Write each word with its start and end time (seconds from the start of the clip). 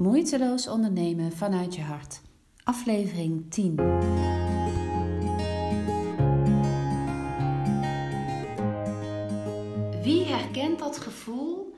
Moeiteloos 0.00 0.68
ondernemen 0.68 1.32
vanuit 1.32 1.74
je 1.74 1.82
hart. 1.82 2.20
Aflevering 2.64 3.50
10. 3.50 3.76
Wie 10.02 10.24
herkent 10.24 10.78
dat 10.78 10.98
gevoel? 10.98 11.74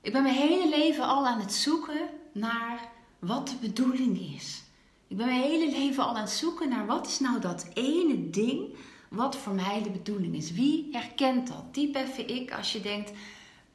Ik 0.00 0.12
ben 0.12 0.22
mijn 0.22 0.34
hele 0.34 0.68
leven 0.68 1.04
al 1.04 1.26
aan 1.26 1.40
het 1.40 1.52
zoeken 1.52 2.08
naar 2.32 2.88
wat 3.18 3.48
de 3.48 3.56
bedoeling 3.60 4.34
is. 4.34 4.62
Ik 5.06 5.16
ben 5.16 5.26
mijn 5.26 5.42
hele 5.42 5.70
leven 5.70 6.04
al 6.04 6.14
aan 6.14 6.20
het 6.20 6.30
zoeken 6.30 6.68
naar 6.68 6.86
wat 6.86 7.06
is 7.06 7.18
nou 7.20 7.40
dat 7.40 7.66
ene 7.74 8.30
ding 8.30 8.74
wat 9.10 9.36
voor 9.36 9.54
mij 9.54 9.82
de 9.82 9.90
bedoeling 9.90 10.34
is. 10.34 10.52
Wie 10.52 10.88
herkent 10.92 11.46
dat? 11.48 11.64
Typ 11.70 11.94
even 11.94 12.28
ik 12.28 12.52
als 12.52 12.72
je 12.72 12.80
denkt, 12.80 13.12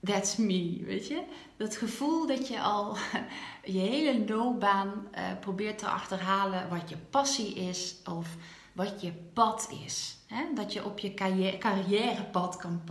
that's 0.03 0.35
me, 0.35 0.81
weet 0.85 1.07
je? 1.07 1.21
Dat 1.57 1.77
gevoel 1.77 2.27
dat 2.27 2.47
je 2.47 2.61
al 2.61 2.97
je 3.63 3.79
hele 3.79 4.23
loopbaan 4.27 5.07
uh, 5.15 5.21
probeert 5.39 5.77
te 5.77 5.87
achterhalen 5.87 6.69
wat 6.69 6.89
je 6.89 6.97
passie 7.09 7.53
is 7.53 7.95
of 8.09 8.35
wat 8.73 9.01
je 9.01 9.11
pad 9.33 9.69
is. 9.85 10.17
Hè? 10.27 10.43
Dat 10.55 10.73
je 10.73 10.85
op 10.85 10.99
je 10.99 11.13
carrière, 11.13 11.57
carrièrepad 11.57 12.57
kan 12.57 12.81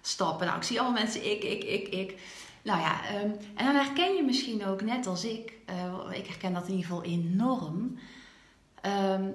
stappen. 0.00 0.46
Nou, 0.46 0.58
ik 0.58 0.64
zie 0.64 0.80
allemaal 0.80 1.02
mensen 1.02 1.30
ik, 1.30 1.44
ik, 1.44 1.64
ik, 1.64 1.88
ik. 1.88 2.20
Nou 2.62 2.80
ja, 2.80 3.00
um, 3.22 3.36
en 3.54 3.64
dan 3.64 3.74
herken 3.74 4.14
je 4.14 4.22
misschien 4.22 4.66
ook, 4.66 4.82
net 4.82 5.06
als 5.06 5.24
ik, 5.24 5.52
uh, 5.70 6.18
ik 6.18 6.26
herken 6.26 6.52
dat 6.52 6.62
in 6.62 6.70
ieder 6.70 6.86
geval 6.86 7.04
enorm, 7.04 7.98
um, 8.86 9.34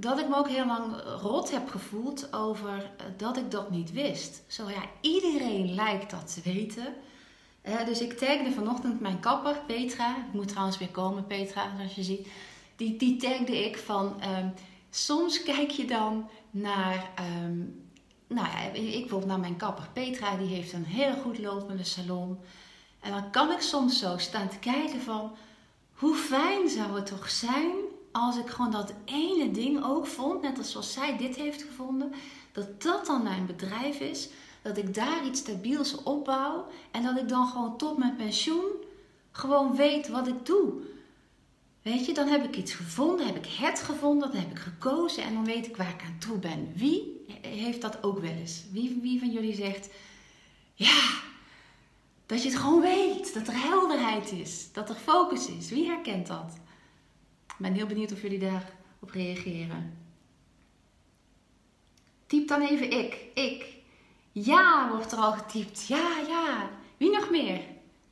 dat 0.00 0.18
ik 0.18 0.28
me 0.28 0.36
ook 0.36 0.48
heel 0.48 0.66
lang 0.66 1.02
rot 1.20 1.50
heb 1.50 1.68
gevoeld 1.68 2.32
over 2.32 2.90
eh, 2.96 3.06
dat 3.16 3.36
ik 3.36 3.50
dat 3.50 3.70
niet 3.70 3.92
wist. 3.92 4.42
Zo 4.46 4.68
ja, 4.68 4.82
iedereen 5.00 5.74
lijkt 5.74 6.10
dat 6.10 6.34
te 6.34 6.40
weten. 6.44 6.94
Uh, 7.62 7.84
dus 7.84 8.00
ik 8.00 8.18
tagde 8.18 8.52
vanochtend 8.52 9.00
mijn 9.00 9.20
kapper, 9.20 9.60
Petra. 9.66 10.16
Ik 10.16 10.32
moet 10.32 10.48
trouwens 10.48 10.78
weer 10.78 10.88
komen, 10.88 11.26
Petra, 11.26 11.72
zoals 11.76 11.94
je 11.94 12.02
ziet. 12.02 12.28
Die, 12.76 12.96
die 12.96 13.16
tagde 13.16 13.64
ik 13.64 13.78
van... 13.78 14.22
Um, 14.38 14.54
soms 14.90 15.42
kijk 15.42 15.70
je 15.70 15.84
dan 15.84 16.28
naar... 16.50 17.10
Um, 17.44 17.86
nou 18.26 18.46
ja, 18.46 18.60
ik 18.60 19.00
bijvoorbeeld 19.00 19.30
naar 19.30 19.40
mijn 19.40 19.56
kapper. 19.56 19.88
Petra, 19.92 20.36
die 20.36 20.46
heeft 20.46 20.72
een 20.72 20.84
heel 20.84 21.12
goed 21.12 21.38
lopende 21.38 21.84
salon. 21.84 22.38
En 23.00 23.10
dan 23.10 23.30
kan 23.30 23.52
ik 23.52 23.60
soms 23.60 23.98
zo 23.98 24.18
staan 24.18 24.48
te 24.48 24.58
kijken 24.58 25.00
van... 25.00 25.36
Hoe 25.92 26.16
fijn 26.16 26.68
zou 26.68 26.94
het 26.94 27.06
toch 27.06 27.30
zijn 27.30 27.70
als 28.18 28.36
ik 28.36 28.48
gewoon 28.48 28.70
dat 28.70 28.92
ene 29.04 29.50
ding 29.50 29.84
ook 29.84 30.06
vond, 30.06 30.42
net 30.42 30.58
als 30.58 30.70
zoals 30.70 30.92
zij 30.92 31.16
dit 31.16 31.36
heeft 31.36 31.62
gevonden, 31.62 32.12
dat 32.52 32.82
dat 32.82 33.06
dan 33.06 33.22
mijn 33.22 33.46
bedrijf 33.46 34.00
is, 34.00 34.28
dat 34.62 34.76
ik 34.76 34.94
daar 34.94 35.26
iets 35.26 35.40
stabiels 35.40 36.02
opbouw 36.02 36.66
en 36.90 37.02
dat 37.02 37.18
ik 37.18 37.28
dan 37.28 37.46
gewoon 37.46 37.76
tot 37.76 37.98
mijn 37.98 38.16
pensioen 38.16 38.70
gewoon 39.30 39.76
weet 39.76 40.08
wat 40.08 40.28
ik 40.28 40.46
doe. 40.46 40.72
Weet 41.82 42.06
je, 42.06 42.14
dan 42.14 42.28
heb 42.28 42.44
ik 42.44 42.56
iets 42.56 42.72
gevonden, 42.72 43.26
heb 43.26 43.36
ik 43.36 43.46
het 43.46 43.80
gevonden, 43.80 44.30
dan 44.32 44.40
heb 44.40 44.50
ik 44.50 44.58
gekozen 44.58 45.22
en 45.22 45.34
dan 45.34 45.44
weet 45.44 45.66
ik 45.66 45.76
waar 45.76 45.88
ik 45.88 46.02
aan 46.02 46.18
toe 46.18 46.38
ben. 46.38 46.72
Wie 46.74 47.24
heeft 47.40 47.80
dat 47.80 48.02
ook 48.02 48.18
wel 48.18 48.30
eens? 48.30 48.62
Wie, 48.72 48.98
wie 49.02 49.18
van 49.18 49.30
jullie 49.30 49.54
zegt, 49.54 49.88
ja, 50.74 51.00
dat 52.26 52.42
je 52.42 52.48
het 52.48 52.58
gewoon 52.58 52.80
weet, 52.80 53.34
dat 53.34 53.46
er 53.46 53.62
helderheid 53.62 54.32
is, 54.32 54.72
dat 54.72 54.88
er 54.88 54.94
focus 54.94 55.48
is. 55.48 55.70
Wie 55.70 55.86
herkent 55.86 56.26
dat? 56.26 56.56
Ik 57.58 57.64
ben 57.64 57.74
heel 57.74 57.86
benieuwd 57.86 58.12
of 58.12 58.22
jullie 58.22 58.38
daarop 58.38 59.10
reageren. 59.10 59.98
Typ 62.26 62.48
dan 62.48 62.62
even 62.62 62.90
ik. 62.90 63.26
Ik. 63.34 63.76
Ja, 64.32 64.90
wordt 64.90 65.12
er 65.12 65.18
al 65.18 65.32
getypt. 65.32 65.86
Ja, 65.86 66.18
ja. 66.28 66.70
Wie 66.96 67.10
nog 67.10 67.30
meer? 67.30 67.60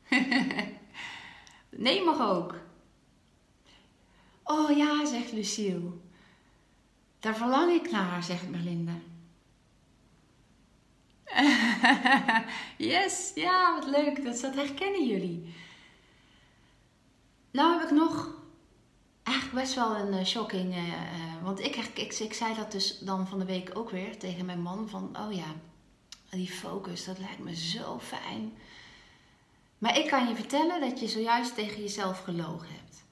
nee, 1.84 2.05
mag 2.05 2.20
ook. 2.20 2.55
Oh 4.44 4.77
ja, 4.77 5.05
zegt 5.05 5.33
Lucille. 5.33 5.91
Daar 7.20 7.36
verlang 7.36 7.72
ik 7.72 7.91
naar, 7.91 8.22
zegt 8.22 8.50
Merlinde. 8.50 8.92
yes, 12.92 13.32
ja, 13.34 13.75
wat 13.75 13.87
leuk. 13.87 14.25
Dat, 14.25 14.41
dat 14.41 14.54
herkennen 14.54 15.06
jullie. 15.06 15.54
Nou 17.50 17.78
heb 17.78 17.88
ik 17.88 17.97
nog 17.97 18.44
eigenlijk 19.26 19.59
best 19.64 19.75
wel 19.75 19.97
een 19.97 20.12
uh, 20.12 20.25
shocking. 20.25 20.75
Uh, 20.75 20.87
uh, 20.87 21.42
want 21.42 21.60
ik, 21.60 21.76
ik, 21.76 22.19
ik 22.19 22.34
zei 22.34 22.54
dat 22.54 22.72
dus 22.72 22.98
dan 22.98 23.26
van 23.26 23.38
de 23.38 23.44
week 23.44 23.70
ook 23.75 23.91
weer 23.91 24.19
tegen 24.19 24.44
mijn 24.44 24.62
man: 24.62 24.88
van 24.88 25.16
oh 25.19 25.32
ja, 25.32 25.54
die 26.31 26.50
focus, 26.50 27.04
dat 27.04 27.19
lijkt 27.19 27.38
me 27.38 27.56
zo 27.56 27.98
fijn. 27.98 28.53
Maar 29.78 29.98
ik 29.98 30.09
kan 30.09 30.28
je 30.28 30.34
vertellen 30.34 30.81
dat 30.81 31.00
je 31.00 31.09
zojuist 31.09 31.54
tegen 31.54 31.81
jezelf 31.81 32.22
gelogen 32.22 32.69
hebt. 32.69 33.04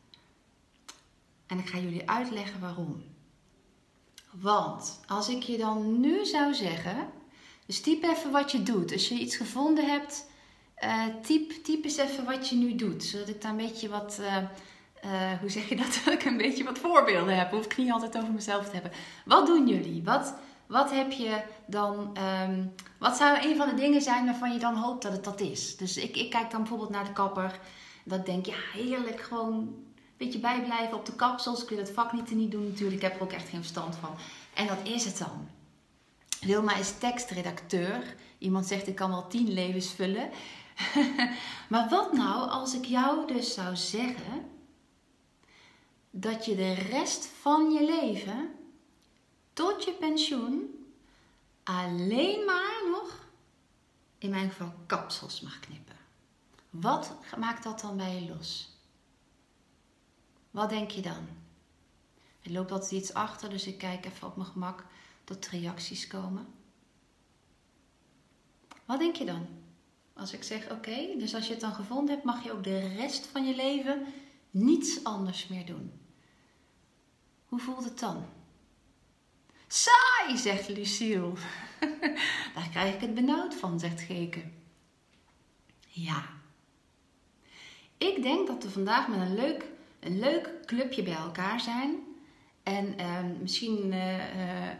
En 1.46 1.58
ik 1.58 1.68
ga 1.68 1.78
jullie 1.78 2.10
uitleggen 2.10 2.60
waarom. 2.60 3.02
Want 4.30 5.00
als 5.06 5.28
ik 5.28 5.42
je 5.42 5.56
dan 5.56 6.00
nu 6.00 6.24
zou 6.24 6.54
zeggen, 6.54 7.08
dus 7.66 7.80
typ 7.80 8.02
even 8.02 8.30
wat 8.30 8.52
je 8.52 8.62
doet. 8.62 8.92
Als 8.92 9.08
je 9.08 9.14
iets 9.14 9.36
gevonden 9.36 9.86
hebt, 9.86 10.26
typ, 11.22 11.50
typ 11.64 11.84
eens 11.84 11.96
even 11.96 12.24
wat 12.24 12.48
je 12.48 12.56
nu 12.56 12.74
doet. 12.74 13.04
Zodat 13.04 13.28
ik 13.28 13.42
daar 13.42 13.50
een 13.50 13.56
beetje 13.56 13.88
wat 13.88 14.18
uh, 14.20 14.36
hoe 15.40 15.50
zeg 15.50 15.68
je 15.68 15.76
dat? 15.76 16.00
Dat 16.04 16.14
ik 16.14 16.24
een 16.24 16.36
beetje 16.36 16.64
wat 16.64 16.78
voorbeelden 16.78 17.36
heb. 17.38 17.50
Hoef 17.50 17.64
ik 17.64 17.76
niet 17.76 17.92
altijd 17.92 18.16
over 18.16 18.32
mezelf 18.32 18.64
te 18.64 18.72
hebben. 18.72 18.92
Wat 19.24 19.46
doen 19.46 19.68
jullie? 19.68 20.02
Wat, 20.04 20.34
wat 20.66 20.90
heb 20.90 21.12
je 21.12 21.42
dan? 21.66 22.18
Um, 22.48 22.74
wat 22.98 23.16
zou 23.16 23.48
een 23.48 23.56
van 23.56 23.68
de 23.68 23.74
dingen 23.74 24.02
zijn 24.02 24.24
waarvan 24.24 24.52
je 24.52 24.58
dan 24.58 24.74
hoopt 24.74 25.02
dat 25.02 25.12
het 25.12 25.24
dat 25.24 25.40
is? 25.40 25.76
Dus 25.76 25.96
ik, 25.96 26.16
ik 26.16 26.30
kijk 26.30 26.50
dan 26.50 26.60
bijvoorbeeld 26.60 26.90
naar 26.90 27.04
de 27.04 27.12
kapper. 27.12 27.58
Dat 28.04 28.18
ik 28.18 28.26
denk, 28.26 28.46
ja, 28.46 28.56
heerlijk. 28.72 29.20
Gewoon 29.20 29.54
een 29.54 29.84
beetje 30.16 30.38
bijblijven 30.38 30.96
op 30.96 31.06
de 31.06 31.14
kapsels. 31.14 31.62
Ik 31.62 31.68
wil 31.68 31.78
het 31.78 31.92
vak 31.92 32.12
niet 32.12 32.30
niet 32.30 32.50
doen 32.50 32.68
natuurlijk. 32.68 32.96
Ik 32.96 33.08
heb 33.08 33.16
er 33.16 33.22
ook 33.22 33.32
echt 33.32 33.48
geen 33.48 33.60
verstand 33.60 33.96
van. 33.96 34.10
En 34.54 34.66
dat 34.66 34.78
is 34.82 35.04
het 35.04 35.18
dan. 35.18 35.48
Wilma 36.40 36.76
is 36.76 36.98
tekstredacteur. 36.98 38.14
Iemand 38.38 38.66
zegt, 38.66 38.86
ik 38.86 38.94
kan 38.94 39.10
wel 39.10 39.26
tien 39.26 39.52
levens 39.52 39.92
vullen. 39.92 40.30
maar 41.68 41.88
wat 41.88 42.12
nou 42.12 42.48
als 42.50 42.74
ik 42.74 42.84
jou 42.84 43.26
dus 43.26 43.54
zou 43.54 43.76
zeggen 43.76 44.53
dat 46.16 46.44
je 46.44 46.54
de 46.54 46.72
rest 46.72 47.26
van 47.26 47.70
je 47.70 47.84
leven 47.84 48.54
tot 49.52 49.84
je 49.84 49.92
pensioen 49.92 50.86
alleen 51.62 52.44
maar 52.44 52.82
nog, 52.90 53.28
in 54.18 54.30
mijn 54.30 54.50
geval, 54.50 54.72
kapsels 54.86 55.40
mag 55.40 55.60
knippen. 55.60 55.96
Wat 56.70 57.16
maakt 57.38 57.62
dat 57.62 57.80
dan 57.80 57.96
bij 57.96 58.20
je 58.20 58.28
los? 58.28 58.68
Wat 60.50 60.68
denk 60.68 60.90
je 60.90 61.00
dan? 61.00 61.28
Er 62.42 62.52
loopt 62.52 62.72
altijd 62.72 62.90
iets 62.90 63.14
achter, 63.14 63.50
dus 63.50 63.66
ik 63.66 63.78
kijk 63.78 64.04
even 64.04 64.28
op 64.28 64.36
mijn 64.36 64.48
gemak 64.48 64.84
tot 65.24 65.46
reacties 65.46 66.06
komen. 66.06 66.46
Wat 68.84 68.98
denk 68.98 69.16
je 69.16 69.24
dan? 69.24 69.46
Als 70.12 70.32
ik 70.32 70.42
zeg 70.42 70.70
oké, 70.70 71.14
dus 71.18 71.34
als 71.34 71.46
je 71.46 71.52
het 71.52 71.60
dan 71.60 71.74
gevonden 71.74 72.14
hebt, 72.14 72.26
mag 72.26 72.44
je 72.44 72.52
ook 72.52 72.64
de 72.64 72.88
rest 72.88 73.26
van 73.26 73.46
je 73.46 73.54
leven 73.54 74.06
niets 74.50 75.04
anders 75.04 75.48
meer 75.48 75.66
doen. 75.66 76.02
Hoe 77.48 77.58
voelt 77.58 77.84
het 77.84 77.98
dan? 77.98 78.24
Saai, 79.66 80.36
zegt 80.36 80.68
Lucille. 80.68 81.32
Daar 82.54 82.68
krijg 82.70 82.94
ik 82.94 83.00
het 83.00 83.14
benauwd 83.14 83.54
van, 83.54 83.80
zegt 83.80 84.00
Geke. 84.00 84.42
Ja. 85.88 86.22
Ik 87.98 88.22
denk 88.22 88.46
dat 88.46 88.62
we 88.62 88.70
vandaag 88.70 89.08
met 89.08 89.20
een 89.20 89.34
leuk, 89.34 89.64
een 90.00 90.18
leuk 90.18 90.50
clubje 90.64 91.02
bij 91.02 91.14
elkaar 91.14 91.60
zijn. 91.60 91.96
En 92.62 92.94
uh, 93.00 93.18
misschien. 93.40 93.92
Uh, 93.92 94.18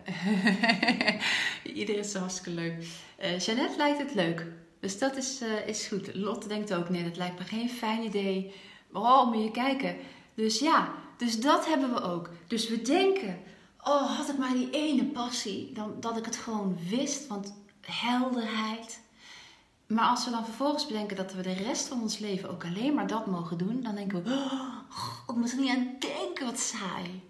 uh, 0.07 1.21
iedereen 1.81 2.01
is 2.01 2.15
hartstikke 2.15 2.51
leuk. 2.51 2.87
Uh, 3.23 3.39
Jeannette 3.39 3.77
lijkt 3.77 3.99
het 3.99 4.15
leuk. 4.15 4.47
Dus 4.81 4.99
dat 4.99 5.17
is, 5.17 5.43
is 5.67 5.87
goed. 5.87 6.15
Lotte 6.15 6.49
denkt 6.49 6.75
ook: 6.75 6.89
nee, 6.89 7.05
dat 7.05 7.17
lijkt 7.17 7.39
me 7.39 7.45
geen 7.45 7.71
fijn 7.71 8.03
idee. 8.03 8.53
Oh, 8.93 9.33
moet 9.33 9.43
je 9.43 9.51
kijken. 9.51 9.97
Dus 10.35 10.59
ja, 10.59 10.95
dus 11.17 11.41
dat 11.41 11.67
hebben 11.67 11.93
we 11.95 12.03
ook. 12.03 12.31
Dus 12.47 12.69
we 12.69 12.83
denken, 12.83 13.39
oh, 13.85 14.17
had 14.17 14.29
ik 14.29 14.39
maar 14.39 14.53
die 14.53 14.71
ene 14.71 15.05
passie, 15.05 15.73
dan 15.73 15.97
dat 16.01 16.17
ik 16.17 16.25
het 16.25 16.37
gewoon 16.37 16.79
wist, 16.89 17.27
want 17.27 17.55
helderheid. 17.81 19.03
Maar 19.87 20.09
als 20.09 20.25
we 20.25 20.31
dan 20.31 20.45
vervolgens 20.45 20.87
bedenken 20.87 21.17
dat 21.17 21.33
we 21.33 21.43
de 21.43 21.53
rest 21.53 21.89
van 21.89 22.01
ons 22.01 22.19
leven 22.19 22.51
ook 22.51 22.65
alleen 22.65 22.95
maar 22.95 23.07
dat 23.07 23.27
mogen 23.27 23.59
doen, 23.59 23.83
dan 23.83 23.95
denken 23.95 24.25
we, 24.25 24.31
oh, 24.31 24.79
ik 25.29 25.35
moet 25.35 25.53
er 25.53 25.59
niet 25.59 25.71
aan 25.71 25.97
denken, 25.99 26.47
wat 26.47 26.59
saai. 26.59 27.23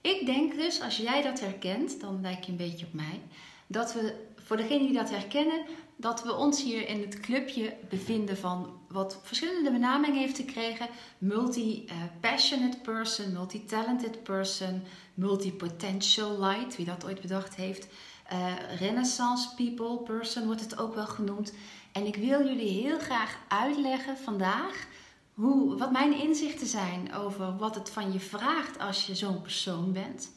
Ik 0.00 0.26
denk 0.26 0.54
dus, 0.54 0.80
als 0.80 0.96
jij 0.96 1.22
dat 1.22 1.40
herkent, 1.40 2.00
dan 2.00 2.20
lijk 2.20 2.44
je 2.44 2.50
een 2.50 2.58
beetje 2.58 2.86
op 2.86 2.92
mij, 2.92 3.20
dat 3.66 3.92
we, 3.92 4.26
voor 4.44 4.56
degenen 4.56 4.86
die 4.86 4.96
dat 4.96 5.10
herkennen, 5.10 5.64
dat 5.96 6.22
we 6.22 6.34
ons 6.34 6.62
hier 6.62 6.88
in 6.88 7.00
het 7.00 7.20
clubje 7.20 7.76
bevinden 7.88 8.36
van 8.36 8.80
wat 8.88 9.18
verschillende 9.22 9.70
benamingen 9.70 10.18
heeft 10.18 10.36
gekregen. 10.36 10.88
Multi-passionate 11.18 12.78
person, 12.78 13.32
multi-talented 13.32 14.22
person, 14.22 14.82
multi-potential 15.14 16.38
light, 16.38 16.76
wie 16.76 16.86
dat 16.86 17.04
ooit 17.04 17.20
bedacht 17.20 17.54
heeft. 17.54 17.86
Uh, 18.32 18.52
renaissance 18.78 19.54
people 19.54 19.98
person 19.98 20.46
wordt 20.46 20.60
het 20.60 20.78
ook 20.78 20.94
wel 20.94 21.06
genoemd. 21.06 21.52
En 21.92 22.06
ik 22.06 22.16
wil 22.16 22.46
jullie 22.46 22.82
heel 22.82 22.98
graag 22.98 23.38
uitleggen 23.48 24.16
vandaag 24.16 24.86
hoe, 25.34 25.78
wat 25.78 25.92
mijn 25.92 26.20
inzichten 26.20 26.66
zijn 26.66 27.14
over 27.14 27.56
wat 27.56 27.74
het 27.74 27.90
van 27.90 28.12
je 28.12 28.20
vraagt 28.20 28.78
als 28.78 29.06
je 29.06 29.14
zo'n 29.14 29.42
persoon 29.42 29.92
bent. 29.92 30.30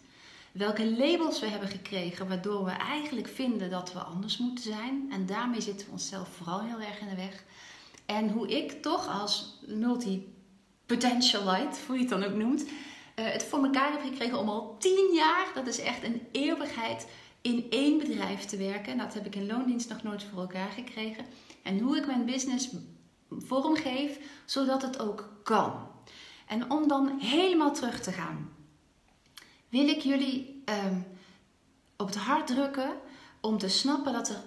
Welke 0.58 0.92
labels 0.92 1.40
we 1.40 1.48
hebben 1.48 1.70
gekregen 1.70 2.28
waardoor 2.28 2.66
we 2.66 2.72
eigenlijk 2.72 3.28
vinden 3.28 3.70
dat 3.70 3.94
we 3.94 4.00
anders 4.00 4.38
moeten 4.38 4.64
zijn. 4.64 5.08
En 5.12 5.26
daarmee 5.26 5.62
zitten 5.62 5.86
we 5.86 5.92
onszelf 5.92 6.28
vooral 6.28 6.62
heel 6.62 6.80
erg 6.80 7.00
in 7.00 7.10
de 7.10 7.16
weg. 7.16 7.44
En 8.06 8.30
hoe 8.30 8.48
ik 8.48 8.82
toch 8.82 9.22
als 9.22 9.60
multi-potentialite, 9.68 11.80
hoe 11.88 11.96
je 11.96 12.02
het 12.02 12.10
dan 12.10 12.24
ook 12.24 12.36
noemt, 12.36 12.66
eh, 13.16 13.26
het 13.26 13.44
voor 13.44 13.64
elkaar 13.64 13.92
heb 13.92 14.02
gekregen 14.02 14.38
om 14.38 14.50
al 14.50 14.78
tien 14.78 15.14
jaar, 15.14 15.48
dat 15.54 15.68
is 15.68 15.80
echt 15.80 16.04
een 16.04 16.22
eeuwigheid, 16.32 17.08
in 17.42 17.66
één 17.70 17.98
bedrijf 17.98 18.46
te 18.46 18.58
werken. 18.58 18.98
Dat 18.98 19.14
heb 19.14 19.26
ik 19.26 19.36
in 19.36 19.46
loondienst 19.46 19.90
nog 19.90 20.04
nooit 20.04 20.24
voor 20.24 20.42
elkaar 20.42 20.70
gekregen. 20.70 21.26
En 21.64 21.80
hoe 21.80 21.98
ik 21.98 22.06
mijn 22.06 22.26
business 22.26 22.70
vormgeef, 23.30 24.20
zodat 24.46 24.82
het 24.82 25.00
ook 25.00 25.30
kan. 25.44 25.88
En 26.48 26.72
om 26.72 26.88
dan 26.88 27.20
helemaal 27.20 27.74
terug 27.74 28.02
te 28.02 28.12
gaan, 28.12 28.57
wil 29.78 29.88
ik 29.88 30.02
jullie 30.02 30.64
um, 30.86 31.06
op 31.98 32.08
het 32.08 32.16
hart 32.16 32.48
drukken 32.48 32.90
om 33.42 33.58
te 33.58 33.70
snappen 33.70 34.14
dat 34.14 34.30
er 34.30 34.44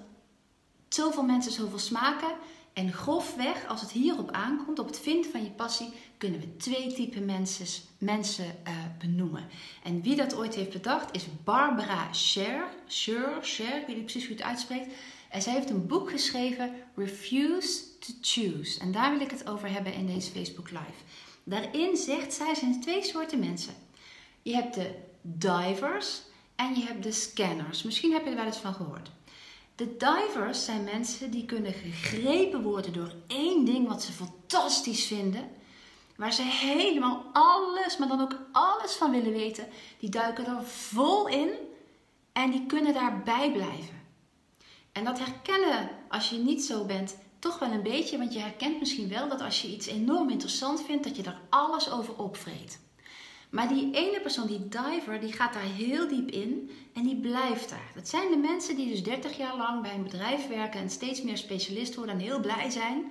zoveel 0.89 1.23
mensen 1.23 1.53
zoveel 1.53 1.79
smaken. 1.79 2.33
En 2.73 2.93
grofweg, 2.93 3.69
als 3.69 3.81
het 3.81 3.91
hierop 3.91 4.31
aankomt, 4.31 4.79
op 4.79 4.87
het 4.87 5.01
vinden 5.01 5.31
van 5.31 5.43
je 5.43 5.51
passie, 5.51 5.93
kunnen 6.17 6.41
we 6.41 6.57
twee 6.57 6.93
typen 6.93 7.25
mensen, 7.25 7.67
mensen 7.99 8.45
uh, 8.45 8.73
benoemen. 8.99 9.47
En 9.83 10.03
wie 10.03 10.17
dat 10.17 10.35
ooit 10.35 10.55
heeft 10.55 10.73
bedacht 10.73 11.15
is 11.15 11.25
Barbara 11.45 12.13
Scher. 12.13 12.65
Scher, 12.87 13.39
Scher, 13.41 13.77
ik 13.81 13.87
weet 13.87 13.97
niet 13.97 14.05
precies 14.05 14.27
hoe 14.27 14.37
het 14.37 14.45
uitspreekt. 14.45 14.95
En 15.29 15.43
zij 15.43 15.53
heeft 15.53 15.71
een 15.71 15.87
boek 15.87 16.11
geschreven, 16.11 16.75
Refuse 16.95 17.99
to 17.99 18.13
Choose. 18.21 18.81
En 18.81 18.93
daar 18.93 19.11
wil 19.11 19.21
ik 19.21 19.31
het 19.31 19.49
over 19.49 19.73
hebben 19.73 19.95
in 19.95 20.07
deze 20.07 20.31
Facebook 20.31 20.71
Live. 20.71 21.03
Daarin 21.45 21.97
zegt 21.97 22.33
zij, 22.33 22.55
zijn 22.55 22.81
twee 22.81 23.03
soorten 23.05 23.39
mensen. 23.39 23.75
Je 24.43 24.55
hebt 24.55 24.75
de 24.75 25.09
divers 25.23 26.23
en 26.57 26.75
je 26.75 26.85
hebt 26.85 27.03
de 27.03 27.13
scanners. 27.13 27.83
Misschien 27.83 28.13
heb 28.13 28.25
je 28.25 28.31
er 28.31 28.37
wel 28.37 28.45
eens 28.45 28.57
van 28.57 28.75
gehoord. 28.75 29.11
De 29.75 29.97
divers 29.97 30.65
zijn 30.65 30.85
mensen 30.85 31.31
die 31.31 31.45
kunnen 31.45 31.73
gegrepen 31.73 32.63
worden 32.63 32.93
door 32.93 33.13
één 33.27 33.65
ding 33.65 33.89
wat 33.89 34.03
ze 34.03 34.13
fantastisch 34.13 35.05
vinden. 35.05 35.51
Waar 36.17 36.33
ze 36.33 36.43
helemaal 36.43 37.25
alles, 37.33 37.97
maar 37.97 38.09
dan 38.09 38.21
ook 38.21 38.39
alles 38.53 38.93
van 38.93 39.11
willen 39.11 39.33
weten. 39.33 39.67
Die 39.99 40.11
duiken 40.11 40.47
er 40.47 40.65
vol 40.65 41.29
in 41.29 41.51
en 42.33 42.51
die 42.51 42.67
kunnen 42.67 42.95
daarbij 42.95 43.53
blijven. 43.53 44.01
En 44.93 45.05
dat 45.05 45.19
herkennen 45.19 45.91
als 46.09 46.31
je 46.31 46.37
niet 46.37 46.65
zo 46.65 46.85
bent 46.85 47.17
toch 47.39 47.59
wel 47.59 47.71
een 47.71 47.83
beetje, 47.83 48.19
want 48.19 48.33
je 48.33 48.39
herkent 48.39 48.79
misschien 48.79 49.09
wel 49.09 49.29
dat 49.29 49.41
als 49.41 49.63
je 49.63 49.69
iets 49.69 49.87
enorm 49.87 50.31
interessant 50.31 50.83
vindt, 50.83 51.05
dat 51.05 51.17
je 51.17 51.23
daar 51.23 51.41
alles 51.51 51.91
over 51.91 52.17
opvreet. 52.17 52.81
Maar 53.51 53.69
die 53.69 53.95
ene 53.95 54.21
persoon, 54.21 54.47
die 54.47 54.69
diver, 54.69 55.21
die 55.21 55.33
gaat 55.33 55.53
daar 55.53 55.63
heel 55.63 56.09
diep 56.09 56.31
in 56.31 56.71
en 56.93 57.03
die 57.03 57.17
blijft 57.17 57.69
daar. 57.69 57.91
Dat 57.95 58.09
zijn 58.09 58.31
de 58.31 58.37
mensen 58.37 58.77
die 58.77 58.89
dus 58.89 59.03
30 59.03 59.37
jaar 59.37 59.57
lang 59.57 59.83
bij 59.83 59.95
een 59.95 60.03
bedrijf 60.03 60.49
werken 60.49 60.81
en 60.81 60.91
steeds 60.91 61.23
meer 61.23 61.37
specialist 61.37 61.95
worden 61.95 62.15
en 62.15 62.21
heel 62.21 62.41
blij 62.41 62.71
zijn. 62.71 63.11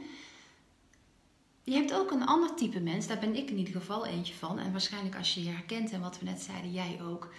Je 1.63 1.75
hebt 1.75 1.94
ook 1.94 2.12
een 2.12 2.25
ander 2.25 2.56
type 2.56 2.80
mens, 2.80 3.07
daar 3.07 3.19
ben 3.19 3.36
ik 3.36 3.50
in 3.50 3.57
ieder 3.57 3.74
geval 3.74 4.06
eentje 4.06 4.33
van. 4.33 4.59
En 4.59 4.71
waarschijnlijk 4.71 5.18
als 5.18 5.33
je 5.33 5.44
je 5.44 5.50
herkent 5.50 5.91
en 5.91 6.01
wat 6.01 6.19
we 6.19 6.25
net 6.25 6.42
zeiden, 6.42 6.71
jij 6.71 7.00
ook. 7.09 7.33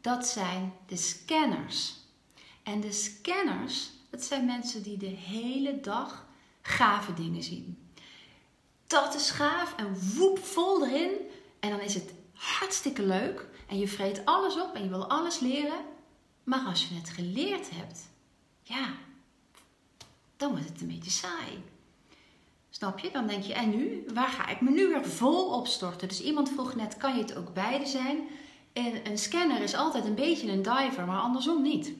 Dat 0.00 0.26
zijn 0.26 0.72
de 0.86 0.96
scanners. 0.96 1.94
En 2.62 2.80
de 2.80 2.92
scanners, 2.92 3.90
dat 4.10 4.24
zijn 4.24 4.44
mensen 4.44 4.82
die 4.82 4.96
de 4.96 5.06
hele 5.06 5.80
dag 5.80 6.26
gave 6.62 7.14
dingen 7.14 7.42
zien. 7.42 7.78
Dat 8.86 9.14
is 9.14 9.30
gaaf 9.30 9.74
en 9.76 10.16
woep 10.16 10.38
vol 10.38 10.86
erin. 10.86 11.10
En 11.60 11.70
dan 11.70 11.80
is 11.80 11.94
het 11.94 12.13
hartstikke 12.34 13.02
leuk. 13.02 13.46
En 13.68 13.78
je 13.78 13.88
vreet 13.88 14.24
alles 14.24 14.60
op 14.60 14.74
en 14.74 14.82
je 14.82 14.88
wil 14.88 15.08
alles 15.08 15.38
leren. 15.38 15.84
Maar 16.44 16.64
als 16.66 16.88
je 16.88 16.94
het 16.94 17.10
geleerd 17.10 17.70
hebt, 17.70 18.00
ja, 18.62 18.88
dan 20.36 20.50
wordt 20.50 20.68
het 20.68 20.80
een 20.80 20.86
beetje 20.86 21.10
saai. 21.10 21.62
Snap 22.70 22.98
je? 22.98 23.10
Dan 23.10 23.26
denk 23.26 23.42
je, 23.42 23.52
en 23.52 23.70
nu? 23.70 24.04
Waar 24.14 24.28
ga 24.28 24.48
ik 24.48 24.60
me 24.60 24.70
nu 24.70 24.88
weer 24.88 25.04
vol 25.04 25.44
opstorten? 25.46 26.08
Dus 26.08 26.22
iemand 26.22 26.48
vroeg 26.48 26.74
net, 26.74 26.96
kan 26.96 27.14
je 27.16 27.22
het 27.22 27.36
ook 27.36 27.54
beide 27.54 27.86
zijn? 27.86 28.18
En 28.72 29.10
een 29.10 29.18
scanner 29.18 29.62
is 29.62 29.74
altijd 29.74 30.04
een 30.04 30.14
beetje 30.14 30.50
een 30.50 30.62
diver, 30.62 31.06
maar 31.06 31.20
andersom 31.20 31.62
niet. 31.62 31.92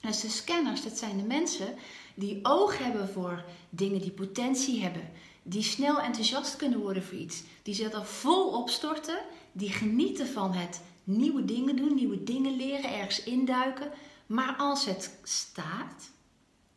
Dus 0.00 0.20
de 0.20 0.28
scanners, 0.28 0.82
dat 0.82 0.98
zijn 0.98 1.16
de 1.16 1.22
mensen 1.22 1.74
die 2.14 2.38
oog 2.42 2.78
hebben 2.78 3.08
voor 3.08 3.44
dingen 3.70 4.00
die 4.00 4.10
potentie 4.10 4.82
hebben, 4.82 5.10
die 5.48 5.62
snel 5.62 6.00
enthousiast 6.00 6.56
kunnen 6.56 6.78
worden 6.78 7.02
voor 7.02 7.18
iets, 7.18 7.42
die 7.62 7.74
zich 7.74 7.92
er 7.92 8.06
vol 8.06 8.48
opstorten, 8.48 9.18
die 9.52 9.70
genieten 9.70 10.26
van 10.26 10.52
het 10.52 10.80
nieuwe 11.04 11.44
dingen 11.44 11.76
doen, 11.76 11.94
nieuwe 11.94 12.22
dingen 12.22 12.56
leren, 12.56 12.92
ergens 12.92 13.22
induiken. 13.22 13.90
Maar 14.26 14.54
als 14.56 14.84
het 14.84 15.18
staat, 15.22 16.10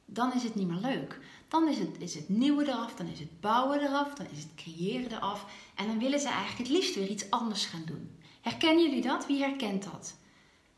dan 0.05 0.33
is 0.33 0.43
het 0.43 0.55
niet 0.55 0.67
meer 0.67 0.81
leuk. 0.81 1.19
Dan 1.47 1.67
is 1.67 1.77
het, 1.77 1.89
is 1.99 2.15
het 2.15 2.29
nieuwe 2.29 2.67
eraf, 2.67 2.95
dan 2.95 3.07
is 3.07 3.19
het 3.19 3.39
bouwen 3.39 3.81
eraf, 3.81 4.13
dan 4.13 4.25
is 4.31 4.43
het 4.43 4.55
creëren 4.55 5.11
eraf. 5.11 5.45
En 5.75 5.87
dan 5.87 5.99
willen 5.99 6.19
ze 6.19 6.27
eigenlijk 6.27 6.57
het 6.57 6.77
liefst 6.77 6.95
weer 6.95 7.07
iets 7.07 7.29
anders 7.29 7.65
gaan 7.65 7.83
doen. 7.85 8.17
Herkennen 8.41 8.83
jullie 8.83 9.01
dat? 9.01 9.27
Wie 9.27 9.41
herkent 9.41 9.83
dat? 9.83 10.15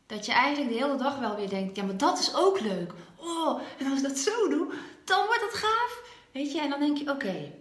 Dat 0.06 0.26
je 0.26 0.32
eigenlijk 0.32 0.72
de 0.72 0.84
hele 0.84 0.96
dag 0.96 1.18
wel 1.18 1.36
weer 1.36 1.48
denkt, 1.48 1.76
ja, 1.76 1.84
maar 1.84 1.96
dat 1.96 2.18
is 2.18 2.34
ook 2.34 2.60
leuk. 2.60 2.92
Oh, 3.16 3.60
en 3.78 3.90
als 3.90 4.00
ik 4.00 4.08
dat 4.08 4.18
zo 4.18 4.48
doe, 4.48 4.72
dan 5.04 5.26
wordt 5.26 5.42
het 5.42 5.54
gaaf. 5.54 6.02
Weet 6.32 6.52
je, 6.52 6.60
en 6.60 6.70
dan 6.70 6.80
denk 6.80 6.98
je, 6.98 7.10
oké, 7.10 7.52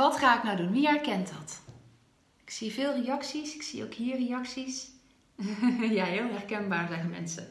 wat 0.00 0.16
ga 0.16 0.36
ik 0.36 0.42
nou 0.42 0.56
doen? 0.56 0.72
Wie 0.72 0.86
herkent 0.86 1.28
dat? 1.38 1.60
Ik 2.44 2.50
zie 2.50 2.72
veel 2.72 3.02
reacties, 3.02 3.54
ik 3.54 3.62
zie 3.62 3.84
ook 3.84 3.94
hier 3.94 4.16
reacties. 4.16 4.88
ja, 5.98 6.04
heel 6.04 6.30
herkenbaar 6.30 6.88
zeggen 6.88 7.10
mensen. 7.10 7.48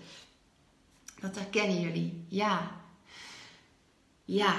Dat 1.19 1.35
herkennen 1.35 1.81
jullie. 1.81 2.25
Ja. 2.27 2.71
Ja. 4.25 4.55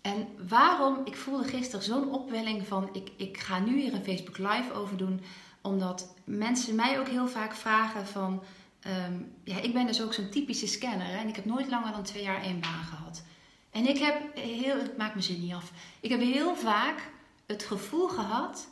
En 0.00 0.28
waarom? 0.48 1.00
Ik 1.04 1.16
voelde 1.16 1.48
gisteren 1.48 1.84
zo'n 1.84 2.10
opwelling 2.10 2.66
van, 2.66 2.88
ik, 2.92 3.10
ik 3.16 3.38
ga 3.38 3.58
nu 3.58 3.80
hier 3.80 3.94
een 3.94 4.04
Facebook 4.04 4.38
Live 4.38 4.72
over 4.72 4.96
doen 4.96 5.20
omdat 5.60 6.14
mensen 6.24 6.74
mij 6.74 6.98
ook 6.98 7.08
heel 7.08 7.28
vaak 7.28 7.54
vragen 7.54 8.06
van... 8.06 8.42
Ehm, 8.80 9.12
ja, 9.44 9.60
ik 9.60 9.72
ben 9.72 9.86
dus 9.86 10.02
ook 10.02 10.14
zo'n 10.14 10.30
typische 10.30 10.66
scanner 10.66 11.06
hè, 11.06 11.16
en 11.16 11.28
ik 11.28 11.36
heb 11.36 11.44
nooit 11.44 11.68
langer 11.68 11.92
dan 11.92 12.02
twee 12.02 12.22
jaar 12.22 12.42
één 12.42 12.60
baan 12.60 12.84
gehad. 12.84 13.22
En 13.70 13.88
ik 13.88 13.98
heb 13.98 14.36
heel, 14.36 14.78
het 14.78 14.96
maakt 14.96 15.14
me 15.14 15.22
zin 15.22 15.40
niet 15.40 15.54
af. 15.54 15.72
Ik 16.00 16.10
heb 16.10 16.20
heel 16.20 16.56
vaak 16.56 17.12
het 17.46 17.62
gevoel 17.62 18.08
gehad 18.08 18.68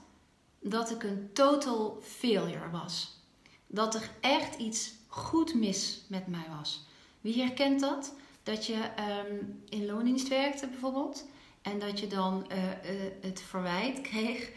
dat 0.60 0.90
ik 0.90 1.02
een 1.02 1.30
total 1.32 1.98
failure 2.02 2.70
was. 2.70 3.20
Dat 3.66 3.94
er 3.94 4.10
echt 4.20 4.56
iets 4.56 4.92
goed 5.06 5.54
mis 5.54 6.04
met 6.08 6.26
mij 6.26 6.46
was. 6.56 6.86
Wie 7.20 7.42
herkent 7.42 7.80
dat? 7.80 8.14
Dat 8.42 8.66
je 8.66 8.90
um, 9.28 9.62
in 9.68 9.86
loondienst 9.86 10.28
werkte 10.28 10.66
bijvoorbeeld. 10.66 11.24
En 11.62 11.78
dat 11.78 12.00
je 12.00 12.06
dan 12.06 12.46
uh, 12.52 12.64
uh, 12.64 12.72
het 13.20 13.40
verwijt 13.40 14.00
kreeg 14.00 14.50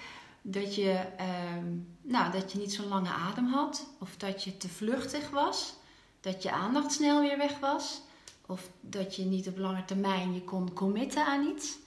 dat 0.47 0.75
je, 0.75 0.91
ehm, 1.17 1.77
nou, 2.01 2.31
dat 2.31 2.51
je 2.51 2.57
niet 2.57 2.73
zo'n 2.73 2.87
lange 2.87 3.09
adem 3.09 3.45
had, 3.45 3.87
of 3.99 4.17
dat 4.17 4.43
je 4.43 4.57
te 4.57 4.69
vluchtig 4.69 5.29
was, 5.29 5.73
dat 6.21 6.43
je 6.43 6.51
aandacht 6.51 6.91
snel 6.91 7.21
weer 7.21 7.37
weg 7.37 7.59
was, 7.59 8.01
of 8.45 8.69
dat 8.81 9.15
je 9.15 9.23
niet 9.23 9.47
op 9.47 9.57
lange 9.57 9.85
termijn 9.85 10.33
je 10.33 10.43
kon 10.43 10.73
committen 10.73 11.25
aan 11.25 11.47
iets. 11.47 11.77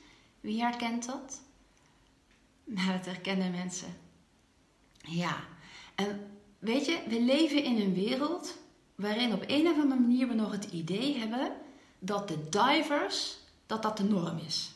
Wie 0.40 0.62
herkent 0.62 1.06
dat? 1.06 1.40
Nou, 2.68 2.92
dat 2.92 3.04
herkennen 3.04 3.50
mensen. 3.50 3.96
Ja, 5.00 5.36
en 5.94 6.20
weet 6.58 6.86
je, 6.86 6.98
we 7.08 7.20
leven 7.20 7.64
in 7.64 7.80
een 7.80 7.94
wereld 7.94 8.58
waarin 8.94 9.32
op 9.32 9.44
een 9.46 9.66
of 9.66 9.78
andere 9.78 10.00
manier 10.00 10.28
we 10.28 10.34
nog 10.34 10.52
het 10.52 10.64
idee 10.64 11.18
hebben 11.18 11.52
dat 11.98 12.28
de 12.28 12.48
divers, 12.48 13.36
dat 13.66 13.82
dat 13.82 13.96
de 13.96 14.04
norm 14.04 14.38
is. 14.46 14.70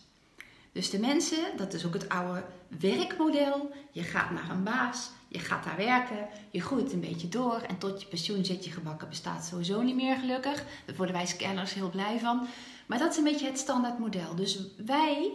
Dus 0.73 0.91
de 0.91 0.99
mensen, 0.99 1.57
dat 1.57 1.73
is 1.73 1.87
ook 1.87 1.93
het 1.93 2.09
oude 2.09 2.45
werkmodel. 2.81 3.73
Je 3.91 4.03
gaat 4.03 4.31
naar 4.31 4.51
een 4.51 4.63
baas, 4.63 5.11
je 5.29 5.39
gaat 5.39 5.65
daar 5.65 5.77
werken, 5.77 6.29
je 6.51 6.61
groeit 6.61 6.93
een 6.93 7.01
beetje 7.01 7.29
door 7.29 7.61
en 7.61 7.79
tot 7.79 8.03
je 8.03 8.09
pensioen 8.09 8.45
zit 8.45 8.65
je 8.65 8.71
gebakken 8.71 9.09
bestaat 9.09 9.45
sowieso 9.45 9.83
niet 9.83 9.95
meer 9.95 10.17
gelukkig. 10.17 10.65
Daar 10.85 10.97
worden 10.97 11.15
wij 11.15 11.27
scanners 11.27 11.75
heel 11.75 11.91
blij 11.91 12.19
van. 12.19 12.47
Maar 12.87 12.99
dat 12.99 13.11
is 13.11 13.17
een 13.17 13.25
beetje 13.25 13.47
het 13.47 13.59
standaard 13.59 13.99
model. 13.99 14.35
Dus 14.35 14.59
wij, 14.77 15.33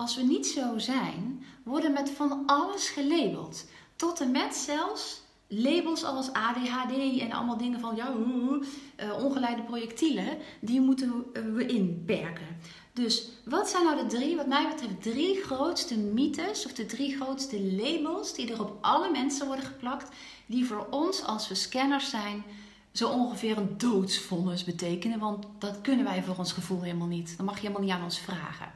als 0.00 0.16
we 0.16 0.22
niet 0.22 0.46
zo 0.46 0.78
zijn, 0.78 1.44
worden 1.62 1.92
met 1.92 2.10
van 2.10 2.42
alles 2.46 2.88
gelabeld. 2.88 3.64
Tot 3.96 4.20
en 4.20 4.30
met 4.30 4.54
zelfs 4.54 5.22
labels 5.46 6.04
als 6.04 6.32
ADHD 6.32 7.18
en 7.20 7.32
allemaal 7.32 7.56
dingen 7.56 7.80
van 7.80 7.96
ja, 7.96 8.12
uh, 8.12 9.24
ongeleide 9.24 9.62
projectielen, 9.62 10.38
die 10.60 10.80
moeten 10.80 11.24
we 11.54 11.66
inperken. 11.66 12.46
Dus 12.92 13.28
wat 13.44 13.68
zijn 13.68 13.84
nou 13.84 13.96
de 13.96 14.06
drie, 14.06 14.36
wat 14.36 14.46
mij 14.46 14.68
betreft, 14.68 15.02
drie 15.02 15.42
grootste 15.42 15.98
mythes 15.98 16.64
of 16.66 16.72
de 16.72 16.86
drie 16.86 17.16
grootste 17.16 17.60
labels 17.62 18.34
die 18.34 18.52
er 18.52 18.60
op 18.60 18.78
alle 18.80 19.10
mensen 19.10 19.46
worden 19.46 19.64
geplakt, 19.64 20.08
die 20.46 20.66
voor 20.66 20.86
ons 20.90 21.24
als 21.24 21.48
we 21.48 21.54
scanners 21.54 22.10
zijn 22.10 22.44
zo 22.92 23.08
ongeveer 23.08 23.58
een 23.58 23.78
doodsvonnis 23.78 24.64
betekenen, 24.64 25.18
want 25.18 25.46
dat 25.58 25.80
kunnen 25.80 26.04
wij 26.04 26.22
voor 26.22 26.36
ons 26.36 26.52
gevoel 26.52 26.82
helemaal 26.82 27.06
niet. 27.06 27.36
Dan 27.36 27.46
mag 27.46 27.54
je 27.54 27.60
helemaal 27.60 27.82
niet 27.82 27.92
aan 27.92 28.04
ons 28.04 28.18
vragen. 28.18 28.72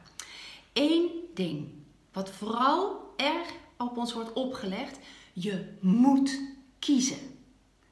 Eén 0.75 1.11
ding. 1.33 1.67
wat 2.13 2.29
vooral 2.29 3.13
erg 3.15 3.53
op 3.77 3.97
ons 3.97 4.13
wordt 4.13 4.33
opgelegd. 4.33 4.99
Je 5.33 5.77
moet 5.79 6.39
kiezen. 6.79 7.17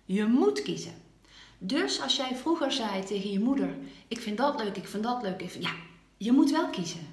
Je 0.05 0.25
moet 0.25 0.61
kiezen. 0.61 0.93
Dus 1.57 2.01
als 2.01 2.15
jij 2.15 2.35
vroeger 2.35 2.71
zei 2.71 3.03
tegen 3.03 3.31
je 3.31 3.39
moeder: 3.39 3.77
Ik 4.07 4.19
vind 4.19 4.37
dat 4.37 4.63
leuk, 4.63 4.77
ik 4.77 4.87
vind 4.87 5.03
dat 5.03 5.21
leuk. 5.21 5.41
Ik 5.41 5.49
vind, 5.49 5.63
ja, 5.63 5.73
je 6.17 6.31
moet 6.31 6.51
wel 6.51 6.69
kiezen. 6.69 7.07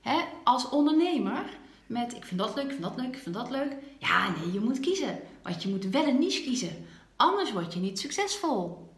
Hè? 0.00 0.20
Als 0.44 0.68
ondernemer 0.68 1.58
met 1.86 2.14
ik 2.14 2.24
vind 2.24 2.40
dat 2.40 2.54
leuk, 2.54 2.64
ik 2.64 2.70
vind 2.70 2.82
dat 2.82 2.96
leuk, 2.96 3.16
ik 3.16 3.22
vind 3.22 3.34
dat 3.34 3.50
leuk. 3.50 3.76
Ja, 3.98 4.30
nee, 4.30 4.52
je 4.52 4.60
moet 4.60 4.80
kiezen. 4.80 5.18
Want 5.42 5.62
je 5.62 5.68
moet 5.68 5.84
wel 5.84 6.06
een 6.06 6.18
niche 6.18 6.42
kiezen. 6.42 6.86
Anders 7.16 7.52
word 7.52 7.74
je 7.74 7.80
niet 7.80 7.98
succesvol. 7.98 8.90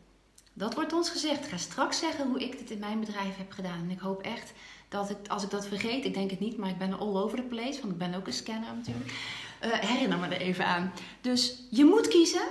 Dat 0.52 0.74
wordt 0.74 0.92
ons 0.92 1.10
gezegd. 1.10 1.44
Ik 1.44 1.50
ga 1.50 1.56
straks 1.56 1.98
zeggen 1.98 2.28
hoe 2.28 2.40
ik 2.40 2.58
dit 2.58 2.70
in 2.70 2.78
mijn 2.78 3.00
bedrijf 3.00 3.36
heb 3.36 3.52
gedaan. 3.52 3.82
En 3.82 3.90
ik 3.90 3.98
hoop 3.98 4.22
echt 4.22 4.52
dat 4.88 5.10
ik, 5.10 5.28
als 5.28 5.42
ik 5.42 5.50
dat 5.50 5.66
vergeet, 5.66 6.04
ik 6.04 6.14
denk 6.14 6.30
het 6.30 6.40
niet, 6.40 6.56
maar 6.56 6.70
ik 6.70 6.78
ben 6.78 6.98
all 6.98 7.16
over 7.16 7.36
the 7.36 7.44
place, 7.44 7.80
want 7.80 7.92
ik 7.92 7.98
ben 7.98 8.14
ook 8.14 8.26
een 8.26 8.32
scanner 8.32 8.74
natuurlijk. 8.74 9.12
Uh, 9.64 9.72
herinner 9.72 10.18
me 10.18 10.26
er 10.26 10.40
even 10.40 10.66
aan. 10.66 10.92
Dus 11.20 11.62
je 11.70 11.84
moet 11.84 12.08
kiezen. 12.08 12.48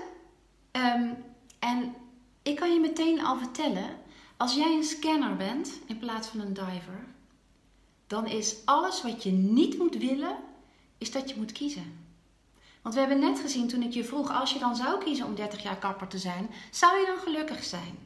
Um, 0.71 1.17
en 1.59 1.95
ik 2.41 2.55
kan 2.55 2.73
je 2.73 2.79
meteen 2.79 3.25
al 3.25 3.37
vertellen, 3.37 3.89
als 4.37 4.55
jij 4.55 4.75
een 4.75 4.83
scanner 4.83 5.35
bent 5.35 5.71
in 5.85 5.97
plaats 5.97 6.27
van 6.27 6.39
een 6.39 6.53
diver, 6.53 7.05
dan 8.07 8.27
is 8.27 8.55
alles 8.65 9.01
wat 9.01 9.23
je 9.23 9.31
niet 9.31 9.77
moet 9.77 9.95
willen, 9.97 10.37
is 10.97 11.11
dat 11.11 11.29
je 11.29 11.35
moet 11.37 11.51
kiezen. 11.51 12.05
Want 12.81 12.99
we 12.99 12.99
hebben 12.99 13.19
net 13.19 13.39
gezien 13.39 13.67
toen 13.67 13.83
ik 13.83 13.91
je 13.91 14.03
vroeg, 14.03 14.31
als 14.31 14.53
je 14.53 14.59
dan 14.59 14.75
zou 14.75 15.03
kiezen 15.03 15.25
om 15.25 15.35
30 15.35 15.63
jaar 15.63 15.77
kapper 15.77 16.07
te 16.07 16.17
zijn, 16.17 16.49
zou 16.71 16.99
je 16.99 17.05
dan 17.05 17.17
gelukkig 17.17 17.63
zijn? 17.63 17.97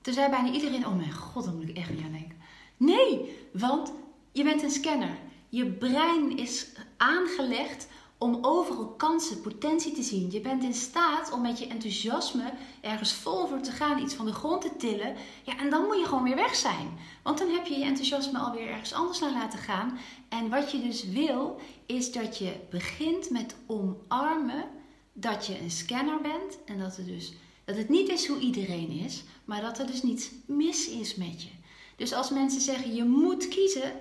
Toen 0.00 0.14
zei 0.14 0.30
bijna 0.30 0.50
iedereen, 0.50 0.86
oh 0.86 0.96
mijn 0.96 1.12
god, 1.12 1.44
dan 1.44 1.56
moet 1.56 1.68
ik 1.68 1.76
echt 1.76 1.90
niet 1.90 2.04
aan 2.04 2.12
denken. 2.12 2.39
Nee, 2.80 3.36
want 3.52 3.92
je 4.32 4.44
bent 4.44 4.62
een 4.62 4.70
scanner. 4.70 5.18
Je 5.48 5.66
brein 5.66 6.36
is 6.36 6.66
aangelegd 6.96 7.88
om 8.18 8.38
overal 8.40 8.86
kansen, 8.86 9.40
potentie 9.40 9.92
te 9.92 10.02
zien. 10.02 10.30
Je 10.30 10.40
bent 10.40 10.62
in 10.62 10.74
staat 10.74 11.32
om 11.32 11.42
met 11.42 11.58
je 11.58 11.66
enthousiasme 11.66 12.52
ergens 12.80 13.12
vol 13.12 13.46
voor 13.46 13.60
te 13.60 13.70
gaan, 13.70 14.02
iets 14.02 14.14
van 14.14 14.26
de 14.26 14.32
grond 14.32 14.62
te 14.62 14.76
tillen. 14.76 15.16
Ja, 15.42 15.58
en 15.58 15.70
dan 15.70 15.84
moet 15.84 15.98
je 15.98 16.04
gewoon 16.04 16.22
weer 16.22 16.34
weg 16.34 16.54
zijn. 16.54 16.98
Want 17.22 17.38
dan 17.38 17.48
heb 17.48 17.66
je 17.66 17.78
je 17.78 17.84
enthousiasme 17.84 18.38
alweer 18.38 18.68
ergens 18.68 18.92
anders 18.92 19.18
naar 19.18 19.32
laten 19.32 19.58
gaan. 19.58 19.98
En 20.28 20.48
wat 20.48 20.70
je 20.70 20.80
dus 20.80 21.04
wil, 21.04 21.60
is 21.86 22.12
dat 22.12 22.38
je 22.38 22.52
begint 22.70 23.30
met 23.30 23.54
omarmen 23.66 24.64
dat 25.12 25.46
je 25.46 25.60
een 25.60 25.70
scanner 25.70 26.20
bent. 26.20 26.58
En 26.64 26.78
dat 26.78 26.96
het 26.96 27.06
dus 27.06 27.32
dat 27.64 27.76
het 27.76 27.88
niet 27.88 28.08
is 28.08 28.26
hoe 28.26 28.38
iedereen 28.38 28.90
is, 28.90 29.22
maar 29.44 29.60
dat 29.60 29.78
er 29.78 29.86
dus 29.86 30.02
niets 30.02 30.30
mis 30.46 30.88
is 30.88 31.14
met 31.14 31.42
je. 31.42 31.59
Dus 32.00 32.12
als 32.12 32.30
mensen 32.30 32.60
zeggen 32.60 32.94
je 32.94 33.04
moet 33.04 33.48
kiezen, 33.48 33.92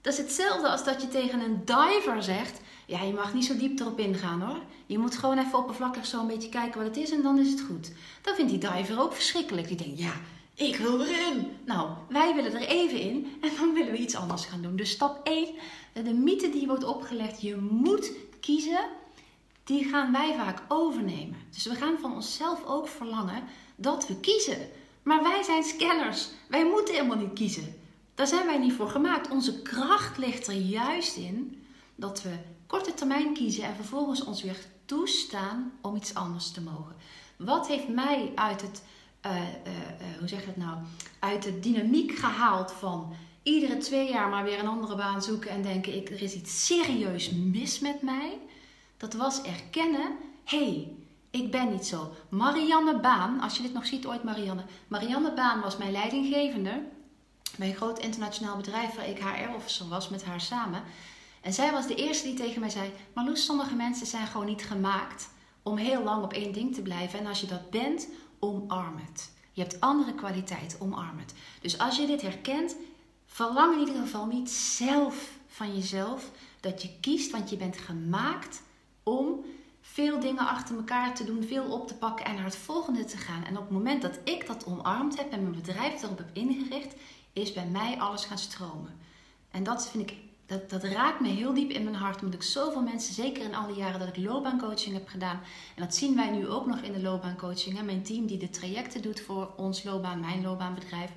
dat 0.00 0.12
is 0.12 0.18
hetzelfde 0.18 0.68
als 0.68 0.84
dat 0.84 1.02
je 1.02 1.08
tegen 1.08 1.40
een 1.40 1.62
diver 1.64 2.22
zegt 2.22 2.60
ja, 2.86 3.02
je 3.02 3.12
mag 3.12 3.34
niet 3.34 3.44
zo 3.44 3.56
diep 3.56 3.80
erop 3.80 3.98
ingaan 3.98 4.40
hoor. 4.40 4.62
Je 4.86 4.98
moet 4.98 5.16
gewoon 5.16 5.38
even 5.38 5.58
oppervlakkig 5.58 6.06
zo 6.06 6.20
een 6.20 6.26
beetje 6.26 6.48
kijken 6.48 6.78
wat 6.78 6.88
het 6.88 6.96
is 6.96 7.10
en 7.10 7.22
dan 7.22 7.38
is 7.38 7.50
het 7.50 7.60
goed. 7.60 7.92
Dan 8.22 8.34
vindt 8.34 8.50
die 8.50 8.70
diver 8.70 9.00
ook 9.00 9.12
verschrikkelijk. 9.12 9.68
Die 9.68 9.76
denkt, 9.76 9.98
ja, 9.98 10.12
ik 10.54 10.76
wil 10.76 11.00
erin. 11.00 11.46
Nou, 11.64 11.90
wij 12.08 12.34
willen 12.34 12.54
er 12.54 12.68
even 12.68 13.00
in 13.00 13.38
en 13.40 13.50
dan 13.56 13.74
willen 13.74 13.92
we 13.92 13.98
iets 13.98 14.16
anders 14.16 14.44
gaan 14.44 14.62
doen. 14.62 14.76
Dus 14.76 14.90
stap 14.90 15.26
1, 15.26 15.48
de 15.92 16.14
mythe 16.14 16.50
die 16.50 16.66
wordt 16.66 16.84
opgelegd, 16.84 17.40
je 17.40 17.56
moet 17.56 18.12
kiezen, 18.40 18.84
die 19.64 19.84
gaan 19.84 20.12
wij 20.12 20.34
vaak 20.36 20.62
overnemen. 20.68 21.36
Dus 21.50 21.64
we 21.64 21.74
gaan 21.74 21.98
van 22.00 22.14
onszelf 22.14 22.64
ook 22.66 22.88
verlangen 22.88 23.42
dat 23.76 24.06
we 24.06 24.20
kiezen. 24.20 24.58
Maar 25.02 25.22
wij 25.22 25.42
zijn 25.42 25.62
scanners. 25.62 26.28
Wij 26.48 26.66
moeten 26.66 26.94
helemaal 26.94 27.16
niet 27.16 27.32
kiezen. 27.32 27.74
Daar 28.14 28.26
zijn 28.26 28.46
wij 28.46 28.58
niet 28.58 28.72
voor 28.72 28.88
gemaakt. 28.88 29.30
Onze 29.30 29.62
kracht 29.62 30.18
ligt 30.18 30.46
er 30.46 30.54
juist 30.54 31.16
in 31.16 31.62
dat 31.94 32.22
we 32.22 32.30
korte 32.66 32.94
termijn 32.94 33.34
kiezen 33.34 33.64
en 33.64 33.74
vervolgens 33.74 34.24
ons 34.24 34.42
weer 34.42 34.66
toestaan 34.84 35.72
om 35.80 35.96
iets 35.96 36.14
anders 36.14 36.50
te 36.50 36.60
mogen. 36.60 36.96
Wat 37.36 37.68
heeft 37.68 37.88
mij 37.88 38.32
uit 38.34 38.62
het, 38.62 38.82
uh, 39.26 39.32
uh, 39.32 39.42
hoe 40.18 40.28
zeg 40.28 40.46
het 40.46 40.56
nou, 40.56 40.78
uit 41.18 41.42
de 41.42 41.60
dynamiek 41.60 42.12
gehaald 42.12 42.72
van 42.72 43.12
iedere 43.42 43.76
twee 43.76 44.10
jaar 44.10 44.28
maar 44.28 44.44
weer 44.44 44.58
een 44.58 44.66
andere 44.66 44.96
baan 44.96 45.22
zoeken 45.22 45.50
en 45.50 45.62
denken 45.62 45.96
ik, 45.96 46.10
er 46.10 46.22
is 46.22 46.34
iets 46.34 46.66
serieus 46.66 47.30
mis 47.30 47.78
met 47.78 48.02
mij? 48.02 48.38
Dat 48.96 49.14
was 49.14 49.42
erkennen, 49.42 50.16
hé, 50.44 50.64
hey, 50.64 50.92
ik 51.30 51.50
ben 51.50 51.70
niet 51.70 51.86
zo. 51.86 52.12
Marianne 52.28 53.00
Baan, 53.00 53.40
als 53.40 53.56
je 53.56 53.62
dit 53.62 53.72
nog 53.72 53.86
ziet 53.86 54.06
ooit 54.06 54.22
Marianne. 54.22 54.64
Marianne 54.88 55.32
Baan 55.32 55.60
was 55.60 55.76
mijn 55.76 55.92
leidinggevende 55.92 56.82
bij 57.56 57.68
een 57.68 57.74
groot 57.76 57.98
internationaal 57.98 58.56
bedrijf 58.56 58.94
waar 58.94 59.08
ik 59.08 59.22
HR-officer 59.22 59.88
was 59.88 60.08
met 60.08 60.24
haar 60.24 60.40
samen. 60.40 60.82
En 61.40 61.52
zij 61.52 61.72
was 61.72 61.86
de 61.86 61.94
eerste 61.94 62.26
die 62.26 62.36
tegen 62.36 62.60
mij 62.60 62.70
zei: 62.70 62.92
Marloes, 63.14 63.44
sommige 63.44 63.74
mensen 63.74 64.06
zijn 64.06 64.26
gewoon 64.26 64.46
niet 64.46 64.62
gemaakt 64.62 65.28
om 65.62 65.76
heel 65.76 66.02
lang 66.02 66.22
op 66.24 66.32
één 66.32 66.52
ding 66.52 66.74
te 66.74 66.82
blijven. 66.82 67.18
En 67.18 67.26
als 67.26 67.40
je 67.40 67.46
dat 67.46 67.70
bent, 67.70 68.08
omarm 68.38 68.96
het. 68.96 69.30
Je 69.52 69.62
hebt 69.62 69.80
andere 69.80 70.14
kwaliteiten, 70.14 70.80
omarm 70.80 71.18
het. 71.18 71.34
Dus 71.60 71.78
als 71.78 71.96
je 71.96 72.06
dit 72.06 72.22
herkent, 72.22 72.76
verlang 73.26 73.72
in 73.72 73.78
ieder 73.78 74.02
geval 74.02 74.26
niet 74.26 74.50
zelf 74.50 75.30
van 75.46 75.74
jezelf 75.74 76.30
dat 76.60 76.82
je 76.82 76.90
kiest, 77.00 77.30
want 77.30 77.50
je 77.50 77.56
bent 77.56 77.78
gemaakt 77.78 78.62
om 79.02 79.44
veel 79.80 80.20
dingen 80.20 80.48
achter 80.48 80.76
elkaar 80.76 81.14
te 81.14 81.24
doen, 81.24 81.44
veel 81.44 81.64
op 81.64 81.88
te 81.88 81.94
pakken 81.94 82.24
en 82.26 82.34
naar 82.34 82.44
het 82.44 82.56
volgende 82.56 83.04
te 83.04 83.16
gaan. 83.16 83.44
En 83.44 83.56
op 83.56 83.62
het 83.62 83.70
moment 83.70 84.02
dat 84.02 84.18
ik 84.24 84.46
dat 84.46 84.66
omarmd 84.66 85.16
heb 85.16 85.32
en 85.32 85.42
mijn 85.42 85.54
bedrijf 85.54 86.02
erop 86.02 86.18
heb 86.18 86.30
ingericht, 86.32 86.94
is 87.32 87.52
bij 87.52 87.66
mij 87.66 87.98
alles 87.98 88.24
gaan 88.24 88.38
stromen. 88.38 88.98
En 89.50 89.62
dat 89.62 89.90
vind 89.90 90.10
ik 90.10 90.16
dat, 90.50 90.70
dat 90.70 90.84
raakt 90.84 91.20
me 91.20 91.28
heel 91.28 91.54
diep 91.54 91.70
in 91.70 91.84
mijn 91.84 91.96
hart. 91.96 92.22
Omdat 92.22 92.34
ik 92.34 92.46
zoveel 92.46 92.82
mensen, 92.82 93.14
zeker 93.14 93.42
in 93.42 93.54
alle 93.54 93.74
jaren 93.74 93.98
dat 93.98 94.08
ik 94.08 94.16
loopbaancoaching 94.16 94.94
heb 94.94 95.08
gedaan. 95.08 95.40
En 95.76 95.82
dat 95.82 95.94
zien 95.94 96.16
wij 96.16 96.30
nu 96.30 96.48
ook 96.48 96.66
nog 96.66 96.80
in 96.80 96.92
de 96.92 97.00
loopbaancoaching. 97.00 97.76
Hè? 97.76 97.82
Mijn 97.82 98.02
team 98.02 98.26
die 98.26 98.38
de 98.38 98.50
trajecten 98.50 99.02
doet 99.02 99.20
voor 99.20 99.52
ons 99.56 99.84
loopbaan, 99.84 100.20
mijn 100.20 100.42
loopbaanbedrijf. 100.42 101.10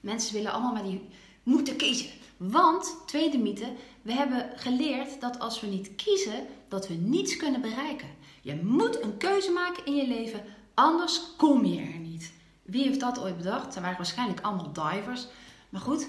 Mensen 0.00 0.34
willen 0.34 0.52
allemaal 0.52 0.72
maar 0.72 0.82
die 0.82 1.08
moeten 1.42 1.76
kiezen. 1.76 2.08
Want, 2.36 2.96
tweede 3.06 3.38
mythe, 3.38 3.72
we 4.02 4.12
hebben 4.12 4.50
geleerd 4.56 5.20
dat 5.20 5.38
als 5.38 5.60
we 5.60 5.66
niet 5.66 5.94
kiezen, 5.94 6.46
dat 6.74 6.88
we 6.88 6.94
niets 6.94 7.36
kunnen 7.36 7.60
bereiken. 7.60 8.08
Je 8.42 8.60
moet 8.62 9.02
een 9.02 9.16
keuze 9.16 9.50
maken 9.50 9.86
in 9.86 9.96
je 9.96 10.06
leven, 10.06 10.44
anders 10.74 11.22
kom 11.36 11.64
je 11.64 11.80
er 11.80 11.98
niet. 11.98 12.32
Wie 12.62 12.84
heeft 12.84 13.00
dat 13.00 13.20
ooit 13.20 13.36
bedacht? 13.36 13.74
Er 13.74 13.82
waren 13.82 13.96
waarschijnlijk 13.96 14.40
allemaal 14.40 14.72
divers. 14.72 15.26
Maar 15.68 15.80
goed, 15.80 16.06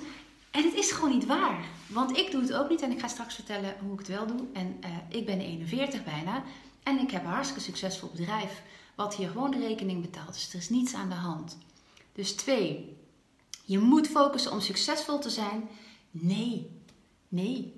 en 0.52 0.64
het 0.64 0.74
is 0.74 0.92
gewoon 0.92 1.12
niet 1.12 1.26
waar. 1.26 1.66
Want 1.88 2.18
ik 2.18 2.32
doe 2.32 2.42
het 2.42 2.54
ook 2.54 2.70
niet 2.70 2.82
en 2.82 2.92
ik 2.92 3.00
ga 3.00 3.08
straks 3.08 3.36
vertellen 3.36 3.76
hoe 3.80 3.94
ik 3.94 4.00
het 4.00 4.08
wel 4.08 4.28
doe. 4.28 4.46
En 4.54 4.78
uh, 4.84 5.18
ik 5.18 5.26
ben 5.26 5.40
41 5.40 6.04
bijna 6.04 6.44
en 6.84 7.00
ik 7.00 7.12
heb 7.12 7.24
een 7.24 7.30
hartstikke 7.30 7.64
succesvol 7.64 8.10
bedrijf. 8.10 8.62
Wat 8.96 9.16
hier 9.16 9.30
gewoon 9.30 9.52
de 9.52 9.68
rekening 9.68 10.02
betaalt. 10.02 10.34
Dus 10.34 10.50
er 10.50 10.60
is 10.60 10.70
niets 10.70 10.94
aan 10.94 11.10
de 11.10 11.16
hand. 11.16 11.58
Dus 12.14 12.32
twee, 12.32 12.98
je 13.66 13.80
moet 13.80 14.08
focussen 14.08 14.52
om 14.52 14.62
succesvol 14.62 15.20
te 15.20 15.30
zijn. 15.30 15.70
Nee, 16.12 16.70
nee. 17.28 17.74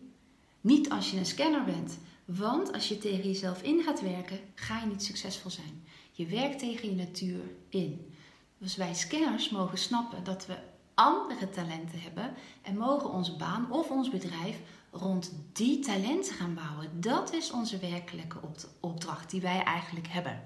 Niet 0.61 0.89
als 0.89 1.11
je 1.11 1.17
een 1.17 1.25
scanner 1.25 1.63
bent. 1.63 1.97
Want 2.27 2.73
als 2.73 2.87
je 2.87 2.97
tegen 2.97 3.27
jezelf 3.27 3.61
in 3.61 3.83
gaat 3.83 4.01
werken, 4.01 4.39
ga 4.55 4.79
je 4.79 4.85
niet 4.85 5.03
succesvol 5.03 5.51
zijn. 5.51 5.83
Je 6.11 6.25
werkt 6.25 6.59
tegen 6.59 6.89
je 6.89 6.95
natuur 6.95 7.41
in. 7.69 8.13
Dus 8.57 8.75
wij 8.75 8.93
scanners 8.93 9.49
mogen 9.49 9.77
snappen 9.77 10.23
dat 10.23 10.45
we 10.45 10.57
andere 10.93 11.49
talenten 11.49 12.01
hebben 12.01 12.33
en 12.61 12.77
mogen 12.77 13.09
onze 13.09 13.35
baan 13.35 13.71
of 13.71 13.89
ons 13.89 14.09
bedrijf 14.09 14.59
rond 14.91 15.33
die 15.53 15.79
talenten 15.79 16.33
gaan 16.33 16.53
bouwen. 16.53 17.01
Dat 17.01 17.33
is 17.33 17.51
onze 17.51 17.77
werkelijke 17.77 18.39
opdracht 18.79 19.29
die 19.29 19.41
wij 19.41 19.63
eigenlijk 19.63 20.07
hebben. 20.07 20.43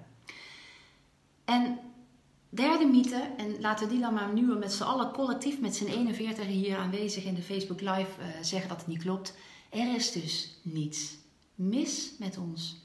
En 1.45 1.79
derde 2.49 2.85
mythe, 2.85 3.33
en 3.37 3.61
laten 3.61 3.87
we 3.87 3.93
die 3.93 4.01
dan 4.01 4.13
maar 4.13 4.33
nu 4.33 4.41
met 4.41 4.73
z'n 4.73 4.83
allen 4.83 5.11
collectief 5.11 5.59
met 5.59 5.75
z'n 5.75 5.85
41 5.85 6.45
hier 6.45 6.77
aanwezig 6.77 7.23
in 7.23 7.35
de 7.35 7.41
Facebook 7.41 7.81
Live 7.81 8.19
uh, 8.19 8.25
zeggen 8.41 8.69
dat 8.69 8.77
het 8.77 8.87
niet 8.87 9.01
klopt. 9.01 9.33
Er 9.69 9.95
is 9.95 10.11
dus 10.11 10.59
niets 10.61 11.19
mis 11.69 12.11
met 12.19 12.37
ons. 12.37 12.75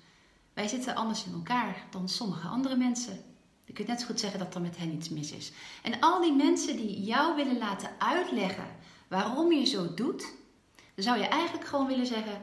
Wij 0.55 0.69
zitten 0.69 0.95
anders 0.95 1.25
in 1.25 1.33
elkaar 1.33 1.87
dan 1.91 2.09
sommige 2.09 2.49
andere 2.49 2.77
mensen. 2.77 3.25
Je 3.65 3.73
kunt 3.73 3.89
net 3.89 4.01
zo 4.01 4.07
goed 4.07 4.21
zeggen 4.21 4.39
dat 4.39 4.55
er 4.55 4.61
met 4.61 4.77
hen 4.77 4.93
iets 4.93 5.09
mis 5.09 5.33
is. 5.33 5.53
En 5.83 6.01
al 6.01 6.21
die 6.21 6.33
mensen 6.33 6.77
die 6.77 7.03
jou 7.03 7.37
willen 7.37 7.59
laten 7.59 7.91
uitleggen 7.99 8.67
waarom 9.09 9.53
je 9.53 9.65
zo 9.65 9.95
doet, 9.95 10.35
dan 10.95 11.05
zou 11.05 11.19
je 11.19 11.27
eigenlijk 11.27 11.67
gewoon 11.67 11.87
willen 11.87 12.07
zeggen: 12.07 12.41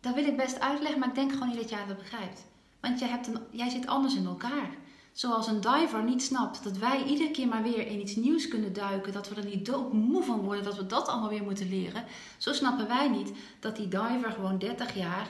Dat 0.00 0.14
wil 0.14 0.24
ik 0.24 0.36
best 0.36 0.60
uitleggen, 0.60 0.98
maar 0.98 1.08
ik 1.08 1.14
denk 1.14 1.32
gewoon 1.32 1.48
niet 1.48 1.60
dat 1.60 1.70
jij 1.70 1.86
dat 1.86 1.98
begrijpt. 1.98 2.44
Want 2.80 2.98
jij, 2.98 3.08
hebt 3.08 3.26
een, 3.26 3.38
jij 3.50 3.68
zit 3.68 3.86
anders 3.86 4.14
in 4.14 4.26
elkaar. 4.26 4.70
Zoals 5.12 5.46
een 5.46 5.60
diver 5.60 6.02
niet 6.02 6.22
snapt 6.22 6.64
dat 6.64 6.76
wij 6.76 7.04
iedere 7.04 7.30
keer 7.30 7.48
maar 7.48 7.62
weer 7.62 7.86
in 7.86 8.00
iets 8.00 8.16
nieuws 8.16 8.48
kunnen 8.48 8.72
duiken, 8.72 9.12
dat 9.12 9.28
we 9.28 9.34
er 9.34 9.44
niet 9.44 9.66
doodmoe 9.66 10.22
van 10.22 10.40
worden, 10.40 10.64
dat 10.64 10.76
we 10.76 10.86
dat 10.86 11.08
allemaal 11.08 11.28
weer 11.28 11.42
moeten 11.42 11.68
leren. 11.68 12.04
Zo 12.38 12.52
snappen 12.52 12.88
wij 12.88 13.08
niet 13.08 13.32
dat 13.60 13.76
die 13.76 13.88
diver 13.88 14.32
gewoon 14.32 14.58
30 14.58 14.94
jaar, 14.94 15.28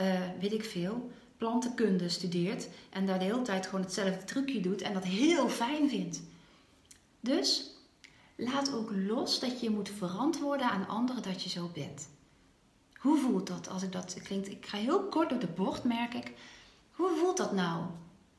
uh, 0.00 0.20
weet 0.40 0.52
ik 0.52 0.64
veel, 0.64 1.10
plantenkunde 1.36 2.08
studeert 2.08 2.68
en 2.90 3.06
daar 3.06 3.18
de 3.18 3.24
hele 3.24 3.42
tijd 3.42 3.66
gewoon 3.66 3.84
hetzelfde 3.84 4.24
trucje 4.24 4.60
doet 4.60 4.82
en 4.82 4.92
dat 4.92 5.04
heel 5.04 5.48
fijn 5.48 5.88
vindt. 5.88 6.22
Dus 7.20 7.70
laat 8.36 8.74
ook 8.74 8.90
los 8.92 9.40
dat 9.40 9.60
je 9.60 9.70
moet 9.70 9.88
verantwoorden 9.88 10.70
aan 10.70 10.88
anderen 10.88 11.22
dat 11.22 11.42
je 11.42 11.48
zo 11.48 11.70
bent. 11.74 12.08
Hoe 12.94 13.18
voelt 13.18 13.46
dat 13.46 13.68
als 13.68 13.82
ik 13.82 13.92
dat 13.92 14.16
klinkt? 14.22 14.50
Ik 14.50 14.66
ga 14.66 14.78
heel 14.78 15.02
kort 15.02 15.30
door 15.30 15.38
de 15.38 15.46
bocht, 15.46 15.84
merk 15.84 16.14
ik. 16.14 16.32
Hoe 16.90 17.16
voelt 17.18 17.36
dat 17.36 17.52
nou? 17.52 17.84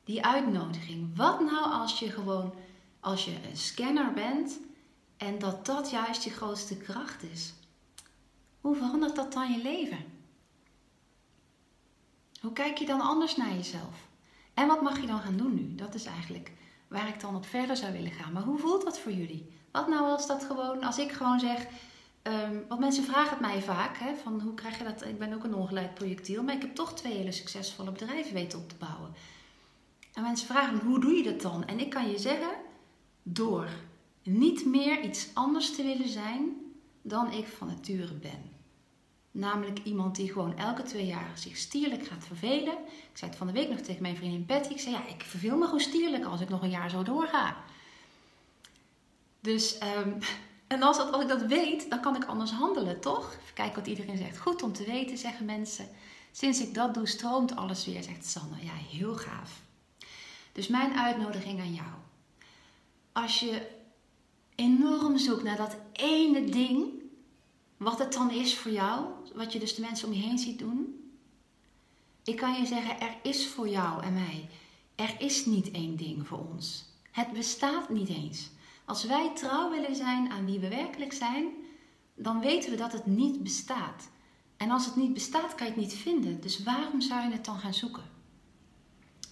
Die 0.04 0.24
uitnodiging. 0.24 1.16
Wat 1.16 1.40
nou 1.40 1.72
als 1.72 1.98
je 1.98 2.10
gewoon, 2.10 2.54
als 3.00 3.24
je 3.24 3.34
een 3.50 3.56
scanner 3.56 4.12
bent 4.12 4.58
en 5.16 5.38
dat 5.38 5.66
dat 5.66 5.90
juist 5.90 6.22
je 6.24 6.30
grootste 6.30 6.76
kracht 6.76 7.22
is? 7.32 7.52
Hoe 8.60 8.76
verandert 8.76 9.16
dat 9.16 9.32
dan 9.32 9.52
je 9.52 9.62
leven? 9.62 10.11
Hoe 12.42 12.52
kijk 12.52 12.78
je 12.78 12.86
dan 12.86 13.00
anders 13.00 13.36
naar 13.36 13.54
jezelf? 13.54 14.08
En 14.54 14.66
wat 14.66 14.82
mag 14.82 15.00
je 15.00 15.06
dan 15.06 15.20
gaan 15.20 15.36
doen 15.36 15.54
nu? 15.54 15.74
Dat 15.74 15.94
is 15.94 16.04
eigenlijk 16.04 16.52
waar 16.88 17.08
ik 17.08 17.20
dan 17.20 17.36
op 17.36 17.46
verder 17.46 17.76
zou 17.76 17.92
willen 17.92 18.10
gaan. 18.10 18.32
Maar 18.32 18.42
hoe 18.42 18.58
voelt 18.58 18.84
dat 18.84 18.98
voor 18.98 19.12
jullie? 19.12 19.52
Wat 19.70 19.88
nou 19.88 20.10
als 20.10 20.26
dat 20.26 20.44
gewoon, 20.44 20.82
als 20.82 20.98
ik 20.98 21.12
gewoon 21.12 21.40
zeg, 21.40 21.66
um, 22.22 22.64
want 22.68 22.80
mensen 22.80 23.04
vragen 23.04 23.30
het 23.30 23.40
mij 23.40 23.62
vaak, 23.62 23.96
hè, 23.96 24.14
van 24.16 24.40
hoe 24.40 24.54
krijg 24.54 24.78
je 24.78 24.84
dat? 24.84 25.04
Ik 25.04 25.18
ben 25.18 25.34
ook 25.34 25.44
een 25.44 25.54
ongeleid 25.54 25.94
projectiel, 25.94 26.42
maar 26.42 26.54
ik 26.54 26.62
heb 26.62 26.74
toch 26.74 26.94
twee 26.94 27.12
hele 27.12 27.32
succesvolle 27.32 27.92
bedrijven 27.92 28.34
weten 28.34 28.58
op 28.58 28.68
te 28.68 28.74
bouwen. 28.78 29.14
En 30.14 30.22
mensen 30.22 30.46
vragen, 30.46 30.78
hoe 30.78 31.00
doe 31.00 31.12
je 31.12 31.22
dat 31.22 31.40
dan? 31.40 31.64
En 31.66 31.80
ik 31.80 31.90
kan 31.90 32.10
je 32.10 32.18
zeggen, 32.18 32.50
door 33.22 33.68
niet 34.22 34.66
meer 34.66 35.00
iets 35.00 35.28
anders 35.34 35.74
te 35.74 35.82
willen 35.82 36.08
zijn 36.08 36.56
dan 37.02 37.32
ik 37.32 37.46
van 37.46 37.66
nature 37.66 38.14
ben. 38.14 38.51
Namelijk 39.34 39.78
iemand 39.84 40.16
die 40.16 40.32
gewoon 40.32 40.58
elke 40.58 40.82
twee 40.82 41.06
jaar 41.06 41.30
zich 41.34 41.56
stierlijk 41.56 42.06
gaat 42.06 42.26
vervelen. 42.26 42.72
Ik 42.88 43.18
zei 43.18 43.30
het 43.30 43.38
van 43.38 43.46
de 43.46 43.52
week 43.52 43.68
nog 43.68 43.80
tegen 43.80 44.02
mijn 44.02 44.16
vriendin 44.16 44.46
Betty. 44.46 44.68
Ik 44.68 44.80
zei, 44.80 44.94
ja, 44.94 45.06
ik 45.06 45.22
verveel 45.22 45.56
me 45.56 45.64
gewoon 45.64 45.80
stierlijk 45.80 46.24
als 46.24 46.40
ik 46.40 46.48
nog 46.48 46.62
een 46.62 46.70
jaar 46.70 46.90
zo 46.90 47.02
doorga. 47.02 47.56
Dus, 49.40 49.78
um, 49.96 50.18
en 50.66 50.82
als, 50.82 50.96
dat, 50.96 51.12
als 51.12 51.22
ik 51.22 51.28
dat 51.28 51.42
weet, 51.42 51.90
dan 51.90 52.00
kan 52.00 52.16
ik 52.16 52.24
anders 52.24 52.50
handelen, 52.50 53.00
toch? 53.00 53.28
Even 53.28 53.54
kijken 53.54 53.74
wat 53.74 53.86
iedereen 53.86 54.16
zegt. 54.16 54.38
Goed 54.38 54.62
om 54.62 54.72
te 54.72 54.84
weten, 54.84 55.18
zeggen 55.18 55.44
mensen. 55.44 55.88
Sinds 56.32 56.60
ik 56.60 56.74
dat 56.74 56.94
doe, 56.94 57.06
stroomt 57.06 57.56
alles 57.56 57.86
weer, 57.86 58.02
zegt 58.02 58.26
Sanne. 58.26 58.56
Ja, 58.60 58.72
heel 58.74 59.16
gaaf. 59.16 59.60
Dus 60.52 60.68
mijn 60.68 60.92
uitnodiging 60.92 61.60
aan 61.60 61.74
jou. 61.74 61.90
Als 63.12 63.40
je 63.40 63.68
enorm 64.54 65.18
zoekt 65.18 65.42
naar 65.42 65.56
dat 65.56 65.76
ene 65.92 66.44
ding, 66.44 67.01
wat 67.82 67.98
het 67.98 68.12
dan 68.12 68.30
is 68.30 68.58
voor 68.58 68.72
jou, 68.72 69.06
wat 69.34 69.52
je 69.52 69.58
dus 69.58 69.74
de 69.74 69.80
mensen 69.80 70.08
om 70.08 70.14
je 70.14 70.20
heen 70.20 70.38
ziet 70.38 70.58
doen. 70.58 71.10
Ik 72.24 72.36
kan 72.36 72.54
je 72.54 72.66
zeggen, 72.66 73.00
er 73.00 73.16
is 73.22 73.48
voor 73.48 73.68
jou 73.68 74.02
en 74.02 74.12
mij, 74.12 74.48
er 74.94 75.14
is 75.18 75.46
niet 75.46 75.70
één 75.70 75.96
ding 75.96 76.26
voor 76.26 76.46
ons. 76.52 76.84
Het 77.10 77.32
bestaat 77.32 77.88
niet 77.88 78.08
eens. 78.08 78.50
Als 78.84 79.04
wij 79.04 79.30
trouw 79.34 79.70
willen 79.70 79.96
zijn 79.96 80.30
aan 80.30 80.44
wie 80.44 80.58
we 80.58 80.68
werkelijk 80.68 81.12
zijn, 81.12 81.48
dan 82.14 82.40
weten 82.40 82.70
we 82.70 82.76
dat 82.76 82.92
het 82.92 83.06
niet 83.06 83.42
bestaat. 83.42 84.08
En 84.56 84.70
als 84.70 84.84
het 84.84 84.96
niet 84.96 85.14
bestaat, 85.14 85.54
kan 85.54 85.66
je 85.66 85.72
het 85.72 85.82
niet 85.82 85.94
vinden. 85.94 86.40
Dus 86.40 86.62
waarom 86.62 87.00
zou 87.00 87.22
je 87.22 87.32
het 87.32 87.44
dan 87.44 87.58
gaan 87.58 87.74
zoeken? 87.74 88.10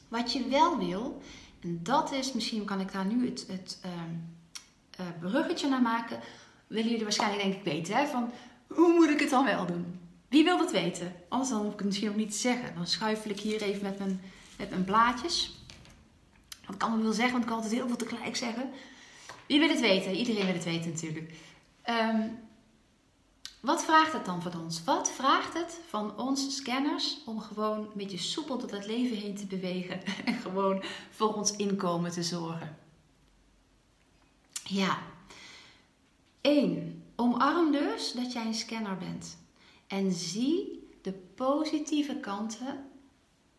Wat 0.09 0.33
je 0.33 0.49
wel 0.49 0.79
wil, 0.79 1.23
en 1.61 1.83
dat 1.83 2.13
is, 2.13 2.33
misschien 2.33 2.65
kan 2.65 2.81
ik 2.81 2.93
daar 2.93 3.07
nu 3.07 3.27
het, 3.27 3.47
het 3.49 3.81
uh, 5.01 5.07
bruggetje 5.21 5.69
naar 5.69 5.83
maken, 5.83 6.21
willen 6.71 6.91
jullie 6.91 7.05
waarschijnlijk 7.05 7.43
denk 7.43 7.55
ik 7.55 7.73
weten, 7.73 7.95
hè, 7.95 8.07
van 8.07 8.33
hoe 8.67 8.93
moet 8.93 9.11
ik 9.11 9.21
het 9.21 9.31
dan 9.31 9.45
wel 9.45 9.67
doen? 9.67 10.01
Wie 10.29 10.45
wil 10.45 10.59
dat 10.59 10.71
weten? 10.71 11.15
Anders 11.29 11.51
dan 11.51 11.63
hoef 11.63 11.73
ik 11.73 11.79
het 11.79 11.87
misschien 11.87 12.09
ook 12.09 12.17
niet 12.17 12.31
te 12.31 12.39
zeggen. 12.39 12.75
Dan 12.75 12.87
schuifel 12.87 13.31
ik 13.31 13.41
hier 13.41 13.63
even 13.63 13.83
met 13.83 13.99
mijn, 13.99 14.21
met 14.59 14.71
mijn 14.71 14.85
blaadjes. 14.85 15.59
Wat 16.67 16.75
ik 16.75 16.83
allemaal 16.83 17.03
wil 17.03 17.13
zeggen, 17.13 17.33
want 17.33 17.43
ik 17.43 17.49
kan 17.49 17.57
altijd 17.57 17.75
heel 17.75 17.87
veel 17.87 17.97
tegelijk 17.97 18.37
zeggen. 18.37 18.71
Wie 19.47 19.59
wil 19.59 19.69
het 19.69 19.81
weten? 19.81 20.15
Iedereen 20.15 20.45
wil 20.45 20.55
het 20.55 20.65
weten 20.65 20.91
natuurlijk. 20.91 21.35
Um, 21.89 22.39
wat 23.61 23.85
vraagt 23.85 24.13
het 24.13 24.25
dan 24.25 24.43
van 24.43 24.61
ons? 24.61 24.85
Wat 24.85 25.11
vraagt 25.11 25.55
het 25.55 25.81
van 25.89 26.19
ons 26.19 26.57
scanners 26.57 27.19
om 27.27 27.41
gewoon 27.41 27.79
een 27.79 27.91
beetje 27.95 28.19
soepel 28.19 28.59
door 28.59 28.71
het 28.71 28.87
leven 28.87 29.17
heen 29.17 29.37
te 29.37 29.47
bewegen 29.47 30.01
en 30.25 30.35
gewoon 30.35 30.83
voor 31.11 31.35
ons 31.35 31.57
inkomen 31.57 32.11
te 32.11 32.23
zorgen? 32.23 32.79
Ja, 34.65 34.99
1. 36.41 37.05
Omarm 37.17 37.73
dus 37.73 38.13
dat 38.13 38.33
jij 38.33 38.47
een 38.47 38.55
scanner 38.55 38.97
bent 38.97 39.39
en 39.87 40.13
zie 40.13 40.89
de 41.03 41.13
positieve 41.13 42.17
kanten 42.17 42.85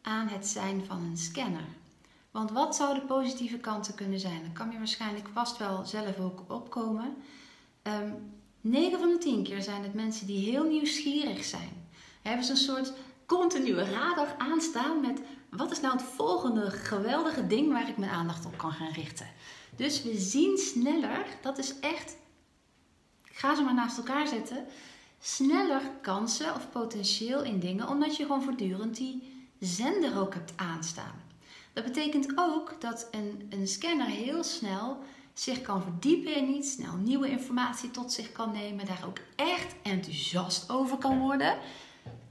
aan 0.02 0.28
het 0.28 0.48
zijn 0.48 0.86
van 0.86 1.04
een 1.04 1.18
scanner. 1.18 1.68
Want 2.32 2.52
wat 2.52 2.76
zouden 2.76 3.06
positieve 3.06 3.58
kanten 3.58 3.96
kunnen 3.96 4.20
zijn? 4.20 4.44
Dat 4.44 4.54
kan 4.54 4.72
je 4.72 4.78
waarschijnlijk 4.78 5.28
vast 5.34 5.58
wel 5.58 5.86
zelf 5.86 6.20
ook 6.20 6.44
opkomen. 6.48 7.16
Um, 7.84 8.34
9 8.62 9.00
van 9.00 9.10
de 9.10 9.18
10 9.18 9.44
keer 9.44 9.62
zijn 9.62 9.84
het 9.84 9.94
mensen 9.94 10.28
die 10.28 10.50
heel 10.50 10.64
nieuwsgierig 10.64 11.44
zijn. 11.44 11.88
Hebben 12.22 12.46
ze 12.46 12.52
een 12.52 12.58
soort 12.58 12.94
continue 13.26 13.84
radar 13.84 14.36
aanstaan 14.38 15.02
met 15.02 15.22
wat 15.50 15.72
is 15.72 15.82
nou 15.82 15.94
het 15.94 16.04
volgende 16.04 16.72
geweldige 16.72 17.48
ding 17.48 17.72
waar 17.72 17.90
ik 17.90 17.98
mijn 17.98 18.12
aandacht 18.12 18.46
op 18.46 18.58
kan 18.58 18.72
gaan 18.72 18.92
richten. 18.92 19.28
Dus 19.76 20.04
we 20.04 20.20
zien 20.20 20.58
sneller, 20.58 21.26
dat 21.42 21.58
is 21.58 21.80
echt, 21.80 22.16
ga 23.42 23.56
ze 23.56 23.62
maar 23.62 23.74
naast 23.74 23.98
elkaar 23.98 24.28
zetten, 24.28 24.66
sneller 25.20 25.82
kansen 26.02 26.56
of 26.56 26.70
potentieel 26.70 27.44
in 27.44 27.60
dingen, 27.60 27.88
omdat 27.88 28.18
je 28.18 28.24
gewoon 28.24 28.44
voortdurend 28.44 28.96
die 28.96 29.46
zender 29.60 30.20
ook 30.20 30.34
hebt 30.34 30.54
aanstaan. 30.56 31.24
Dat 31.74 31.84
betekent 31.84 32.32
ook 32.36 32.76
dat 32.80 33.08
een, 33.12 33.48
een 33.50 33.68
scanner 33.68 34.08
heel 34.08 34.44
snel 34.44 34.98
zich 35.34 35.62
kan 35.62 35.82
verdiepen 35.82 36.36
in 36.36 36.50
iets, 36.50 36.72
snel 36.72 36.96
nieuwe 36.96 37.30
informatie 37.30 37.92
tot 37.92 38.12
zich 38.12 38.32
kan 38.32 38.52
nemen, 38.52 38.86
daar 38.86 39.04
ook 39.06 39.20
echt 39.36 39.76
enthousiast 39.84 40.70
over 40.70 40.98
kan 40.98 41.20
worden. 41.20 41.58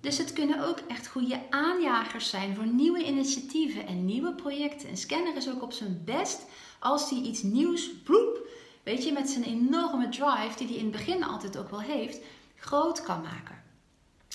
Dus 0.01 0.19
het 0.19 0.33
kunnen 0.33 0.69
ook 0.69 0.79
echt 0.79 1.07
goede 1.07 1.41
aanjagers 1.51 2.29
zijn 2.29 2.55
voor 2.55 2.67
nieuwe 2.67 3.05
initiatieven 3.05 3.87
en 3.87 4.05
nieuwe 4.05 4.33
projecten. 4.33 4.89
Een 4.89 4.97
scanner 4.97 5.37
is 5.37 5.51
ook 5.51 5.63
op 5.63 5.73
zijn 5.73 6.03
best 6.05 6.45
als 6.79 7.11
hij 7.11 7.19
iets 7.19 7.43
nieuws, 7.43 7.91
bloep, 8.05 8.40
weet 8.83 9.05
je, 9.05 9.13
met 9.13 9.31
zijn 9.31 9.45
enorme 9.45 10.09
drive, 10.09 10.55
die 10.57 10.67
hij 10.67 10.77
in 10.77 10.83
het 10.83 10.93
begin 10.93 11.25
altijd 11.25 11.59
ook 11.59 11.71
wel 11.71 11.81
heeft, 11.81 12.19
groot 12.57 13.03
kan 13.03 13.21
maken. 13.23 13.63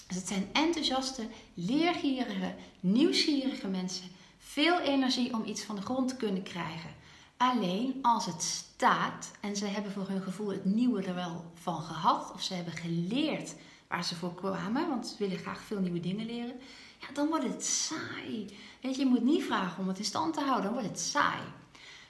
Dus 0.07 0.17
het 0.17 0.27
zijn 0.27 0.49
enthousiaste, 0.53 1.27
leergierige, 1.53 2.55
nieuwsgierige 2.79 3.67
mensen. 3.67 4.07
Veel 4.37 4.79
energie 4.79 5.33
om 5.33 5.45
iets 5.45 5.63
van 5.63 5.75
de 5.75 5.81
grond 5.81 6.07
te 6.07 6.15
kunnen 6.15 6.43
krijgen. 6.43 6.89
Alleen 7.37 7.99
als 8.01 8.25
het 8.25 8.41
staat 8.41 9.31
en 9.41 9.55
ze 9.55 9.65
hebben 9.65 9.91
voor 9.91 10.07
hun 10.07 10.21
gevoel 10.21 10.49
het 10.49 10.65
nieuwe 10.65 11.03
er 11.03 11.15
wel 11.15 11.51
van 11.53 11.81
gehad, 11.81 12.31
of 12.33 12.41
ze 12.41 12.53
hebben 12.53 12.73
geleerd 12.73 13.55
waar 13.87 14.03
ze 14.03 14.15
voor 14.15 14.35
kwamen, 14.35 14.89
want 14.89 15.07
ze 15.07 15.15
willen 15.17 15.37
graag 15.37 15.61
veel 15.61 15.79
nieuwe 15.79 15.99
dingen 15.99 16.25
leren, 16.25 16.59
ja, 16.99 17.07
dan 17.13 17.27
wordt 17.27 17.45
het 17.45 17.65
saai. 17.65 18.57
Weet 18.81 18.95
je, 18.95 19.01
je 19.01 19.05
moet 19.05 19.23
niet 19.23 19.43
vragen 19.43 19.81
om 19.81 19.87
het 19.87 19.97
in 19.97 20.05
stand 20.05 20.33
te 20.33 20.39
houden, 20.39 20.63
dan 20.63 20.73
wordt 20.73 20.87
het 20.87 20.99
saai. 20.99 21.41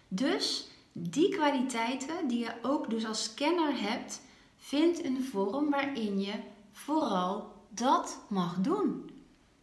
Dus 0.08 0.68
die 0.98 1.30
kwaliteiten 1.30 2.28
die 2.28 2.40
je 2.40 2.54
ook 2.62 2.90
dus 2.90 3.06
als 3.06 3.24
scanner 3.24 3.82
hebt, 3.82 4.22
vind 4.58 5.04
een 5.04 5.24
vorm 5.24 5.70
waarin 5.70 6.22
je 6.22 6.34
vooral 6.72 7.54
dat 7.70 8.20
mag 8.28 8.56
doen. 8.56 9.10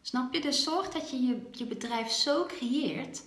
Snap 0.02 0.34
je? 0.34 0.40
Dus 0.40 0.62
zorg 0.62 0.88
dat 0.88 1.10
je 1.10 1.22
je, 1.22 1.48
je 1.50 1.66
bedrijf 1.66 2.10
zo 2.10 2.46
creëert 2.46 3.22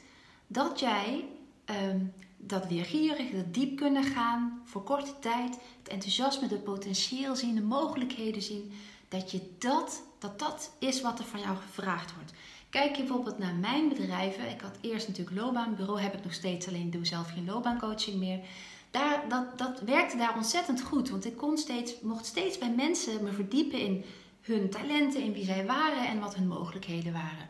dat 0.47 0.79
jij 0.79 1.25
um, 1.65 2.13
dat 2.37 2.71
leergierig, 2.71 3.31
dat 3.31 3.53
diep 3.53 3.77
kunnen 3.77 4.03
gaan 4.03 4.61
voor 4.65 4.83
korte 4.83 5.19
tijd, 5.19 5.57
het 5.79 5.87
enthousiasme, 5.87 6.47
het 6.47 6.63
potentieel 6.63 7.35
zien, 7.35 7.55
de 7.55 7.61
mogelijkheden 7.61 8.41
zien, 8.41 8.71
dat 9.07 9.31
je 9.31 9.55
dat, 9.57 10.03
dat 10.19 10.39
dat 10.39 10.71
is 10.79 11.01
wat 11.01 11.19
er 11.19 11.25
van 11.25 11.39
jou 11.39 11.57
gevraagd 11.57 12.13
wordt. 12.15 12.33
Kijk 12.75 12.95
je 12.95 13.03
bijvoorbeeld 13.03 13.37
naar 13.37 13.53
mijn 13.53 13.89
bedrijven. 13.89 14.49
Ik 14.49 14.61
had 14.61 14.77
eerst 14.81 15.07
natuurlijk 15.07 15.37
loopbaanbureau, 15.37 16.01
heb 16.01 16.13
ik 16.13 16.23
nog 16.23 16.33
steeds, 16.33 16.67
alleen 16.67 16.91
doe 16.91 17.05
zelf 17.05 17.31
geen 17.31 17.45
loopbaancoaching 17.45 18.17
meer. 18.17 18.39
Daar, 18.91 19.23
dat, 19.29 19.57
dat 19.57 19.81
werkte 19.81 20.17
daar 20.17 20.35
ontzettend 20.35 20.81
goed, 20.81 21.09
want 21.09 21.25
ik 21.25 21.37
kon 21.37 21.57
steeds, 21.57 22.01
mocht 22.01 22.25
steeds 22.25 22.57
bij 22.57 22.71
mensen 22.71 23.23
me 23.23 23.31
verdiepen 23.31 23.79
in 23.79 24.03
hun 24.41 24.69
talenten, 24.69 25.21
in 25.21 25.33
wie 25.33 25.45
zij 25.45 25.65
waren 25.65 26.07
en 26.07 26.19
wat 26.19 26.35
hun 26.35 26.47
mogelijkheden 26.47 27.13
waren. 27.13 27.49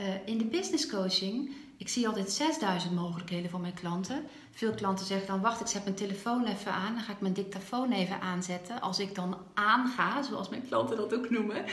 Uh, 0.00 0.06
in 0.24 0.38
de 0.38 0.44
business 0.44 0.86
coaching 0.86 1.50
ik 1.76 1.88
zie 1.88 2.08
altijd 2.08 2.30
6000 2.30 2.94
mogelijkheden 2.94 3.50
voor 3.50 3.60
mijn 3.60 3.74
klanten. 3.74 4.24
Veel 4.50 4.74
klanten 4.74 5.06
zeggen 5.06 5.26
dan: 5.26 5.40
wacht, 5.40 5.60
ik 5.60 5.66
zet 5.66 5.84
mijn 5.84 5.96
telefoon 5.96 6.46
even 6.46 6.72
aan. 6.72 6.94
Dan 6.94 7.02
ga 7.02 7.12
ik 7.12 7.20
mijn 7.20 7.34
dictafoon 7.34 7.92
even 7.92 8.20
aanzetten. 8.20 8.80
Als 8.80 8.98
ik 8.98 9.14
dan 9.14 9.36
aanga, 9.54 10.22
zoals 10.22 10.48
mijn 10.48 10.66
klanten 10.68 10.96
dat 10.96 11.14
ook 11.14 11.30
noemen. 11.30 11.64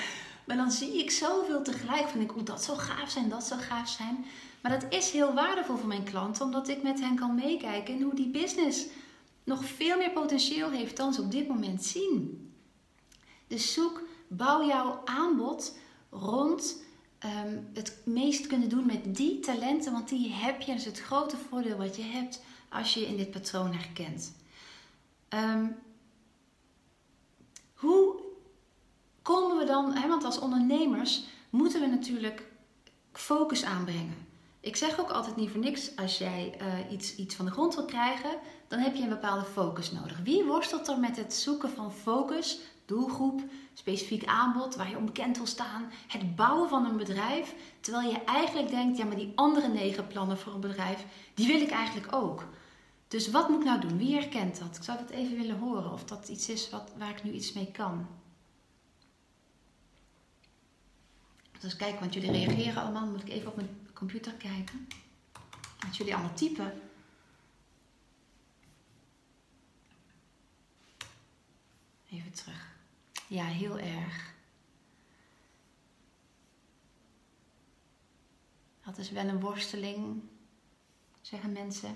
Maar 0.47 0.57
dan 0.57 0.71
zie 0.71 0.99
ik 0.99 1.11
zoveel 1.11 1.63
tegelijk. 1.63 2.07
Van 2.07 2.21
ik, 2.21 2.29
hoe 2.29 2.43
dat 2.43 2.63
zou 2.63 2.77
gaaf 2.77 3.09
zijn, 3.09 3.29
dat 3.29 3.43
zou 3.43 3.61
gaaf 3.61 3.89
zijn. 3.89 4.25
Maar 4.61 4.79
dat 4.79 4.93
is 4.93 5.11
heel 5.11 5.33
waardevol 5.33 5.77
voor 5.77 5.87
mijn 5.87 6.03
klanten, 6.03 6.45
omdat 6.45 6.67
ik 6.67 6.83
met 6.83 6.99
hen 6.99 7.15
kan 7.15 7.35
meekijken 7.35 7.93
in 7.93 8.01
hoe 8.01 8.15
die 8.15 8.29
business 8.29 8.85
nog 9.43 9.65
veel 9.65 9.97
meer 9.97 10.11
potentieel 10.11 10.69
heeft 10.69 10.97
dan 10.97 11.13
ze 11.13 11.21
op 11.21 11.31
dit 11.31 11.47
moment 11.47 11.83
zien. 11.83 12.45
Dus 13.47 13.73
zoek, 13.73 14.01
bouw 14.27 14.67
jouw 14.67 15.01
aanbod 15.05 15.77
rond 16.09 16.85
Ehm, 17.19 17.57
het 17.73 18.01
meest 18.05 18.47
kunnen 18.47 18.69
doen 18.69 18.85
met 18.85 19.15
die 19.15 19.39
talenten, 19.39 19.91
want 19.91 20.09
die 20.09 20.33
heb 20.33 20.61
je. 20.61 20.71
Dat 20.71 20.79
is 20.79 20.85
het 20.85 20.99
grote 20.99 21.37
voordeel 21.37 21.77
wat 21.77 21.95
je 21.95 22.01
hebt 22.01 22.41
als 22.69 22.93
je 22.93 22.99
je 22.99 23.05
in 23.05 23.17
dit 23.17 23.31
patroon 23.31 23.73
herkent. 23.73 24.33
Um, 25.29 25.75
hoe 27.73 28.21
komen 29.27 29.57
we 29.57 29.65
dan, 29.65 29.93
hè, 29.93 30.07
want 30.07 30.23
als 30.23 30.39
ondernemers 30.39 31.23
moeten 31.49 31.81
we 31.81 31.87
natuurlijk 31.87 32.43
focus 33.11 33.63
aanbrengen. 33.63 34.15
Ik 34.59 34.75
zeg 34.75 34.99
ook 34.99 35.09
altijd 35.09 35.35
niet 35.35 35.49
voor 35.49 35.59
niks, 35.59 35.95
als 35.95 36.17
jij 36.17 36.57
uh, 36.61 36.91
iets, 36.91 37.15
iets 37.15 37.35
van 37.35 37.45
de 37.45 37.51
grond 37.51 37.75
wil 37.75 37.85
krijgen, 37.85 38.29
dan 38.67 38.79
heb 38.79 38.95
je 38.95 39.03
een 39.03 39.09
bepaalde 39.09 39.45
focus 39.45 39.91
nodig. 39.91 40.19
Wie 40.23 40.43
worstelt 40.43 40.87
er 40.87 40.99
met 40.99 41.17
het 41.17 41.33
zoeken 41.33 41.69
van 41.69 41.91
focus, 41.91 42.59
doelgroep, 42.85 43.41
specifiek 43.73 44.25
aanbod, 44.25 44.75
waar 44.75 44.89
je 44.89 44.97
onbekend 44.97 45.37
wil 45.37 45.45
staan, 45.45 45.91
het 46.07 46.35
bouwen 46.35 46.69
van 46.69 46.85
een 46.85 46.97
bedrijf, 46.97 47.53
terwijl 47.79 48.09
je 48.09 48.23
eigenlijk 48.23 48.69
denkt, 48.69 48.97
ja 48.97 49.05
maar 49.05 49.15
die 49.15 49.31
andere 49.35 49.67
negen 49.67 50.07
plannen 50.07 50.37
voor 50.37 50.53
een 50.53 50.59
bedrijf, 50.59 51.05
die 51.33 51.47
wil 51.47 51.61
ik 51.61 51.71
eigenlijk 51.71 52.13
ook. 52.13 52.43
Dus 53.07 53.31
wat 53.31 53.49
moet 53.49 53.59
ik 53.59 53.65
nou 53.65 53.79
doen? 53.79 53.97
Wie 53.97 54.13
herkent 54.13 54.59
dat? 54.59 54.77
Ik 54.77 54.83
zou 54.83 54.97
dat 54.97 55.09
even 55.09 55.37
willen 55.37 55.59
horen 55.59 55.91
of 55.91 56.03
dat 56.03 56.27
iets 56.27 56.49
is 56.49 56.69
wat, 56.69 56.91
waar 56.97 57.09
ik 57.09 57.23
nu 57.23 57.31
iets 57.31 57.53
mee 57.53 57.71
kan. 57.71 58.07
Dus 61.59 61.75
kijk, 61.75 61.99
want 61.99 62.13
jullie 62.13 62.31
reageren 62.31 62.81
allemaal. 62.81 63.05
Moet 63.07 63.21
ik 63.21 63.29
even 63.29 63.47
op 63.47 63.55
mijn 63.55 63.87
computer 63.93 64.33
kijken. 64.33 64.87
Als 65.87 65.97
jullie 65.97 66.13
allemaal 66.13 66.33
typen. 66.33 66.81
Even 72.09 72.31
terug. 72.31 72.75
Ja, 73.27 73.45
heel 73.45 73.79
erg. 73.79 74.35
Dat 78.85 78.97
is 78.97 79.11
wel 79.11 79.25
een 79.25 79.39
worsteling, 79.39 80.21
zeggen 81.21 81.51
mensen. 81.51 81.95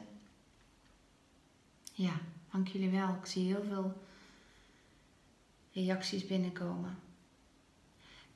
Ja, 1.93 2.19
dank 2.51 2.67
jullie 2.67 2.89
wel. 2.89 3.15
Ik 3.15 3.25
zie 3.25 3.45
heel 3.45 3.63
veel 3.63 4.03
reacties 5.71 6.27
binnenkomen. 6.27 7.10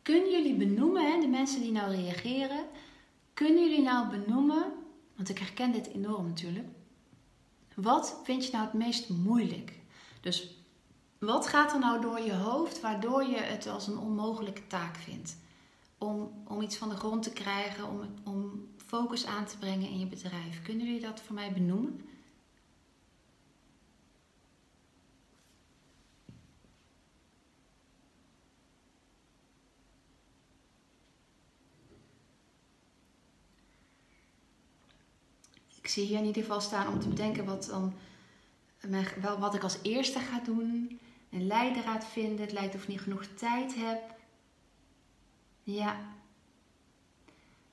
Kunnen 0.05 0.31
jullie 0.31 0.55
benoemen, 0.55 1.11
hè, 1.11 1.19
de 1.21 1.27
mensen 1.27 1.61
die 1.61 1.71
nou 1.71 1.95
reageren, 1.95 2.65
kunnen 3.33 3.69
jullie 3.69 3.81
nou 3.81 4.09
benoemen, 4.09 4.73
want 5.15 5.29
ik 5.29 5.39
herken 5.39 5.71
dit 5.71 5.87
enorm 5.87 6.27
natuurlijk, 6.27 6.67
wat 7.75 8.19
vind 8.23 8.45
je 8.45 8.51
nou 8.51 8.63
het 8.63 8.73
meest 8.73 9.09
moeilijk? 9.09 9.79
Dus 10.21 10.57
wat 11.19 11.47
gaat 11.47 11.73
er 11.73 11.79
nou 11.79 12.01
door 12.01 12.19
je 12.19 12.33
hoofd 12.33 12.81
waardoor 12.81 13.23
je 13.23 13.37
het 13.37 13.67
als 13.67 13.87
een 13.87 13.97
onmogelijke 13.97 14.67
taak 14.67 14.95
vindt? 14.95 15.37
Om, 15.97 16.31
om 16.47 16.61
iets 16.61 16.77
van 16.77 16.89
de 16.89 16.95
grond 16.95 17.23
te 17.23 17.33
krijgen, 17.33 17.89
om, 17.89 18.01
om 18.23 18.67
focus 18.77 19.25
aan 19.25 19.45
te 19.45 19.57
brengen 19.57 19.89
in 19.89 19.99
je 19.99 20.07
bedrijf. 20.07 20.61
Kunnen 20.63 20.85
jullie 20.85 21.01
dat 21.01 21.21
voor 21.21 21.35
mij 21.35 21.53
benoemen? 21.53 22.01
Ik 35.86 35.91
zie 35.91 36.06
hier 36.06 36.17
in 36.17 36.26
ieder 36.26 36.41
geval 36.41 36.62
staan 36.62 36.88
om 36.88 37.00
te 37.00 37.08
bedenken 37.08 37.45
wat, 37.45 37.65
dan, 37.65 37.93
wel 39.21 39.39
wat 39.39 39.56
ik 39.56 39.63
als 39.63 39.78
eerste 39.82 40.19
ga 40.19 40.39
doen. 40.39 41.00
Een 41.30 41.48
leidraad 41.48 42.06
vinden. 42.06 42.45
Het 42.45 42.52
lijkt 42.52 42.76
of 42.76 42.82
ik 42.82 42.88
niet 42.88 43.02
genoeg 43.02 43.26
tijd 43.26 43.76
heb. 43.76 44.02
Ja. 45.63 45.98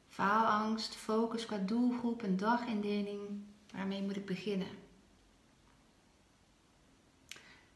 Faalangst, 0.08 0.94
focus 0.94 1.46
qua 1.46 1.56
doelgroep, 1.56 2.22
een 2.22 2.36
dagindeling. 2.36 3.20
Waarmee 3.72 4.02
moet 4.02 4.16
ik 4.16 4.26
beginnen? 4.26 4.68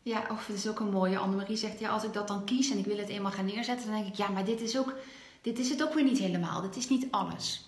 Ja, 0.02 0.26
of 0.30 0.46
het 0.46 0.56
is 0.56 0.68
ook 0.68 0.80
een 0.80 0.90
mooie. 0.90 1.18
Annemarie 1.18 1.56
zegt, 1.56 1.78
ja, 1.78 1.90
als 1.90 2.04
ik 2.04 2.12
dat 2.12 2.28
dan 2.28 2.44
kies 2.44 2.70
en 2.70 2.78
ik 2.78 2.84
wil 2.84 2.98
het 2.98 3.08
eenmaal 3.08 3.32
gaan 3.32 3.44
neerzetten, 3.44 3.86
dan 3.86 3.96
denk 3.96 4.08
ik, 4.08 4.14
ja, 4.14 4.28
maar 4.28 4.44
dit 4.44 4.60
is, 4.60 4.78
ook, 4.78 4.94
dit 5.40 5.58
is 5.58 5.68
het 5.68 5.82
ook 5.82 5.94
weer 5.94 6.04
niet 6.04 6.18
helemaal. 6.18 6.60
Dit 6.60 6.76
is 6.76 6.88
niet 6.88 7.06
alles. 7.10 7.65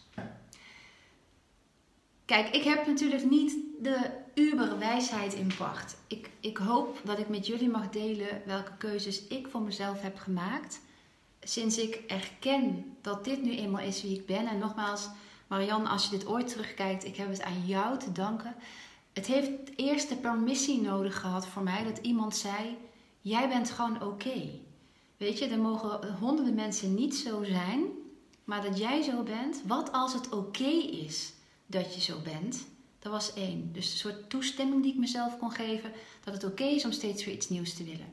Kijk, 2.28 2.48
ik 2.48 2.62
heb 2.62 2.86
natuurlijk 2.86 3.30
niet 3.30 3.56
de 3.80 4.10
uberwijsheid 4.34 5.34
in 5.34 5.52
pacht. 5.58 5.96
Ik, 6.06 6.30
ik 6.40 6.56
hoop 6.56 7.00
dat 7.04 7.18
ik 7.18 7.28
met 7.28 7.46
jullie 7.46 7.68
mag 7.68 7.88
delen 7.88 8.42
welke 8.46 8.76
keuzes 8.78 9.26
ik 9.26 9.48
voor 9.50 9.62
mezelf 9.62 10.00
heb 10.00 10.18
gemaakt. 10.18 10.80
Sinds 11.40 11.78
ik 11.78 11.94
erken 12.06 12.96
dat 13.00 13.24
dit 13.24 13.42
nu 13.42 13.56
eenmaal 13.56 13.82
is 13.82 14.02
wie 14.02 14.16
ik 14.16 14.26
ben. 14.26 14.46
En 14.46 14.58
nogmaals, 14.58 15.08
Marianne, 15.46 15.88
als 15.88 16.04
je 16.04 16.10
dit 16.10 16.26
ooit 16.26 16.48
terugkijkt, 16.48 17.04
ik 17.04 17.16
heb 17.16 17.28
het 17.28 17.42
aan 17.42 17.66
jou 17.66 17.98
te 17.98 18.12
danken. 18.12 18.54
Het 19.12 19.26
heeft 19.26 19.50
eerst 19.76 20.08
de 20.08 20.16
permissie 20.16 20.80
nodig 20.80 21.20
gehad 21.20 21.46
voor 21.46 21.62
mij 21.62 21.84
dat 21.84 21.98
iemand 21.98 22.36
zei: 22.36 22.76
Jij 23.20 23.48
bent 23.48 23.70
gewoon 23.70 24.02
oké. 24.02 24.50
Weet 25.16 25.38
je, 25.38 25.46
er 25.46 25.58
mogen 25.58 26.16
honderden 26.20 26.54
mensen 26.54 26.94
niet 26.94 27.16
zo 27.16 27.44
zijn, 27.44 27.82
maar 28.44 28.62
dat 28.62 28.78
jij 28.78 29.02
zo 29.02 29.22
bent, 29.22 29.62
wat 29.66 29.92
als 29.92 30.12
het 30.12 30.28
oké 30.28 30.70
is? 31.06 31.36
Dat 31.70 31.94
je 31.94 32.00
zo 32.00 32.18
bent. 32.20 32.66
Dat 32.98 33.12
was 33.12 33.34
één. 33.34 33.72
Dus 33.72 33.92
een 33.92 33.98
soort 33.98 34.30
toestemming 34.30 34.82
die 34.82 34.92
ik 34.92 34.98
mezelf 34.98 35.38
kon 35.38 35.50
geven 35.50 35.92
dat 36.24 36.34
het 36.34 36.44
oké 36.44 36.64
is 36.64 36.84
om 36.84 36.92
steeds 36.92 37.24
weer 37.24 37.34
iets 37.34 37.48
nieuws 37.48 37.74
te 37.74 37.84
willen. 37.84 38.12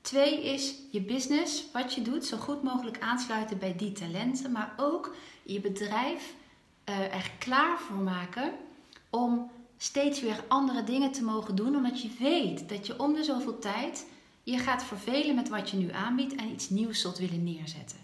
Twee 0.00 0.44
is 0.44 0.74
je 0.90 1.00
business, 1.00 1.64
wat 1.72 1.94
je 1.94 2.02
doet, 2.02 2.24
zo 2.24 2.36
goed 2.36 2.62
mogelijk 2.62 3.00
aansluiten 3.00 3.58
bij 3.58 3.76
die 3.76 3.92
talenten, 3.92 4.52
maar 4.52 4.74
ook 4.76 5.14
je 5.42 5.60
bedrijf 5.60 6.34
uh, 6.88 7.14
er 7.14 7.30
klaar 7.38 7.78
voor 7.78 7.96
maken 7.96 8.52
om 9.10 9.50
steeds 9.76 10.20
weer 10.20 10.44
andere 10.48 10.84
dingen 10.84 11.12
te 11.12 11.24
mogen 11.24 11.54
doen, 11.54 11.76
omdat 11.76 12.02
je 12.02 12.10
weet 12.18 12.68
dat 12.68 12.86
je 12.86 13.00
om 13.00 13.14
de 13.14 13.24
zoveel 13.24 13.58
tijd 13.58 14.06
je 14.42 14.58
gaat 14.58 14.84
vervelen 14.84 15.34
met 15.34 15.48
wat 15.48 15.70
je 15.70 15.76
nu 15.76 15.92
aanbiedt 15.92 16.34
en 16.34 16.48
iets 16.48 16.70
nieuws 16.70 17.00
zult 17.00 17.18
willen 17.18 17.44
neerzetten. 17.44 17.98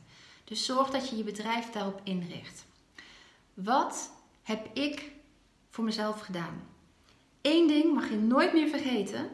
Dus 0.44 0.64
zorg 0.64 0.90
dat 0.90 1.08
je 1.08 1.16
je 1.16 1.24
bedrijf 1.24 1.70
daarop 1.70 2.00
inricht. 2.04 2.64
Wat 3.54 4.10
heb 4.42 4.76
ik 4.76 5.12
voor 5.70 5.84
mezelf 5.84 6.20
gedaan. 6.20 6.62
Eén 7.42 7.66
ding 7.66 7.94
mag 7.94 8.10
je 8.10 8.16
nooit 8.16 8.52
meer 8.52 8.68
vergeten. 8.68 9.30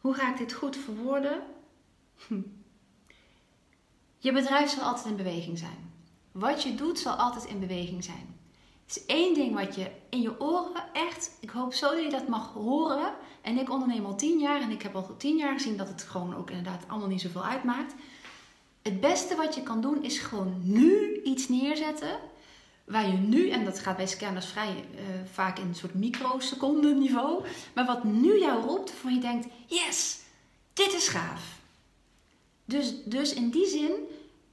Hoe 0.00 0.14
ga 0.14 0.30
ik 0.30 0.38
dit 0.38 0.52
goed 0.52 0.76
verwoorden? 0.76 1.42
Hm. 2.26 2.40
Je 4.18 4.32
bedrijf 4.32 4.70
zal 4.70 4.82
altijd 4.82 5.06
in 5.06 5.16
beweging 5.16 5.58
zijn. 5.58 5.92
Wat 6.32 6.62
je 6.62 6.74
doet 6.74 6.98
zal 6.98 7.14
altijd 7.14 7.44
in 7.44 7.60
beweging 7.60 8.04
zijn. 8.04 8.36
Het 8.86 8.96
is 8.96 9.06
één 9.06 9.34
ding 9.34 9.54
wat 9.54 9.74
je 9.74 9.90
in 10.10 10.20
je 10.20 10.40
oren 10.40 10.84
echt, 10.92 11.30
ik 11.40 11.50
hoop 11.50 11.72
zo 11.72 11.94
dat 11.94 12.02
je 12.02 12.10
dat 12.10 12.28
mag 12.28 12.52
horen. 12.52 13.12
En 13.42 13.58
ik 13.58 13.70
onderneem 13.70 14.04
al 14.04 14.16
tien 14.16 14.38
jaar 14.38 14.60
en 14.60 14.70
ik 14.70 14.82
heb 14.82 14.94
al 14.94 15.16
tien 15.16 15.36
jaar 15.36 15.52
gezien 15.52 15.76
dat 15.76 15.88
het 15.88 16.02
gewoon 16.02 16.36
ook 16.36 16.50
inderdaad 16.50 16.84
allemaal 16.88 17.08
niet 17.08 17.20
zoveel 17.20 17.44
uitmaakt. 17.44 17.94
Het 18.82 19.00
beste 19.00 19.36
wat 19.36 19.54
je 19.54 19.62
kan 19.62 19.80
doen 19.80 20.02
is 20.02 20.18
gewoon 20.18 20.60
nu 20.62 21.20
iets 21.22 21.48
neerzetten 21.48 22.18
waar 22.88 23.06
je 23.06 23.16
nu, 23.16 23.48
en 23.50 23.64
dat 23.64 23.78
gaat 23.78 23.96
bij 23.96 24.06
scanners 24.06 24.46
vrij 24.46 24.68
uh, 24.94 25.00
vaak 25.32 25.58
in 25.58 25.66
een 25.66 25.74
soort 25.74 25.94
microseconden 25.94 26.98
niveau, 26.98 27.44
maar 27.74 27.86
wat 27.86 28.04
nu 28.04 28.38
jou 28.38 28.62
roept, 28.62 28.90
waarvan 28.90 29.14
je 29.14 29.20
denkt, 29.20 29.46
yes, 29.66 30.20
dit 30.72 30.94
is 30.94 31.08
gaaf. 31.08 31.58
Dus, 32.64 32.94
dus 33.04 33.34
in 33.34 33.50
die 33.50 33.66
zin, 33.66 33.92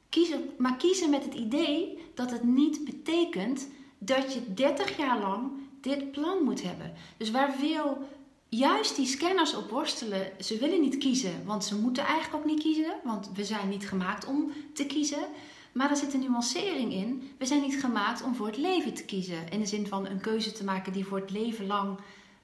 kiezen, 0.09 0.49
maar 0.57 0.77
kiezen 0.77 1.09
met 1.09 1.23
het 1.23 1.33
idee 1.33 1.97
dat 2.13 2.31
het 2.31 2.43
niet 2.43 2.85
betekent 2.85 3.67
dat 3.97 4.33
je 4.33 4.53
30 4.53 4.97
jaar 4.97 5.19
lang 5.19 5.51
dit 5.81 6.11
plan 6.11 6.43
moet 6.43 6.63
hebben. 6.63 6.93
Dus 7.17 7.31
waar 7.31 7.53
veel 7.53 8.07
juist 8.49 8.95
die 8.95 9.07
scanners 9.07 9.55
op 9.55 9.69
worstelen, 9.69 10.31
ze 10.39 10.57
willen 10.57 10.81
niet 10.81 10.97
kiezen, 10.97 11.45
want 11.45 11.65
ze 11.65 11.75
moeten 11.75 12.03
eigenlijk 12.03 12.35
ook 12.35 12.51
niet 12.51 12.61
kiezen, 12.61 12.95
want 13.03 13.29
we 13.33 13.43
zijn 13.43 13.69
niet 13.69 13.87
gemaakt 13.87 14.25
om 14.25 14.51
te 14.73 14.85
kiezen. 14.85 15.25
Maar 15.77 15.89
er 15.89 15.97
zit 15.97 16.13
een 16.13 16.19
nuancering 16.19 16.93
in. 16.93 17.31
We 17.37 17.45
zijn 17.45 17.61
niet 17.61 17.79
gemaakt 17.79 18.23
om 18.23 18.35
voor 18.35 18.47
het 18.47 18.57
leven 18.57 18.93
te 18.93 19.05
kiezen. 19.05 19.49
In 19.49 19.59
de 19.59 19.65
zin 19.65 19.87
van 19.87 20.05
een 20.05 20.21
keuze 20.21 20.51
te 20.51 20.63
maken 20.63 20.93
die 20.93 21.05
voor 21.05 21.19
het 21.19 21.31
leven 21.31 21.67
lang 21.67 21.99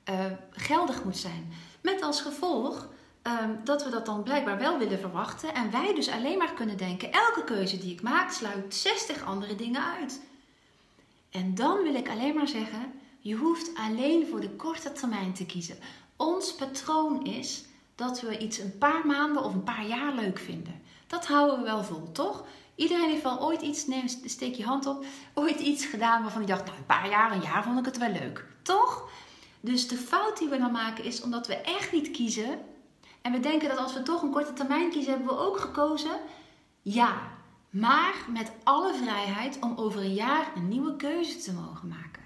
uh, 0.09 0.25
geldig 0.51 1.03
moet 1.03 1.17
zijn. 1.17 1.53
Met 1.81 2.01
als 2.01 2.21
gevolg 2.21 2.87
um, 3.23 3.59
dat 3.63 3.83
we 3.83 3.89
dat 3.89 4.05
dan 4.05 4.23
blijkbaar 4.23 4.57
wel 4.57 4.77
willen 4.77 4.99
verwachten. 4.99 5.53
En 5.53 5.71
wij 5.71 5.95
dus 5.95 6.09
alleen 6.09 6.37
maar 6.37 6.53
kunnen 6.53 6.77
denken: 6.77 7.11
elke 7.11 7.43
keuze 7.43 7.77
die 7.77 7.91
ik 7.91 8.01
maak 8.01 8.31
sluit 8.31 8.75
60 8.75 9.23
andere 9.23 9.55
dingen 9.55 9.83
uit. 9.83 10.21
En 11.29 11.55
dan 11.55 11.83
wil 11.83 11.95
ik 11.95 12.09
alleen 12.09 12.35
maar 12.35 12.47
zeggen: 12.47 12.93
je 13.19 13.35
hoeft 13.35 13.71
alleen 13.75 14.27
voor 14.27 14.41
de 14.41 14.49
korte 14.49 14.91
termijn 14.91 15.33
te 15.33 15.45
kiezen. 15.45 15.77
Ons 16.15 16.55
patroon 16.55 17.25
is 17.25 17.65
dat 17.95 18.21
we 18.21 18.37
iets 18.37 18.57
een 18.57 18.77
paar 18.77 19.05
maanden 19.05 19.43
of 19.43 19.53
een 19.53 19.63
paar 19.63 19.87
jaar 19.87 20.13
leuk 20.13 20.39
vinden. 20.39 20.81
Dat 21.07 21.27
houden 21.27 21.57
we 21.57 21.63
wel 21.63 21.83
vol, 21.83 22.11
toch? 22.11 22.45
Iedereen 22.81 23.09
heeft 23.09 23.23
wel 23.23 23.41
ooit 23.41 23.61
iets, 23.61 23.87
neem, 23.87 24.07
steek 24.07 24.55
je 24.55 24.65
hand 24.65 24.85
op, 24.85 25.05
ooit 25.33 25.59
iets 25.59 25.85
gedaan 25.85 26.21
waarvan 26.21 26.41
je 26.41 26.47
dacht, 26.47 26.65
nou 26.65 26.77
een 26.77 26.85
paar 26.85 27.09
jaar, 27.09 27.31
een 27.31 27.41
jaar 27.41 27.63
vond 27.63 27.79
ik 27.79 27.85
het 27.85 27.97
wel 27.97 28.11
leuk. 28.11 28.45
Toch? 28.61 29.09
Dus 29.59 29.87
de 29.87 29.97
fout 29.97 30.37
die 30.37 30.49
we 30.49 30.57
dan 30.57 30.71
maken 30.71 31.03
is 31.03 31.21
omdat 31.21 31.47
we 31.47 31.55
echt 31.55 31.91
niet 31.91 32.11
kiezen. 32.11 32.59
En 33.21 33.31
we 33.31 33.39
denken 33.39 33.69
dat 33.69 33.77
als 33.77 33.93
we 33.93 34.01
toch 34.01 34.21
een 34.21 34.31
korte 34.31 34.53
termijn 34.53 34.89
kiezen, 34.89 35.11
hebben 35.11 35.29
we 35.29 35.41
ook 35.41 35.59
gekozen. 35.59 36.19
Ja, 36.81 37.13
maar 37.69 38.13
met 38.27 38.51
alle 38.63 38.93
vrijheid 38.93 39.57
om 39.59 39.73
over 39.75 39.99
een 39.99 40.13
jaar 40.13 40.51
een 40.55 40.67
nieuwe 40.67 40.95
keuze 40.95 41.37
te 41.37 41.53
mogen 41.53 41.87
maken. 41.87 42.20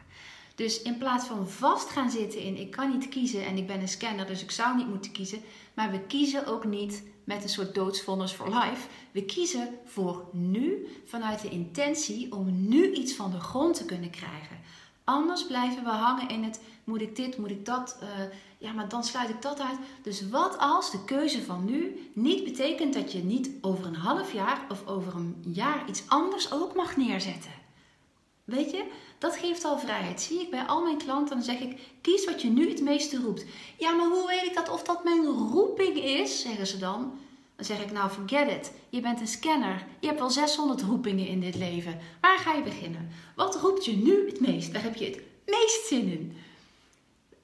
Dus 0.55 0.81
in 0.81 0.97
plaats 0.97 1.25
van 1.25 1.49
vast 1.49 1.89
gaan 1.89 2.09
zitten 2.09 2.39
in 2.39 2.57
ik 2.57 2.71
kan 2.71 2.91
niet 2.91 3.09
kiezen 3.09 3.45
en 3.45 3.57
ik 3.57 3.67
ben 3.67 3.81
een 3.81 3.87
scanner, 3.87 4.27
dus 4.27 4.43
ik 4.43 4.51
zou 4.51 4.75
niet 4.75 4.87
moeten 4.87 5.11
kiezen. 5.11 5.41
Maar 5.73 5.91
we 5.91 5.99
kiezen 5.99 6.45
ook 6.45 6.65
niet 6.65 7.03
met 7.23 7.43
een 7.43 7.49
soort 7.49 7.75
doodsvonnis 7.75 8.33
voor 8.33 8.47
life. 8.47 8.87
We 9.11 9.23
kiezen 9.23 9.69
voor 9.85 10.25
nu 10.31 10.87
vanuit 11.05 11.41
de 11.41 11.49
intentie 11.49 12.31
om 12.31 12.67
nu 12.67 12.91
iets 12.91 13.13
van 13.13 13.31
de 13.31 13.39
grond 13.39 13.75
te 13.75 13.85
kunnen 13.85 14.09
krijgen. 14.09 14.59
Anders 15.03 15.45
blijven 15.45 15.83
we 15.83 15.89
hangen 15.89 16.29
in 16.29 16.43
het 16.43 16.59
moet 16.85 17.01
ik 17.01 17.15
dit, 17.15 17.37
moet 17.37 17.49
ik 17.49 17.65
dat, 17.65 17.97
uh, 18.03 18.09
ja, 18.57 18.71
maar 18.71 18.89
dan 18.89 19.03
sluit 19.03 19.29
ik 19.29 19.41
dat 19.41 19.59
uit. 19.59 19.77
Dus 20.03 20.29
wat 20.29 20.57
als 20.57 20.91
de 20.91 21.03
keuze 21.03 21.43
van 21.43 21.65
nu 21.65 22.09
niet 22.13 22.43
betekent 22.43 22.93
dat 22.93 23.11
je 23.11 23.23
niet 23.23 23.49
over 23.61 23.85
een 23.85 23.95
half 23.95 24.33
jaar 24.33 24.65
of 24.69 24.87
over 24.87 25.15
een 25.15 25.43
jaar 25.47 25.89
iets 25.89 26.03
anders 26.07 26.51
ook 26.51 26.75
mag 26.75 26.97
neerzetten? 26.97 27.51
Weet 28.43 28.71
je, 28.71 28.85
dat 29.17 29.35
geeft 29.35 29.65
al 29.65 29.79
vrijheid. 29.79 30.21
Zie 30.21 30.41
ik 30.41 30.49
bij 30.49 30.63
al 30.63 30.83
mijn 30.83 30.97
klanten, 30.97 31.35
dan 31.35 31.45
zeg 31.45 31.59
ik: 31.59 31.79
kies 32.01 32.25
wat 32.25 32.41
je 32.41 32.49
nu 32.49 32.69
het 32.69 32.81
meeste 32.81 33.17
roept. 33.17 33.45
Ja, 33.77 33.91
maar 33.91 34.07
hoe 34.07 34.27
weet 34.27 34.43
ik 34.43 34.55
dat 34.55 34.69
of 34.69 34.83
dat 34.83 35.03
mijn 35.03 35.25
roeping 35.25 36.03
is? 36.03 36.41
Zeggen 36.41 36.67
ze 36.67 36.77
dan. 36.77 37.19
Dan 37.55 37.65
zeg 37.65 37.81
ik: 37.81 37.91
Nou, 37.91 38.09
forget 38.09 38.51
it. 38.51 38.71
Je 38.89 38.99
bent 38.99 39.19
een 39.19 39.27
scanner. 39.27 39.85
Je 39.99 40.07
hebt 40.07 40.19
wel 40.19 40.29
600 40.29 40.81
roepingen 40.81 41.27
in 41.27 41.39
dit 41.39 41.55
leven. 41.55 41.99
Waar 42.21 42.37
ga 42.37 42.53
je 42.53 42.63
beginnen? 42.63 43.11
Wat 43.35 43.55
roept 43.55 43.85
je 43.85 43.95
nu 43.95 44.25
het 44.25 44.39
meest? 44.39 44.71
Waar 44.71 44.83
heb 44.83 44.95
je 44.95 45.05
het 45.05 45.21
meest 45.45 45.87
zin 45.87 46.11
in? 46.11 46.37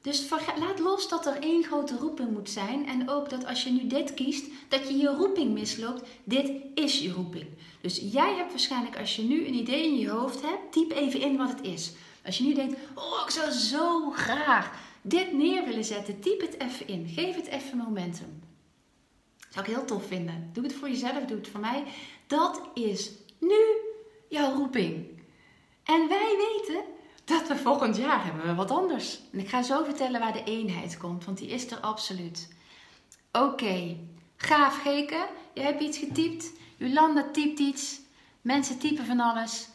Dus 0.01 0.29
laat 0.59 0.79
los 0.79 1.09
dat 1.09 1.25
er 1.25 1.41
één 1.41 1.63
grote 1.63 1.97
roeping 1.97 2.31
moet 2.31 2.49
zijn. 2.49 2.87
En 2.87 3.09
ook 3.09 3.29
dat 3.29 3.45
als 3.45 3.63
je 3.63 3.71
nu 3.71 3.87
dit 3.87 4.13
kiest, 4.13 4.45
dat 4.67 4.87
je 4.87 4.97
je 4.97 5.07
roeping 5.07 5.53
misloopt. 5.53 6.09
Dit 6.23 6.51
is 6.75 6.99
je 6.99 7.11
roeping. 7.11 7.45
Dus 7.81 8.01
jij 8.11 8.35
hebt 8.35 8.49
waarschijnlijk, 8.49 8.99
als 8.99 9.15
je 9.15 9.21
nu 9.21 9.47
een 9.47 9.53
idee 9.53 9.83
in 9.83 9.97
je 9.97 10.09
hoofd 10.09 10.41
hebt, 10.41 10.71
typ 10.71 10.91
even 10.91 11.21
in 11.21 11.37
wat 11.37 11.49
het 11.49 11.61
is. 11.61 11.91
Als 12.25 12.37
je 12.37 12.43
nu 12.43 12.53
denkt, 12.53 12.79
oh, 12.95 13.21
ik 13.25 13.29
zou 13.29 13.51
zo 13.51 14.09
graag 14.09 14.79
dit 15.01 15.33
neer 15.33 15.65
willen 15.65 15.83
zetten, 15.83 16.19
typ 16.19 16.41
het 16.41 16.59
even 16.59 16.87
in. 16.87 17.07
Geef 17.07 17.35
het 17.35 17.47
even 17.47 17.77
momentum. 17.77 18.43
Zou 19.49 19.65
ik 19.65 19.75
heel 19.75 19.85
tof 19.85 20.07
vinden. 20.07 20.49
Doe 20.53 20.63
het 20.63 20.73
voor 20.73 20.89
jezelf, 20.89 21.25
doe 21.25 21.37
het 21.37 21.47
voor 21.47 21.59
mij. 21.59 21.83
Dat 22.27 22.61
is 22.73 23.11
nu 23.39 23.61
jouw 24.27 24.53
roeping. 24.55 25.07
En 25.83 26.07
wij 26.07 26.35
weten 26.37 26.83
dat 27.23 27.47
we 27.47 27.55
volgend 27.55 27.97
jaar 27.97 28.25
hebben 28.25 28.45
we 28.45 28.55
wat 28.55 28.71
anders. 28.71 29.19
En 29.31 29.39
ik 29.39 29.49
ga 29.49 29.61
zo 29.61 29.83
vertellen 29.83 30.19
waar 30.19 30.33
de 30.33 30.43
eenheid 30.43 30.97
komt, 30.97 31.25
want 31.25 31.37
die 31.37 31.49
is 31.49 31.71
er 31.71 31.79
absoluut. 31.79 32.53
Oké, 33.31 33.97
gaaf 34.35 34.81
Geke, 34.81 35.27
je 35.53 35.61
hebt 35.61 35.81
iets 35.81 35.97
getypt. 35.97 36.51
Jolanda 36.77 37.29
typt 37.31 37.59
iets. 37.59 37.99
Mensen 38.41 38.79
typen 38.79 39.05
van 39.05 39.19
alles. 39.19 39.69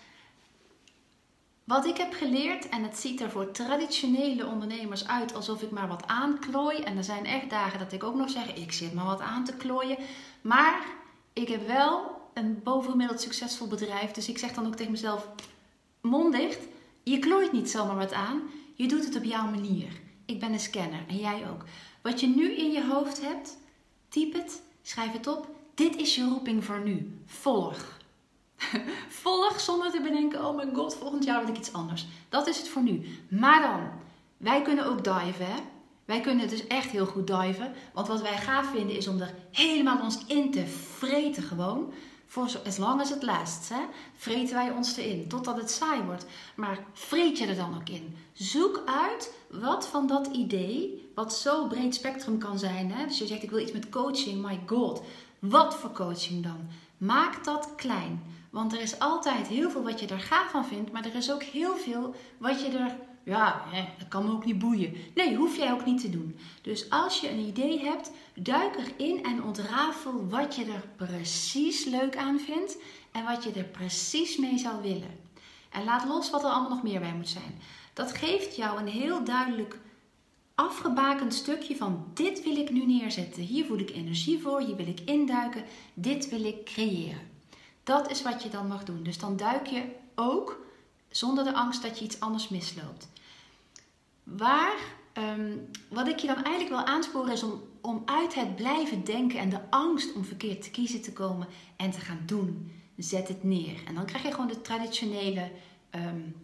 Wat 1.64 1.86
ik 1.86 1.96
heb 1.96 2.12
geleerd, 2.12 2.68
en 2.68 2.82
het 2.82 2.98
ziet 2.98 3.20
er 3.20 3.30
voor 3.30 3.50
traditionele 3.50 4.46
ondernemers 4.46 5.08
uit 5.08 5.34
alsof 5.34 5.62
ik 5.62 5.70
maar 5.70 5.88
wat 5.88 6.06
aanklooi. 6.06 6.78
En 6.78 6.96
er 6.96 7.04
zijn 7.04 7.26
echt 7.26 7.50
dagen 7.50 7.78
dat 7.78 7.92
ik 7.92 8.04
ook 8.04 8.14
nog 8.14 8.30
zeg, 8.30 8.54
ik 8.54 8.72
zit 8.72 8.94
maar 8.94 9.04
wat 9.04 9.20
aan 9.20 9.44
te 9.44 9.56
klooien. 9.56 9.98
Maar 10.40 10.86
ik 11.32 11.48
heb 11.48 11.66
wel 11.66 12.20
een 12.34 12.60
bovengemiddeld 12.62 13.20
succesvol 13.20 13.66
bedrijf. 13.66 14.10
Dus 14.10 14.28
ik 14.28 14.38
zeg 14.38 14.52
dan 14.52 14.66
ook 14.66 14.74
tegen 14.74 14.92
mezelf, 14.92 15.28
mond 16.00 16.32
dicht. 16.32 16.66
Je 17.08 17.18
klooit 17.18 17.52
niet 17.52 17.70
zomaar 17.70 17.96
wat 17.96 18.12
aan, 18.12 18.42
je 18.74 18.88
doet 18.88 19.04
het 19.04 19.16
op 19.16 19.24
jouw 19.24 19.50
manier. 19.50 20.00
Ik 20.24 20.40
ben 20.40 20.52
een 20.52 20.60
scanner 20.60 21.04
en 21.08 21.16
jij 21.16 21.50
ook. 21.50 21.64
Wat 22.02 22.20
je 22.20 22.26
nu 22.26 22.52
in 22.52 22.70
je 22.70 22.86
hoofd 22.86 23.22
hebt, 23.22 23.56
typ 24.08 24.32
het, 24.32 24.62
schrijf 24.82 25.12
het 25.12 25.26
op. 25.26 25.48
Dit 25.74 25.96
is 25.96 26.14
je 26.14 26.28
roeping 26.28 26.64
voor 26.64 26.80
nu. 26.80 27.18
Volg. 27.26 27.98
Volg 29.22 29.60
zonder 29.60 29.90
te 29.90 30.00
bedenken: 30.00 30.46
oh 30.46 30.56
mijn 30.56 30.74
god, 30.74 30.94
volgend 30.94 31.24
jaar 31.24 31.40
wil 31.40 31.54
ik 31.54 31.58
iets 31.58 31.72
anders. 31.72 32.06
Dat 32.28 32.46
is 32.46 32.58
het 32.58 32.68
voor 32.68 32.82
nu. 32.82 33.06
Maar 33.28 33.60
dan, 33.60 33.80
wij 34.36 34.62
kunnen 34.62 34.86
ook 34.86 35.04
diven. 35.04 35.46
Hè? 35.46 35.60
Wij 36.04 36.20
kunnen 36.20 36.48
dus 36.48 36.66
echt 36.66 36.90
heel 36.90 37.06
goed 37.06 37.26
diven. 37.26 37.72
Want 37.92 38.08
wat 38.08 38.22
wij 38.22 38.38
gaaf 38.38 38.70
vinden 38.70 38.96
is 38.96 39.08
om 39.08 39.20
er 39.20 39.34
helemaal 39.50 40.02
ons 40.02 40.18
in 40.26 40.50
te 40.50 40.66
vreten 40.66 41.42
gewoon. 41.42 41.92
Voor 42.26 42.48
zo, 42.48 42.58
as 42.66 42.76
long 42.76 43.00
as 43.00 43.10
it 43.10 43.22
lasts. 43.22 43.68
Hè? 43.68 43.80
Vreten 44.16 44.54
wij 44.54 44.70
ons 44.70 44.96
erin 44.96 45.28
totdat 45.28 45.56
het 45.56 45.70
saai 45.70 46.02
wordt. 46.02 46.26
Maar 46.56 46.84
vreet 46.92 47.38
je 47.38 47.46
er 47.46 47.56
dan 47.56 47.74
ook 47.74 47.88
in. 47.88 48.16
Zoek 48.32 48.82
uit 48.86 49.34
wat 49.50 49.86
van 49.86 50.06
dat 50.06 50.26
idee, 50.26 51.10
wat 51.14 51.34
zo 51.34 51.66
breed 51.66 51.94
spectrum 51.94 52.38
kan 52.38 52.58
zijn. 52.58 52.92
Hè? 52.92 53.06
Dus 53.06 53.18
je 53.18 53.26
zegt 53.26 53.42
ik 53.42 53.50
wil 53.50 53.58
iets 53.58 53.72
met 53.72 53.88
coaching, 53.88 54.42
my 54.42 54.60
god. 54.66 55.02
Wat 55.38 55.74
voor 55.74 55.92
coaching 55.92 56.42
dan? 56.42 56.68
Maak 56.98 57.44
dat 57.44 57.74
klein. 57.76 58.22
Want 58.50 58.72
er 58.72 58.80
is 58.80 58.98
altijd 58.98 59.46
heel 59.46 59.70
veel 59.70 59.82
wat 59.82 60.00
je 60.00 60.06
er 60.06 60.20
gaaf 60.20 60.50
van 60.50 60.66
vindt, 60.66 60.92
maar 60.92 61.04
er 61.04 61.14
is 61.14 61.32
ook 61.32 61.42
heel 61.42 61.76
veel 61.76 62.14
wat 62.38 62.60
je 62.60 62.68
er 62.68 62.96
ja, 63.26 63.62
hè, 63.68 63.84
dat 63.98 64.08
kan 64.08 64.24
me 64.24 64.32
ook 64.32 64.44
niet 64.44 64.58
boeien. 64.58 64.94
Nee, 65.14 65.36
hoef 65.36 65.56
jij 65.56 65.72
ook 65.72 65.84
niet 65.84 66.00
te 66.00 66.10
doen. 66.10 66.38
Dus 66.62 66.90
als 66.90 67.20
je 67.20 67.30
een 67.30 67.46
idee 67.46 67.80
hebt, 67.80 68.10
duik 68.34 68.76
erin 68.76 69.24
en 69.24 69.42
ontrafel 69.42 70.28
wat 70.28 70.54
je 70.54 70.64
er 70.64 70.88
precies 70.96 71.84
leuk 71.84 72.16
aan 72.16 72.40
vindt 72.40 72.76
en 73.12 73.24
wat 73.24 73.44
je 73.44 73.52
er 73.52 73.64
precies 73.64 74.36
mee 74.36 74.58
zou 74.58 74.82
willen. 74.82 75.18
En 75.70 75.84
laat 75.84 76.04
los 76.04 76.30
wat 76.30 76.44
er 76.44 76.50
allemaal 76.50 76.70
nog 76.70 76.82
meer 76.82 77.00
bij 77.00 77.14
moet 77.14 77.28
zijn. 77.28 77.60
Dat 77.92 78.12
geeft 78.12 78.56
jou 78.56 78.80
een 78.80 78.88
heel 78.88 79.24
duidelijk 79.24 79.78
afgebakend 80.54 81.34
stukje 81.34 81.76
van 81.76 82.06
dit 82.14 82.42
wil 82.42 82.56
ik 82.56 82.70
nu 82.70 82.86
neerzetten. 82.86 83.42
Hier 83.42 83.66
voel 83.66 83.78
ik 83.78 83.90
energie 83.90 84.40
voor, 84.40 84.60
hier 84.60 84.76
wil 84.76 84.88
ik 84.88 85.00
induiken, 85.00 85.64
dit 85.94 86.28
wil 86.28 86.44
ik 86.44 86.64
creëren. 86.64 87.30
Dat 87.82 88.10
is 88.10 88.22
wat 88.22 88.42
je 88.42 88.48
dan 88.48 88.66
mag 88.66 88.84
doen. 88.84 89.02
Dus 89.02 89.18
dan 89.18 89.36
duik 89.36 89.66
je 89.66 89.82
ook 90.14 90.64
zonder 91.08 91.44
de 91.44 91.54
angst 91.54 91.82
dat 91.82 91.98
je 91.98 92.04
iets 92.04 92.20
anders 92.20 92.48
misloopt. 92.48 93.08
Waar, 94.26 94.76
ehm, 95.12 95.56
wat 95.88 96.08
ik 96.08 96.18
je 96.18 96.26
dan 96.26 96.44
eigenlijk 96.44 96.68
wil 96.68 96.84
aansporen 96.84 97.32
is 97.32 97.44
om, 97.80 98.02
uit 98.04 98.34
het 98.34 98.56
blijven 98.56 99.04
denken 99.04 99.38
en 99.38 99.48
de 99.48 99.70
angst 99.70 100.14
om 100.14 100.24
verkeerd 100.24 100.62
te 100.62 100.70
kiezen 100.70 101.02
te 101.02 101.12
komen 101.12 101.46
en 101.76 101.90
te 101.90 102.00
gaan 102.00 102.22
doen. 102.26 102.72
Zet 102.96 103.28
het 103.28 103.44
neer. 103.44 103.82
En 103.86 103.94
dan 103.94 104.04
krijg 104.04 104.22
je 104.22 104.30
gewoon 104.30 104.48
de 104.48 104.60
traditionele 104.60 105.50
um, 105.94 106.34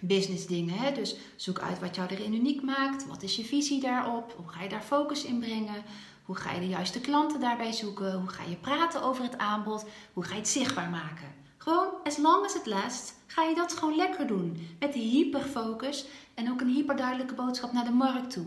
business 0.00 0.46
dingen. 0.46 0.74
Hè? 0.74 0.92
Dus 0.92 1.16
zoek 1.36 1.58
uit 1.58 1.78
wat 1.78 1.96
jou 1.96 2.08
erin 2.08 2.34
uniek 2.34 2.62
maakt. 2.62 3.06
Wat 3.06 3.22
is 3.22 3.36
je 3.36 3.44
visie 3.44 3.80
daarop? 3.80 4.34
Hoe 4.36 4.48
ga 4.48 4.62
je 4.62 4.68
daar 4.68 4.82
focus 4.82 5.24
in 5.24 5.38
brengen? 5.38 5.82
Hoe 6.24 6.36
ga 6.36 6.52
je 6.52 6.60
de 6.60 6.68
juiste 6.68 7.00
klanten 7.00 7.40
daarbij 7.40 7.72
zoeken? 7.72 8.18
Hoe 8.18 8.28
ga 8.28 8.42
je 8.42 8.56
praten 8.56 9.02
over 9.02 9.24
het 9.24 9.38
aanbod? 9.38 9.84
Hoe 10.12 10.24
ga 10.24 10.32
je 10.32 10.38
het 10.38 10.48
zichtbaar 10.48 10.90
maken? 10.90 11.39
Gewoon, 11.62 11.88
as 12.04 12.16
long 12.16 12.44
as 12.44 12.54
it 12.54 12.66
lasts, 12.66 13.12
ga 13.26 13.42
je 13.42 13.54
dat 13.54 13.72
gewoon 13.72 13.96
lekker 13.96 14.26
doen. 14.26 14.76
Met 14.78 14.94
hyperfocus 14.94 16.06
en 16.34 16.50
ook 16.50 16.60
een 16.60 16.68
hyperduidelijke 16.68 17.34
boodschap 17.34 17.72
naar 17.72 17.84
de 17.84 17.90
markt 17.90 18.30
toe. 18.30 18.46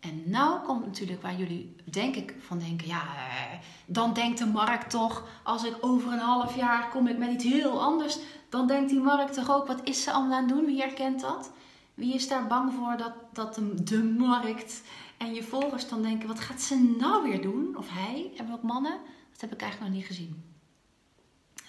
En 0.00 0.22
nou 0.26 0.60
komt 0.60 0.86
natuurlijk 0.86 1.22
waar 1.22 1.36
jullie, 1.36 1.76
denk 1.84 2.16
ik, 2.16 2.34
van 2.38 2.58
denken: 2.58 2.86
ja, 2.86 3.02
eh, 3.02 3.58
dan 3.86 4.12
denkt 4.12 4.38
de 4.38 4.46
markt 4.46 4.90
toch, 4.90 5.24
als 5.42 5.64
ik 5.64 5.76
over 5.80 6.12
een 6.12 6.18
half 6.18 6.56
jaar 6.56 6.88
kom 6.88 7.06
ik 7.06 7.18
met 7.18 7.30
iets 7.30 7.44
heel 7.44 7.82
anders, 7.82 8.18
dan 8.48 8.66
denkt 8.66 8.90
die 8.90 9.00
markt 9.00 9.34
toch 9.34 9.50
ook: 9.50 9.66
wat 9.66 9.80
is 9.84 10.02
ze 10.02 10.12
allemaal 10.12 10.36
aan 10.38 10.44
het 10.44 10.54
doen? 10.54 10.64
Wie 10.64 10.80
herkent 10.80 11.20
dat? 11.20 11.50
Wie 11.94 12.14
is 12.14 12.28
daar 12.28 12.46
bang 12.46 12.72
voor 12.72 12.96
dat, 12.96 13.12
dat 13.32 13.60
de, 13.84 14.02
markt 14.02 14.82
en 15.16 15.34
je 15.34 15.42
volgers 15.42 15.88
dan 15.88 16.02
denken: 16.02 16.28
wat 16.28 16.40
gaat 16.40 16.60
ze 16.60 16.94
nou 16.98 17.22
weer 17.22 17.42
doen? 17.42 17.76
Of 17.76 17.88
hij, 17.90 18.30
hebben 18.36 18.54
ook 18.54 18.62
mannen? 18.62 18.98
Dat 19.32 19.40
heb 19.40 19.52
ik 19.52 19.60
eigenlijk 19.60 19.90
nog 19.90 20.00
niet 20.00 20.08
gezien. 20.08 20.51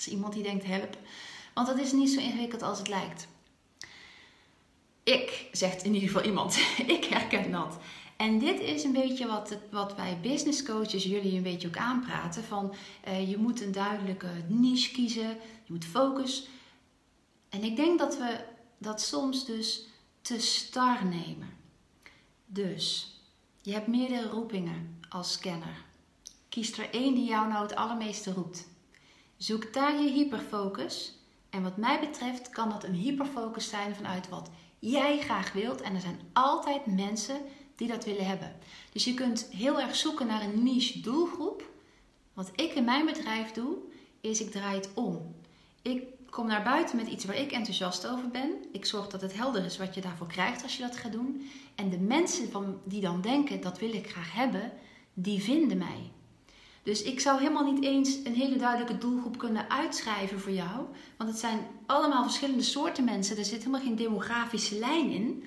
Iemand 0.07 0.33
die 0.33 0.43
denkt: 0.43 0.65
help. 0.65 0.97
Want 1.53 1.67
dat 1.67 1.79
is 1.79 1.91
niet 1.91 2.09
zo 2.09 2.19
ingewikkeld 2.19 2.61
als 2.61 2.77
het 2.77 2.87
lijkt. 2.87 3.27
Ik, 5.03 5.47
zegt 5.51 5.83
in 5.83 5.93
ieder 5.93 6.09
geval 6.09 6.25
iemand, 6.25 6.57
ik 6.97 7.03
herken 7.05 7.51
dat. 7.51 7.77
En 8.17 8.39
dit 8.39 8.59
is 8.59 8.83
een 8.83 8.91
beetje 8.91 9.27
wat, 9.27 9.57
wat 9.71 9.95
wij 9.95 10.19
business 10.21 10.63
coaches 10.63 11.03
jullie 11.03 11.35
een 11.35 11.43
beetje 11.43 11.67
ook 11.67 11.77
aanpraten. 11.77 12.43
Van 12.43 12.73
uh, 13.07 13.29
je 13.29 13.37
moet 13.37 13.61
een 13.61 13.71
duidelijke 13.71 14.29
niche 14.47 14.91
kiezen, 14.91 15.29
je 15.63 15.71
moet 15.71 15.85
focus. 15.85 16.47
En 17.49 17.63
ik 17.63 17.75
denk 17.75 17.99
dat 17.99 18.17
we 18.17 18.39
dat 18.77 19.01
soms 19.01 19.45
dus 19.45 19.87
te 20.21 20.39
star 20.39 21.05
nemen. 21.05 21.49
Dus 22.45 23.15
je 23.61 23.73
hebt 23.73 23.87
meerdere 23.87 24.29
roepingen 24.29 24.99
als 25.09 25.31
scanner. 25.31 25.85
Kies 26.49 26.77
er 26.77 26.89
één 26.89 27.13
die 27.13 27.25
jou 27.25 27.47
nou 27.47 27.63
het 27.63 27.75
allermeeste 27.75 28.33
roept. 28.33 28.67
Zoek 29.43 29.73
daar 29.73 30.01
je 30.01 30.12
hyperfocus. 30.12 31.13
En 31.49 31.63
wat 31.63 31.77
mij 31.77 31.99
betreft 31.99 32.49
kan 32.49 32.69
dat 32.69 32.84
een 32.84 32.93
hyperfocus 32.93 33.69
zijn 33.69 33.95
vanuit 33.95 34.29
wat 34.29 34.49
jij 34.79 35.19
graag 35.19 35.53
wilt. 35.53 35.82
En 35.82 35.95
er 35.95 36.01
zijn 36.01 36.19
altijd 36.34 36.86
mensen 36.86 37.41
die 37.75 37.88
dat 37.88 38.06
willen 38.06 38.25
hebben. 38.25 38.56
Dus 38.91 39.03
je 39.03 39.13
kunt 39.13 39.47
heel 39.51 39.82
erg 39.82 39.95
zoeken 39.95 40.27
naar 40.27 40.41
een 40.41 40.63
niche 40.63 40.99
doelgroep. 40.99 41.69
Wat 42.34 42.51
ik 42.56 42.73
in 42.73 42.84
mijn 42.84 43.06
bedrijf 43.06 43.51
doe, 43.51 43.77
is 44.21 44.41
ik 44.41 44.51
draai 44.51 44.75
het 44.75 44.89
om. 44.93 45.36
Ik 45.82 46.03
kom 46.29 46.47
naar 46.47 46.63
buiten 46.63 46.95
met 46.95 47.08
iets 47.08 47.25
waar 47.25 47.38
ik 47.38 47.51
enthousiast 47.51 48.08
over 48.08 48.29
ben. 48.29 48.51
Ik 48.71 48.86
zorg 48.86 49.08
dat 49.08 49.21
het 49.21 49.38
helder 49.38 49.65
is 49.65 49.77
wat 49.77 49.95
je 49.95 50.01
daarvoor 50.01 50.27
krijgt 50.27 50.63
als 50.63 50.77
je 50.77 50.84
dat 50.84 50.97
gaat 50.97 51.12
doen. 51.12 51.49
En 51.75 51.89
de 51.89 51.99
mensen 51.99 52.51
van, 52.51 52.79
die 52.84 53.01
dan 53.01 53.21
denken, 53.21 53.62
dat 53.62 53.79
wil 53.79 53.93
ik 53.93 54.10
graag 54.10 54.34
hebben, 54.34 54.71
die 55.13 55.41
vinden 55.41 55.77
mij. 55.77 56.12
Dus 56.83 57.01
ik 57.01 57.19
zou 57.19 57.39
helemaal 57.39 57.71
niet 57.71 57.83
eens 57.83 58.15
een 58.23 58.33
hele 58.33 58.55
duidelijke 58.55 58.97
doelgroep 58.97 59.37
kunnen 59.37 59.69
uitschrijven 59.69 60.39
voor 60.39 60.51
jou. 60.51 60.85
Want 61.17 61.29
het 61.29 61.39
zijn 61.39 61.59
allemaal 61.85 62.23
verschillende 62.23 62.63
soorten 62.63 63.03
mensen. 63.03 63.37
Er 63.37 63.45
zit 63.45 63.59
helemaal 63.59 63.81
geen 63.81 63.95
demografische 63.95 64.79
lijn 64.79 65.09
in. 65.09 65.43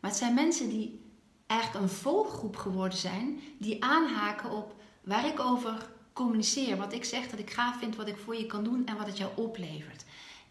Maar 0.00 0.10
het 0.10 0.18
zijn 0.18 0.34
mensen 0.34 0.68
die 0.68 1.00
eigenlijk 1.46 1.84
een 1.84 1.90
volgroep 1.90 2.56
geworden 2.56 2.98
zijn. 2.98 3.40
Die 3.58 3.84
aanhaken 3.84 4.50
op 4.50 4.74
waar 5.04 5.26
ik 5.26 5.40
over 5.40 5.90
communiceer. 6.12 6.76
Wat 6.76 6.92
ik 6.92 7.04
zeg 7.04 7.28
dat 7.28 7.38
ik 7.38 7.50
gaaf 7.50 7.78
vind, 7.78 7.96
wat 7.96 8.08
ik 8.08 8.16
voor 8.16 8.36
je 8.36 8.46
kan 8.46 8.64
doen 8.64 8.86
en 8.86 8.96
wat 8.96 9.06
het 9.06 9.18
jou 9.18 9.30
oplevert. 9.34 10.04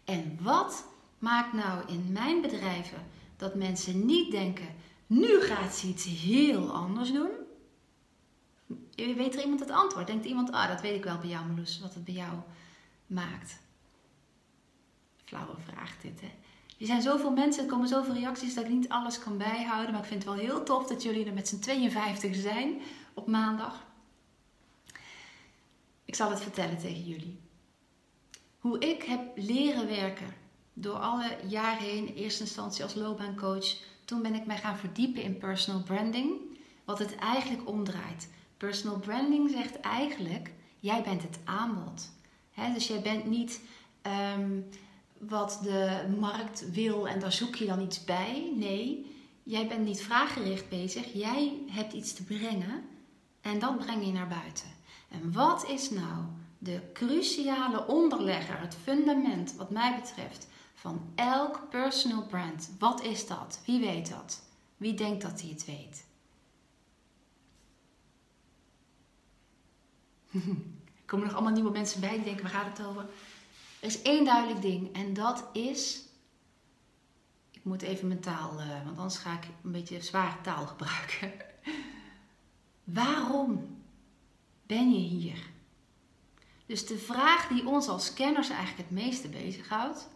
En 0.04 0.38
wat 0.40 0.84
maakt 1.18 1.52
nou 1.52 1.82
in 1.86 2.08
mijn 2.12 2.40
bedrijven 2.40 3.06
dat 3.36 3.54
mensen 3.54 4.06
niet 4.06 4.30
denken: 4.30 4.68
nu 5.06 5.40
gaat 5.40 5.74
ze 5.74 5.86
iets 5.86 6.04
heel 6.04 6.70
anders 6.70 7.12
doen? 7.12 7.30
Weet 9.06 9.34
er 9.34 9.42
iemand 9.42 9.60
het 9.60 9.70
antwoord? 9.70 10.06
Denkt 10.06 10.24
iemand: 10.24 10.52
ah, 10.52 10.68
dat 10.68 10.80
weet 10.80 10.96
ik 10.96 11.04
wel 11.04 11.18
bij 11.18 11.28
jou, 11.28 11.46
Meloes, 11.46 11.80
wat 11.80 11.94
het 11.94 12.04
bij 12.04 12.14
jou 12.14 12.38
maakt? 13.06 13.60
Flauwe 15.24 15.56
vraag 15.66 16.00
dit, 16.00 16.20
hè? 16.20 16.30
Er 16.80 16.86
zijn 16.86 17.02
zoveel 17.02 17.30
mensen, 17.30 17.62
er 17.62 17.70
komen 17.70 17.88
zoveel 17.88 18.14
reacties 18.14 18.54
dat 18.54 18.64
ik 18.64 18.70
niet 18.70 18.88
alles 18.88 19.18
kan 19.18 19.38
bijhouden. 19.38 19.92
Maar 19.92 20.00
ik 20.00 20.08
vind 20.08 20.24
het 20.24 20.32
wel 20.34 20.42
heel 20.42 20.62
tof 20.62 20.86
dat 20.86 21.02
jullie 21.02 21.26
er 21.26 21.32
met 21.32 21.48
z'n 21.48 21.58
52 21.58 22.34
zijn 22.34 22.80
op 23.14 23.26
maandag. 23.26 23.86
Ik 26.04 26.14
zal 26.14 26.30
het 26.30 26.40
vertellen 26.40 26.78
tegen 26.78 27.04
jullie. 27.04 27.40
Hoe 28.58 28.78
ik 28.78 29.02
heb 29.02 29.20
leren 29.36 29.86
werken 29.86 30.34
door 30.72 30.96
alle 30.96 31.36
jaren 31.46 31.82
heen, 31.82 32.06
in 32.06 32.14
eerste 32.14 32.42
instantie 32.42 32.82
als 32.82 32.94
loopbaancoach. 32.94 33.76
Toen 34.04 34.22
ben 34.22 34.34
ik 34.34 34.46
mij 34.46 34.58
gaan 34.58 34.76
verdiepen 34.76 35.22
in 35.22 35.38
personal 35.38 35.82
branding. 35.82 36.30
Wat 36.84 36.98
het 36.98 37.14
eigenlijk 37.16 37.68
omdraait. 37.68 38.28
Personal 38.60 38.98
branding 38.98 39.50
zegt 39.50 39.80
eigenlijk, 39.80 40.52
jij 40.80 41.02
bent 41.02 41.22
het 41.22 41.38
aanbod. 41.44 42.10
dus 42.74 42.86
jij 42.86 43.00
bent 43.00 43.26
niet 43.26 43.60
ehm, 44.02 44.60
wat 45.18 45.60
de 45.62 46.14
markt 46.18 46.70
wil 46.72 47.08
en 47.08 47.20
daar 47.20 47.32
zoek 47.32 47.54
je 47.54 47.66
dan 47.66 47.80
iets 47.80 48.04
bij. 48.04 48.52
Nee, 48.56 49.06
jij 49.42 49.66
bent 49.66 49.84
niet 49.84 50.02
vraaggericht 50.02 50.68
bezig. 50.68 51.12
Jij 51.12 51.52
hebt 51.66 51.92
iets 51.92 52.12
te 52.12 52.24
brengen 52.24 52.84
en 53.40 53.58
dat 53.58 53.78
breng 53.78 54.04
je 54.04 54.12
naar 54.12 54.28
buiten. 54.28 54.68
En 55.08 55.32
wat 55.32 55.68
is 55.68 55.90
nou 55.90 56.24
de 56.58 56.80
cruciale 56.92 57.86
onderlegger, 57.86 58.60
het 58.60 58.76
fundament 58.82 59.54
wat 59.56 59.70
mij 59.70 60.00
betreft 60.00 60.46
van 60.74 61.12
elk 61.14 61.66
personal 61.70 62.26
brand? 62.26 62.70
Wat 62.78 63.02
is 63.02 63.26
dat? 63.26 63.60
Wie 63.66 63.80
weet 63.80 64.10
dat? 64.10 64.42
Wie 64.76 64.94
denkt 64.94 65.22
dat 65.22 65.40
hij 65.40 65.50
het 65.50 65.64
weet? 65.64 66.08
Er 70.32 70.40
komen 71.06 71.26
nog 71.26 71.34
allemaal 71.34 71.52
nieuwe 71.52 71.70
mensen 71.70 72.00
bij 72.00 72.14
die 72.14 72.24
denken, 72.24 72.42
waar 72.42 72.52
gaat 72.52 72.78
het 72.78 72.86
over? 72.86 73.02
Er 73.80 73.86
is 73.86 74.02
één 74.02 74.24
duidelijk 74.24 74.62
ding 74.62 74.94
en 74.94 75.14
dat 75.14 75.48
is. 75.52 76.02
Ik 77.50 77.64
moet 77.64 77.82
even 77.82 78.08
mijn 78.08 78.20
taal, 78.20 78.60
uh, 78.60 78.84
want 78.84 78.98
anders 78.98 79.16
ga 79.16 79.32
ik 79.32 79.48
een 79.64 79.72
beetje 79.72 80.02
zware 80.02 80.40
taal 80.40 80.66
gebruiken. 80.66 81.32
Waarom 82.84 83.78
ben 84.66 84.92
je 84.92 85.08
hier? 85.08 85.38
Dus 86.66 86.86
de 86.86 86.98
vraag 86.98 87.48
die 87.48 87.66
ons 87.66 87.88
als 87.88 88.12
kenners 88.12 88.48
eigenlijk 88.48 88.88
het 88.88 88.90
meeste 88.90 89.28
bezighoudt, 89.28 90.08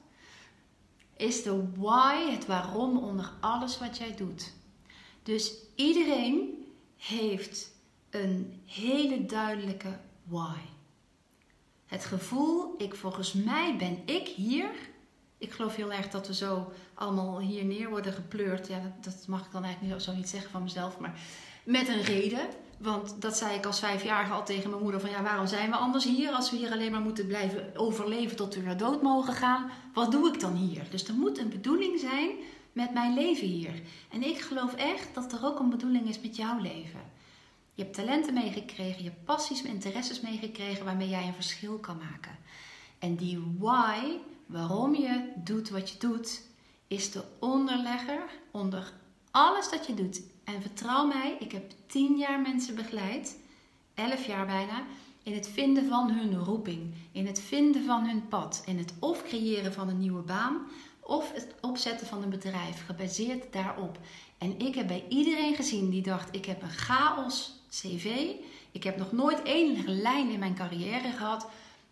is 1.17 1.43
de 1.43 1.71
why, 1.77 2.31
het 2.31 2.47
waarom 2.47 2.99
onder 2.99 3.33
alles 3.41 3.79
wat 3.79 3.99
jij 3.99 4.15
doet. 4.15 4.53
Dus 5.23 5.53
iedereen 5.75 6.65
heeft 6.97 7.74
een 8.15 8.61
hele 8.67 9.27
duidelijke 9.27 9.99
why. 10.25 10.59
Het 11.87 12.05
gevoel, 12.05 12.75
ik 12.79 12.95
volgens 12.95 13.33
mij 13.33 13.77
ben 13.79 13.99
ik 14.05 14.29
hier. 14.29 14.71
Ik 15.39 15.53
geloof 15.53 15.75
heel 15.75 15.93
erg 15.93 16.11
dat 16.11 16.27
we 16.27 16.35
zo 16.35 16.73
allemaal 16.95 17.41
hier 17.41 17.65
neer 17.65 17.89
worden 17.89 18.13
gepleurd. 18.13 18.67
Ja, 18.69 18.95
dat, 19.01 19.25
mag 19.27 19.45
ik 19.45 19.53
dan 19.53 19.65
eigenlijk 19.65 20.01
zo 20.01 20.15
niet 20.15 20.29
zeggen 20.29 20.51
van 20.51 20.63
mezelf, 20.63 20.99
maar 20.99 21.21
met 21.65 21.89
een 21.89 22.03
reden. 22.03 22.49
Want 22.79 23.23
dat 23.23 23.37
zei 23.37 23.57
ik 23.57 23.67
als 23.67 23.79
vijfjarige 23.79 24.33
al 24.33 24.45
tegen 24.45 24.71
mijn 24.71 24.83
moeder: 24.83 25.01
van 25.01 25.11
ja, 25.11 25.23
waarom 25.23 25.47
zijn 25.47 25.71
we 25.71 25.77
anders 25.77 26.05
hier 26.05 26.31
als 26.31 26.51
we 26.51 26.57
hier 26.57 26.73
alleen 26.73 26.91
maar 26.91 27.01
moeten 27.01 27.27
blijven 27.27 27.77
overleven 27.77 28.37
tot 28.37 28.55
we 28.55 28.61
naar 28.61 28.77
dood 28.77 29.03
mogen 29.03 29.35
gaan? 29.35 29.71
Wat 29.95 30.13
doe 30.13 30.29
ik 30.29 30.41
dan 30.41 30.55
hier? 30.55 30.83
Dus 30.91 31.09
er 31.09 31.15
moet 31.15 31.39
een 31.39 31.49
bedoeling 31.49 32.01
zijn 32.01 32.31
met 32.73 32.93
mijn 32.93 33.15
leven 33.15 33.47
hier. 33.47 33.83
En 34.11 34.23
ik 34.23 34.41
geloof 34.41 34.75
echt 34.75 35.15
dat 35.15 35.33
er 35.33 35.45
ook 35.45 35.59
een 35.59 35.71
bedoeling 35.71 36.09
is 36.09 36.21
met 36.21 36.37
jouw 36.37 36.59
leven. 36.59 37.14
Je 37.75 37.83
hebt 37.83 37.95
talenten 37.95 38.35
meegekregen, 38.35 39.03
je 39.03 39.11
hebt 39.11 39.25
passies 39.25 39.63
en 39.63 39.71
interesses 39.71 40.21
meegekregen 40.21 40.85
waarmee 40.85 41.09
jij 41.09 41.27
een 41.27 41.35
verschil 41.35 41.79
kan 41.79 41.97
maken. 41.97 42.39
En 42.99 43.17
die 43.17 43.43
why, 43.59 44.17
waarom 44.47 44.95
je 44.95 45.33
doet 45.37 45.71
wat 45.71 45.91
je 45.91 45.99
doet, 45.99 46.43
is 46.87 47.11
de 47.11 47.25
onderlegger 47.39 48.23
onder 48.51 48.93
alles 49.31 49.71
dat 49.71 49.87
je 49.87 49.95
doet. 49.95 50.23
En 50.45 50.63
vertrouw 50.63 51.07
mij, 51.07 51.37
ik 51.39 51.53
heb 51.53 51.73
tien 51.87 52.17
jaar 52.17 52.41
mensen 52.41 52.75
begeleid, 52.75 53.39
elf 53.95 54.27
jaar 54.27 54.47
bijna, 54.47 54.83
in 55.23 55.35
het 55.35 55.49
vinden 55.49 55.89
van 55.89 56.11
hun 56.11 56.39
roeping, 56.39 56.95
in 57.13 57.27
het 57.27 57.41
vinden 57.41 57.85
van 57.85 58.07
hun 58.07 58.29
pad, 58.29 58.63
in 58.67 58.79
het 58.79 58.95
of 58.99 59.23
creëren 59.23 59.73
van 59.73 59.89
een 59.89 59.99
nieuwe 59.99 60.23
baan 60.23 60.67
of 61.01 61.33
het 61.33 61.55
opzetten 61.61 62.07
van 62.07 62.23
een 62.23 62.31
bedrijf, 62.31 62.85
gebaseerd 62.87 63.53
daarop. 63.53 63.99
En 64.39 64.59
ik 64.59 64.75
heb 64.75 64.87
bij 64.87 65.05
iedereen 65.09 65.55
gezien 65.55 65.91
die 65.91 66.03
dacht: 66.03 66.35
ik 66.37 66.45
heb 66.45 66.63
een 66.63 66.71
chaos 66.71 67.63
CV. 67.81 68.31
Ik 68.73 68.83
heb 68.83 68.97
nog 68.97 69.13
nooit 69.13 69.43
één 69.43 70.01
lijn 70.01 70.31
in 70.31 70.39
mijn 70.39 70.55
carrière 70.55 71.13
gehad. 71.13 71.49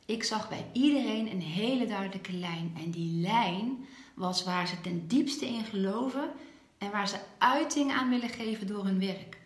Ik 0.07 0.25
zag 0.25 0.49
bij 0.49 0.66
iedereen 0.73 1.31
een 1.31 1.40
hele 1.40 1.87
duidelijke 1.87 2.33
lijn. 2.33 2.77
En 2.77 2.90
die 2.90 3.21
lijn 3.21 3.87
was 4.14 4.45
waar 4.45 4.66
ze 4.66 4.81
ten 4.81 5.09
diepste 5.09 5.47
in 5.47 5.64
geloven 5.64 6.31
en 6.79 6.90
waar 6.90 7.09
ze 7.09 7.16
uiting 7.38 7.92
aan 7.92 8.09
willen 8.09 8.29
geven 8.29 8.66
door 8.66 8.85
hun 8.85 8.99
werk. 8.99 9.38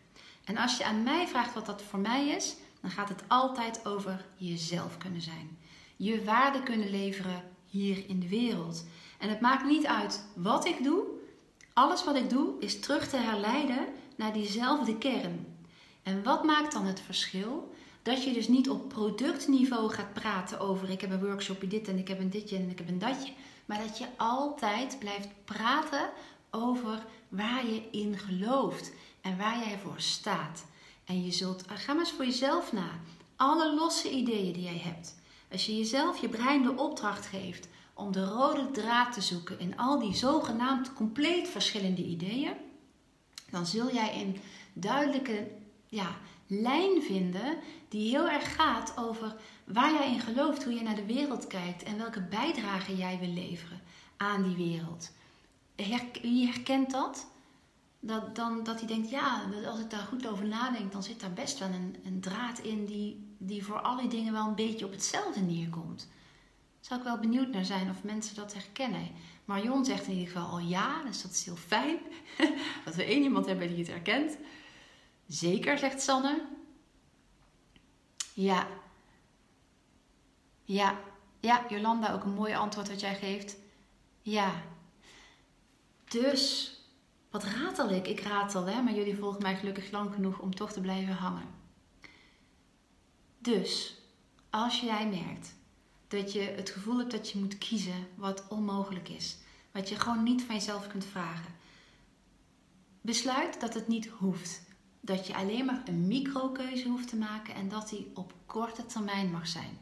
En 0.44 0.56
als 0.56 0.76
je 0.76 0.84
aan 0.84 1.02
mij 1.02 1.26
vraagt 1.26 1.54
wat 1.54 1.66
dat 1.66 1.82
voor 1.82 1.98
mij 1.98 2.28
is, 2.28 2.56
dan 2.80 2.90
gaat 2.90 3.08
het 3.08 3.22
altijd 3.28 3.86
over 3.86 4.24
jezelf 4.36 4.98
kunnen 4.98 5.22
zijn. 5.22 5.58
Je 5.96 6.24
waarde 6.24 6.62
kunnen 6.62 6.90
leveren 6.90 7.42
hier 7.66 8.08
in 8.08 8.20
de 8.20 8.28
wereld. 8.28 8.86
En 9.18 9.28
het 9.28 9.40
maakt 9.40 9.64
niet 9.64 9.86
uit 9.86 10.26
wat 10.34 10.66
ik 10.66 10.82
doe. 10.82 11.04
Alles 11.72 12.04
wat 12.04 12.16
ik 12.16 12.30
doe 12.30 12.54
is 12.60 12.80
terug 12.80 13.08
te 13.08 13.16
herleiden 13.16 13.86
naar 14.16 14.32
diezelfde 14.32 14.98
kern. 14.98 15.55
En 16.06 16.22
wat 16.22 16.44
maakt 16.44 16.72
dan 16.72 16.86
het 16.86 17.00
verschil? 17.00 17.74
Dat 18.02 18.24
je 18.24 18.32
dus 18.32 18.48
niet 18.48 18.70
op 18.70 18.88
productniveau 18.88 19.90
gaat 19.90 20.12
praten 20.12 20.60
over 20.60 20.90
ik 20.90 21.00
heb 21.00 21.10
een 21.10 21.24
workshopje 21.24 21.68
dit 21.68 21.88
en 21.88 21.98
ik 21.98 22.08
heb 22.08 22.20
een 22.20 22.30
ditje 22.30 22.56
en 22.56 22.70
ik 22.70 22.78
heb 22.78 22.88
een 22.88 22.98
datje. 22.98 23.32
Maar 23.64 23.78
dat 23.78 23.98
je 23.98 24.06
altijd 24.16 24.98
blijft 24.98 25.28
praten 25.44 26.10
over 26.50 27.06
waar 27.28 27.66
je 27.66 27.82
in 27.90 28.18
gelooft 28.18 28.92
en 29.20 29.38
waar 29.38 29.58
jij 29.58 29.78
voor 29.78 30.00
staat. 30.00 30.66
En 31.04 31.24
je 31.24 31.32
zult, 31.32 31.64
ga 31.66 31.92
maar 31.92 32.04
eens 32.04 32.12
voor 32.12 32.24
jezelf 32.24 32.72
na. 32.72 32.90
Alle 33.36 33.74
losse 33.74 34.10
ideeën 34.10 34.52
die 34.52 34.62
jij 34.62 34.80
hebt. 34.84 35.14
Als 35.52 35.66
je 35.66 35.76
jezelf 35.76 36.20
je 36.20 36.28
brein 36.28 36.62
de 36.62 36.76
opdracht 36.76 37.26
geeft 37.26 37.68
om 37.94 38.12
de 38.12 38.24
rode 38.24 38.70
draad 38.70 39.12
te 39.12 39.20
zoeken 39.20 39.58
in 39.58 39.78
al 39.78 39.98
die 39.98 40.14
zogenaamd 40.14 40.92
compleet 40.92 41.48
verschillende 41.48 42.04
ideeën, 42.04 42.54
dan 43.50 43.66
zul 43.66 43.92
jij 43.92 44.20
in 44.20 44.36
duidelijke 44.72 45.46
ja, 45.88 46.16
lijn 46.46 47.02
vinden 47.02 47.58
die 47.88 48.10
heel 48.10 48.28
erg 48.28 48.54
gaat 48.54 48.92
over 48.96 49.36
waar 49.64 49.92
jij 49.92 50.12
in 50.12 50.20
gelooft, 50.20 50.64
hoe 50.64 50.74
je 50.74 50.82
naar 50.82 50.94
de 50.94 51.06
wereld 51.06 51.46
kijkt 51.46 51.82
en 51.82 51.98
welke 51.98 52.20
bijdrage 52.22 52.96
jij 52.96 53.18
wil 53.18 53.32
leveren 53.32 53.80
aan 54.16 54.42
die 54.42 54.56
wereld. 54.56 55.12
Wie 56.22 56.46
herkent 56.46 56.90
dat? 56.90 57.26
Dat, 58.00 58.36
dan, 58.36 58.64
dat 58.64 58.78
hij 58.78 58.88
denkt, 58.88 59.10
ja, 59.10 59.42
als 59.66 59.80
ik 59.80 59.90
daar 59.90 60.00
goed 60.00 60.26
over 60.26 60.46
nadenk, 60.46 60.92
dan 60.92 61.02
zit 61.02 61.20
daar 61.20 61.32
best 61.32 61.58
wel 61.58 61.68
een, 61.68 61.96
een 62.04 62.20
draad 62.20 62.58
in 62.58 62.84
die, 62.84 63.34
die 63.38 63.64
voor 63.64 63.80
alle 63.80 64.08
dingen 64.08 64.32
wel 64.32 64.46
een 64.46 64.54
beetje 64.54 64.84
op 64.84 64.90
hetzelfde 64.90 65.40
neerkomt. 65.40 66.08
Zou 66.80 67.00
ik 67.00 67.06
wel 67.06 67.18
benieuwd 67.18 67.48
naar 67.52 67.64
zijn 67.64 67.90
of 67.90 68.02
mensen 68.02 68.34
dat 68.36 68.54
herkennen. 68.54 69.08
Marion 69.44 69.84
zegt 69.84 70.06
in 70.06 70.12
ieder 70.12 70.32
geval 70.32 70.48
al 70.48 70.58
ja, 70.58 71.02
dus 71.04 71.22
dat 71.22 71.30
is 71.30 71.44
heel 71.44 71.56
fijn. 71.56 71.98
dat 72.84 72.94
we 72.94 73.04
één 73.04 73.22
iemand 73.22 73.46
hebben 73.46 73.68
die 73.68 73.78
het 73.78 73.86
herkent. 73.86 74.36
Zeker, 75.26 75.78
zegt 75.78 76.00
Sanne. 76.00 76.46
Ja. 78.34 78.66
Ja. 80.64 80.98
Ja, 81.40 81.66
Jolanda, 81.68 82.12
ook 82.12 82.24
een 82.24 82.34
mooi 82.34 82.54
antwoord 82.54 82.88
wat 82.88 83.00
jij 83.00 83.14
geeft. 83.14 83.56
Ja. 84.22 84.62
Dus, 86.04 86.72
wat 87.30 87.44
ratel 87.44 87.90
ik? 87.90 88.06
Ik 88.06 88.20
ratel, 88.20 88.64
hè, 88.64 88.82
maar 88.82 88.94
jullie 88.94 89.16
volgen 89.16 89.42
mij 89.42 89.56
gelukkig 89.56 89.90
lang 89.90 90.14
genoeg 90.14 90.38
om 90.38 90.54
toch 90.54 90.72
te 90.72 90.80
blijven 90.80 91.14
hangen. 91.14 91.48
Dus, 93.38 94.00
als 94.50 94.80
jij 94.80 95.08
merkt 95.08 95.54
dat 96.08 96.32
je 96.32 96.40
het 96.40 96.70
gevoel 96.70 96.98
hebt 96.98 97.10
dat 97.10 97.30
je 97.30 97.38
moet 97.38 97.58
kiezen 97.58 98.08
wat 98.14 98.48
onmogelijk 98.48 99.08
is, 99.08 99.38
wat 99.72 99.88
je 99.88 99.94
gewoon 99.94 100.22
niet 100.22 100.42
van 100.42 100.54
jezelf 100.54 100.86
kunt 100.86 101.04
vragen, 101.04 101.54
besluit 103.00 103.60
dat 103.60 103.74
het 103.74 103.88
niet 103.88 104.06
hoeft. 104.06 104.62
Dat 105.06 105.26
je 105.26 105.34
alleen 105.34 105.64
maar 105.64 105.82
een 105.84 106.06
microkeuze 106.06 106.88
hoeft 106.88 107.08
te 107.08 107.16
maken 107.16 107.54
en 107.54 107.68
dat 107.68 107.88
die 107.88 108.10
op 108.14 108.32
korte 108.46 108.86
termijn 108.86 109.30
mag 109.30 109.48
zijn. 109.48 109.78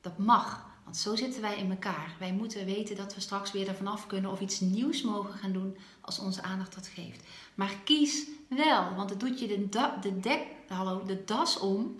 Dat 0.00 0.18
mag, 0.18 0.66
want 0.84 0.96
zo 0.96 1.16
zitten 1.16 1.40
wij 1.40 1.56
in 1.56 1.70
elkaar. 1.70 2.16
Wij 2.18 2.32
moeten 2.32 2.64
weten 2.64 2.96
dat 2.96 3.14
we 3.14 3.20
straks 3.20 3.52
weer 3.52 3.68
ervan 3.68 3.86
af 3.86 4.06
kunnen 4.06 4.30
of 4.30 4.40
iets 4.40 4.60
nieuws 4.60 5.02
mogen 5.02 5.34
gaan 5.34 5.52
doen 5.52 5.76
als 6.00 6.18
onze 6.18 6.42
aandacht 6.42 6.74
dat 6.74 6.86
geeft. 6.86 7.26
Maar 7.54 7.74
kies 7.84 8.26
wel, 8.48 8.94
want 8.94 9.10
het 9.10 9.20
doet 9.20 9.40
je 9.40 9.46
de, 9.46 9.68
de, 10.00 10.20
dek, 10.20 10.46
hallo, 10.68 11.04
de 11.04 11.24
das 11.24 11.58
om 11.58 11.96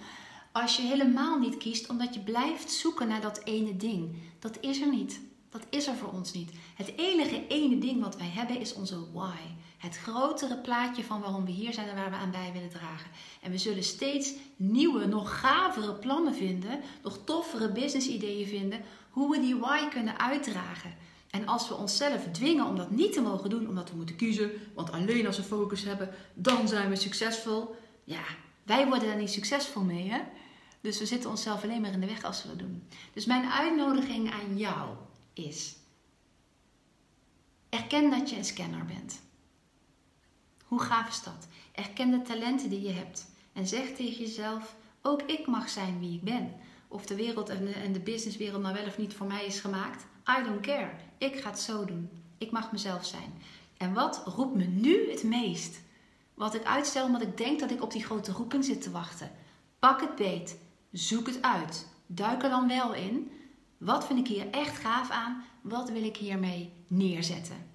als 0.52 0.76
je 0.76 0.82
helemaal 0.82 1.38
niet 1.38 1.56
kiest, 1.56 1.88
omdat 1.88 2.14
je 2.14 2.20
blijft 2.20 2.72
zoeken 2.72 3.08
naar 3.08 3.20
dat 3.20 3.40
ene 3.44 3.76
ding. 3.76 4.16
Dat 4.38 4.58
is 4.60 4.80
er 4.80 4.90
niet. 4.90 5.20
Dat 5.50 5.66
is 5.70 5.86
er 5.86 5.94
voor 5.94 6.12
ons 6.12 6.32
niet. 6.32 6.50
Het 6.80 6.92
enige 6.96 7.46
ene 7.46 7.78
ding 7.78 8.02
wat 8.02 8.16
wij 8.16 8.30
hebben 8.32 8.60
is 8.60 8.72
onze 8.72 9.12
why. 9.12 9.38
Het 9.78 9.96
grotere 9.96 10.56
plaatje 10.56 11.04
van 11.04 11.20
waarom 11.20 11.44
we 11.44 11.50
hier 11.50 11.72
zijn 11.72 11.88
en 11.88 11.94
waar 11.94 12.10
we 12.10 12.16
aan 12.16 12.30
bij 12.30 12.50
willen 12.52 12.68
dragen. 12.68 13.10
En 13.42 13.50
we 13.50 13.58
zullen 13.58 13.82
steeds 13.82 14.32
nieuwe, 14.56 15.06
nog 15.06 15.40
gavere 15.40 15.94
plannen 15.94 16.34
vinden, 16.34 16.80
nog 17.02 17.18
toffere 17.24 17.72
business 17.72 18.08
ideeën 18.08 18.46
vinden, 18.46 18.80
hoe 19.10 19.30
we 19.30 19.40
die 19.40 19.56
why 19.56 19.88
kunnen 19.88 20.18
uitdragen. 20.18 20.94
En 21.30 21.46
als 21.46 21.68
we 21.68 21.74
onszelf 21.74 22.22
dwingen 22.32 22.66
om 22.66 22.76
dat 22.76 22.90
niet 22.90 23.12
te 23.12 23.20
mogen 23.20 23.50
doen, 23.50 23.68
omdat 23.68 23.90
we 23.90 23.96
moeten 23.96 24.16
kiezen, 24.16 24.50
want 24.74 24.92
alleen 24.92 25.26
als 25.26 25.36
we 25.36 25.42
focus 25.42 25.84
hebben, 25.84 26.14
dan 26.34 26.68
zijn 26.68 26.88
we 26.88 26.96
succesvol. 26.96 27.74
Ja, 28.04 28.24
wij 28.62 28.86
worden 28.86 29.08
daar 29.08 29.18
niet 29.18 29.30
succesvol 29.30 29.82
mee, 29.82 30.10
hè? 30.10 30.20
Dus 30.80 30.98
we 30.98 31.06
zitten 31.06 31.30
onszelf 31.30 31.62
alleen 31.62 31.80
maar 31.80 31.92
in 31.92 32.00
de 32.00 32.06
weg 32.06 32.24
als 32.24 32.42
we 32.42 32.48
dat 32.48 32.58
doen. 32.58 32.82
Dus 33.12 33.24
mijn 33.24 33.50
uitnodiging 33.50 34.32
aan 34.32 34.58
jou 34.58 34.88
is: 35.32 35.78
erken 37.70 38.10
dat 38.10 38.30
je 38.30 38.36
een 38.36 38.44
scanner 38.44 38.84
bent. 38.84 39.20
Hoe 40.64 40.80
gaaf 40.80 41.08
is 41.08 41.22
dat? 41.22 41.46
Erken 41.72 42.10
de 42.10 42.22
talenten 42.22 42.70
die 42.70 42.82
je 42.82 42.92
hebt 42.92 43.26
en 43.52 43.66
zeg 43.66 43.94
tegen 43.94 44.24
jezelf: 44.24 44.76
ook 45.02 45.22
ik 45.22 45.46
mag 45.46 45.68
zijn 45.68 45.98
wie 45.98 46.14
ik 46.14 46.22
ben. 46.22 46.52
Of 46.88 47.06
de 47.06 47.14
wereld 47.14 47.48
en 47.48 47.92
de 47.92 48.00
businesswereld 48.00 48.62
nou 48.62 48.74
wel 48.74 48.86
of 48.86 48.98
niet 48.98 49.14
voor 49.14 49.26
mij 49.26 49.44
is 49.44 49.60
gemaakt. 49.60 50.06
I 50.38 50.42
don't 50.44 50.60
care. 50.60 50.90
Ik 51.18 51.40
ga 51.40 51.50
het 51.50 51.60
zo 51.60 51.84
doen. 51.84 52.10
Ik 52.38 52.50
mag 52.50 52.72
mezelf 52.72 53.06
zijn. 53.06 53.42
En 53.76 53.92
wat 53.92 54.22
roept 54.26 54.56
me 54.56 54.64
nu 54.64 55.10
het 55.10 55.22
meest? 55.22 55.80
Wat 56.34 56.54
ik 56.54 56.64
uitstel 56.64 57.04
omdat 57.04 57.22
ik 57.22 57.36
denk 57.36 57.60
dat 57.60 57.70
ik 57.70 57.82
op 57.82 57.92
die 57.92 58.04
grote 58.04 58.32
roeping 58.32 58.64
zit 58.64 58.82
te 58.82 58.90
wachten. 58.90 59.30
Pak 59.78 60.00
het 60.00 60.14
beet. 60.14 60.58
Zoek 60.92 61.26
het 61.26 61.42
uit. 61.42 61.86
Duik 62.06 62.42
er 62.42 62.50
dan 62.50 62.68
wel 62.68 62.94
in. 62.94 63.30
Wat 63.78 64.06
vind 64.06 64.18
ik 64.18 64.26
hier 64.26 64.50
echt 64.50 64.78
gaaf 64.78 65.10
aan? 65.10 65.44
Wat 65.60 65.90
wil 65.90 66.04
ik 66.04 66.16
hiermee 66.16 66.72
neerzetten? 66.86 67.66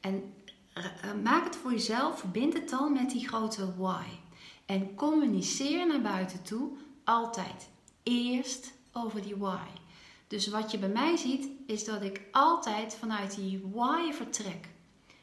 En 0.00 0.32
eh, 0.72 0.84
maak 1.22 1.44
het 1.44 1.56
voor 1.56 1.70
jezelf. 1.70 2.18
Verbind 2.18 2.52
het 2.52 2.68
dan 2.68 2.92
met 2.92 3.10
die 3.10 3.28
grote 3.28 3.76
why. 3.76 4.04
En 4.66 4.94
communiceer 4.94 5.86
naar 5.86 6.00
buiten 6.00 6.42
toe 6.42 6.70
altijd 7.04 7.68
eerst 8.02 8.72
over 8.92 9.22
die 9.22 9.36
why. 9.36 9.66
Dus 10.26 10.46
wat 10.46 10.70
je 10.70 10.78
bij 10.78 10.88
mij 10.88 11.16
ziet, 11.16 11.48
is 11.66 11.84
dat 11.84 12.02
ik 12.02 12.20
altijd 12.32 12.94
vanuit 12.94 13.34
die 13.34 13.62
why 13.72 14.12
vertrek. 14.12 14.68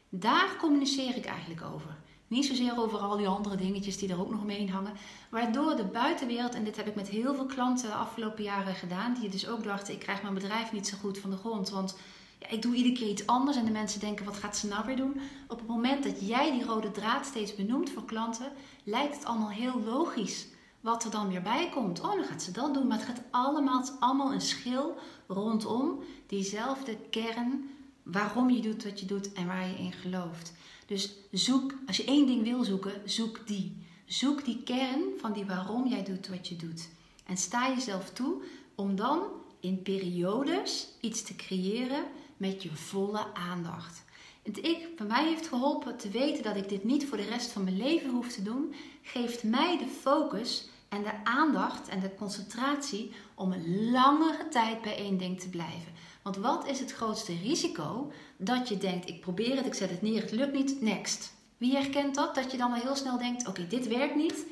Daar 0.09 0.55
communiceer 0.59 1.16
ik 1.16 1.26
eigenlijk 1.26 1.61
over. 1.61 1.97
Niet 2.36 2.45
zozeer 2.45 2.77
over 2.77 2.99
al 2.99 3.17
die 3.17 3.27
andere 3.27 3.55
dingetjes 3.55 3.97
die 3.97 4.09
er 4.09 4.19
ook 4.19 4.31
nog 4.31 4.45
mee 4.45 4.71
hangen. 4.71 4.93
Waardoor 5.29 5.75
de 5.75 5.83
buitenwereld, 5.83 6.55
en 6.55 6.63
dit 6.63 6.75
heb 6.75 6.88
ik 6.88 6.95
met 6.95 7.07
heel 7.07 7.36
veel 7.36 7.45
klanten 7.45 7.89
de 7.89 7.95
afgelopen 7.95 8.43
jaren 8.43 8.75
gedaan, 8.75 9.13
die 9.19 9.29
dus 9.29 9.47
ook 9.47 9.63
dachten: 9.63 9.93
ik 9.93 9.99
krijg 9.99 10.21
mijn 10.21 10.33
bedrijf 10.33 10.71
niet 10.71 10.88
zo 10.88 10.97
goed 10.97 11.17
van 11.17 11.29
de 11.29 11.38
grond. 11.38 11.69
Want 11.69 11.97
ja, 12.39 12.49
ik 12.49 12.61
doe 12.61 12.75
iedere 12.75 12.95
keer 12.95 13.07
iets 13.07 13.27
anders 13.27 13.57
en 13.57 13.65
de 13.65 13.71
mensen 13.71 13.99
denken: 13.99 14.25
wat 14.25 14.38
gaat 14.38 14.57
ze 14.57 14.67
nou 14.67 14.86
weer 14.86 14.95
doen? 14.95 15.19
Op 15.47 15.57
het 15.57 15.67
moment 15.67 16.03
dat 16.03 16.27
jij 16.27 16.51
die 16.51 16.65
rode 16.65 16.91
draad 16.91 17.25
steeds 17.25 17.55
benoemt 17.55 17.89
voor 17.89 18.05
klanten, 18.05 18.51
lijkt 18.83 19.15
het 19.15 19.25
allemaal 19.25 19.49
heel 19.49 19.81
logisch 19.86 20.47
wat 20.81 21.03
er 21.03 21.11
dan 21.11 21.27
weer 21.27 21.41
bij 21.41 21.69
komt. 21.69 22.01
Oh, 22.01 22.15
dan 22.15 22.25
gaat 22.25 22.43
ze 22.43 22.51
dat 22.51 22.73
doen. 22.73 22.88
Maar 22.88 22.97
het 22.97 23.07
gaat 23.07 23.21
allemaal, 23.31 23.83
allemaal 23.99 24.33
een 24.33 24.41
schil 24.41 24.97
rondom 25.27 25.99
diezelfde 26.27 26.97
kern 27.09 27.69
waarom 28.03 28.49
je 28.49 28.61
doet 28.61 28.83
wat 28.83 28.99
je 28.99 29.05
doet 29.05 29.33
en 29.33 29.47
waar 29.47 29.67
je 29.67 29.77
in 29.77 29.93
gelooft. 29.93 30.53
Dus 30.86 31.13
zoek, 31.31 31.73
als 31.88 31.97
je 31.97 32.05
één 32.05 32.25
ding 32.25 32.43
wil 32.43 32.63
zoeken, 32.63 33.01
zoek 33.05 33.47
die. 33.47 33.83
Zoek 34.05 34.45
die 34.45 34.63
kern 34.63 35.03
van 35.17 35.33
die 35.33 35.45
waarom 35.45 35.88
jij 35.88 36.03
doet 36.03 36.27
wat 36.27 36.47
je 36.47 36.55
doet. 36.55 36.89
En 37.25 37.38
sta 37.38 37.69
jezelf 37.69 38.09
toe 38.09 38.43
om 38.75 38.95
dan 38.95 39.23
in 39.59 39.81
periodes 39.81 40.88
iets 41.01 41.21
te 41.23 41.36
creëren 41.36 42.03
met 42.38 42.63
je 42.63 42.75
volle 42.75 43.33
aandacht. 43.33 44.03
Het 44.43 44.57
ik, 44.57 44.95
bij 44.95 45.05
mij 45.05 45.27
heeft 45.27 45.47
geholpen 45.47 45.97
te 45.97 46.09
weten 46.09 46.43
dat 46.43 46.55
ik 46.55 46.69
dit 46.69 46.83
niet 46.83 47.07
voor 47.07 47.17
de 47.17 47.23
rest 47.23 47.51
van 47.51 47.63
mijn 47.63 47.77
leven 47.77 48.09
hoef 48.09 48.27
te 48.27 48.43
doen, 48.43 48.73
geeft 49.01 49.43
mij 49.43 49.77
de 49.77 49.88
focus 49.88 50.67
en 50.89 51.03
de 51.03 51.23
aandacht 51.23 51.88
en 51.88 51.99
de 51.99 52.15
concentratie 52.15 53.11
om 53.36 53.51
een 53.51 53.91
langere 53.91 54.47
tijd 54.47 54.81
bij 54.81 54.97
één 54.97 55.17
ding 55.17 55.39
te 55.39 55.49
blijven. 55.49 55.93
Want 56.26 56.38
wat 56.38 56.67
is 56.67 56.80
het 56.80 56.93
grootste 56.93 57.38
risico? 57.43 58.11
Dat 58.38 58.69
je 58.69 58.78
denkt, 58.78 59.09
ik 59.09 59.21
probeer 59.21 59.55
het, 59.55 59.65
ik 59.65 59.73
zet 59.73 59.89
het 59.89 60.01
neer, 60.01 60.21
het 60.21 60.32
lukt 60.32 60.53
niet, 60.53 60.82
next. 60.82 61.34
Wie 61.57 61.76
herkent 61.76 62.15
dat? 62.15 62.36
Dat 62.36 62.51
je 62.51 62.57
dan 62.57 62.73
al 62.73 62.82
heel 62.82 62.95
snel 62.95 63.17
denkt, 63.17 63.47
oké, 63.47 63.67
dit 63.67 63.88
werkt 63.88 64.15
niet. 64.15 64.45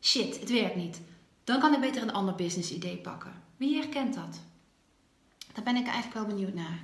Shit, 0.00 0.40
het 0.40 0.50
werkt 0.50 0.76
niet. 0.76 1.00
Dan 1.44 1.60
kan 1.60 1.74
ik 1.74 1.80
beter 1.80 2.02
een 2.02 2.12
ander 2.12 2.34
business 2.34 2.72
idee 2.72 2.96
pakken. 2.96 3.42
Wie 3.56 3.76
herkent 3.76 4.14
dat? 4.14 4.40
Daar 5.52 5.64
ben 5.64 5.76
ik 5.76 5.86
eigenlijk 5.86 6.14
wel 6.14 6.26
benieuwd 6.26 6.54
naar. 6.54 6.80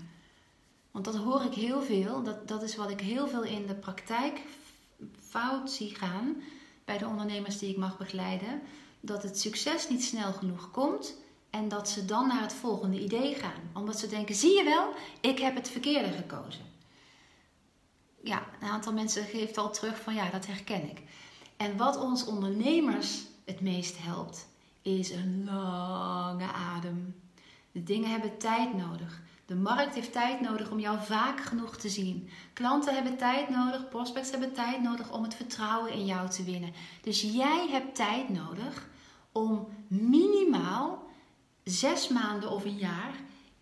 Want 0.91 1.05
dat 1.05 1.17
hoor 1.17 1.43
ik 1.45 1.55
heel 1.55 1.83
veel. 1.83 2.23
Dat, 2.23 2.49
dat 2.49 2.63
is 2.63 2.77
wat 2.77 2.91
ik 2.91 3.01
heel 3.01 3.29
veel 3.29 3.43
in 3.43 3.67
de 3.67 3.75
praktijk 3.75 4.41
fout 5.21 5.71
zie 5.71 5.95
gaan 5.95 6.43
bij 6.85 6.99
de 6.99 7.07
ondernemers 7.07 7.59
die 7.59 7.71
ik 7.71 7.77
mag 7.77 7.99
begeleiden. 7.99 8.63
Dat 9.01 9.23
het 9.23 9.41
succes 9.41 9.89
niet 9.89 10.05
snel 10.05 10.33
genoeg 10.33 10.71
komt 10.71 11.15
en 11.55 11.69
dat 11.69 11.89
ze 11.89 12.05
dan 12.05 12.27
naar 12.27 12.41
het 12.41 12.53
volgende 12.53 13.01
idee 13.01 13.35
gaan. 13.35 13.71
Omdat 13.73 13.99
ze 13.99 14.09
denken, 14.09 14.35
zie 14.35 14.57
je 14.57 14.65
wel, 14.65 14.93
ik 15.21 15.39
heb 15.39 15.55
het 15.55 15.71
verkeerde 15.71 16.13
gekozen. 16.13 16.65
Ja, 18.23 18.43
een 18.61 18.69
aantal 18.69 18.93
mensen 18.93 19.25
geeft 19.25 19.59
al 19.59 19.71
terug 19.71 20.01
van 20.01 20.15
ja, 20.15 20.31
dat 20.31 20.47
herken 20.47 20.91
ik. 20.91 21.03
En 21.57 21.77
wat 21.77 21.97
ons 21.97 22.25
ondernemers 22.25 23.23
het 23.45 23.61
meest 23.61 24.03
helpt, 24.03 24.47
is 24.83 25.11
een 25.11 25.45
lange 25.45 26.53
adem. 26.53 27.15
De 27.73 27.83
dingen 27.83 28.11
hebben 28.11 28.39
tijd 28.39 28.75
nodig. 28.77 29.23
De 29.47 29.55
markt 29.55 29.95
heeft 29.95 30.13
tijd 30.13 30.41
nodig 30.41 30.71
om 30.71 30.81
jou 30.81 30.99
vaak 31.03 31.41
genoeg 31.41 31.77
te 31.77 31.89
zien. 31.89 32.29
Klanten 32.53 32.95
hebben 32.95 33.17
tijd 33.17 33.49
nodig, 33.49 33.89
prospects 33.89 34.31
hebben 34.31 34.53
tijd 34.53 34.83
nodig 34.83 35.13
om 35.13 35.23
het 35.23 35.35
vertrouwen 35.35 35.93
in 35.93 36.05
jou 36.05 36.29
te 36.29 36.45
winnen. 36.45 36.73
Dus 37.03 37.23
jij 37.23 37.69
hebt 37.71 37.95
tijd 37.95 38.29
nodig 38.29 38.89
om 39.33 39.69
minimaal 39.89 41.04
zes 41.65 42.09
maanden 42.09 42.51
of 42.51 42.65
een 42.65 42.79
jaar 42.79 43.21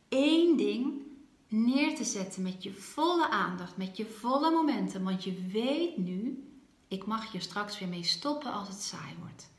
één 0.08 0.56
ding 0.56 1.02
neer 1.48 1.96
te 1.96 2.04
zetten 2.04 2.42
met 2.42 2.62
je 2.62 2.72
volle 2.72 3.28
aandacht, 3.28 3.76
met 3.76 3.96
je 3.96 4.06
volle 4.06 4.50
momenten. 4.50 5.02
Want 5.02 5.24
je 5.24 5.46
weet 5.52 5.96
nu, 5.96 6.44
ik 6.88 7.06
mag 7.06 7.32
je 7.32 7.40
straks 7.40 7.78
weer 7.78 7.88
mee 7.88 8.04
stoppen 8.04 8.52
als 8.52 8.68
het 8.68 8.82
saai 8.82 9.14
wordt. 9.20 9.50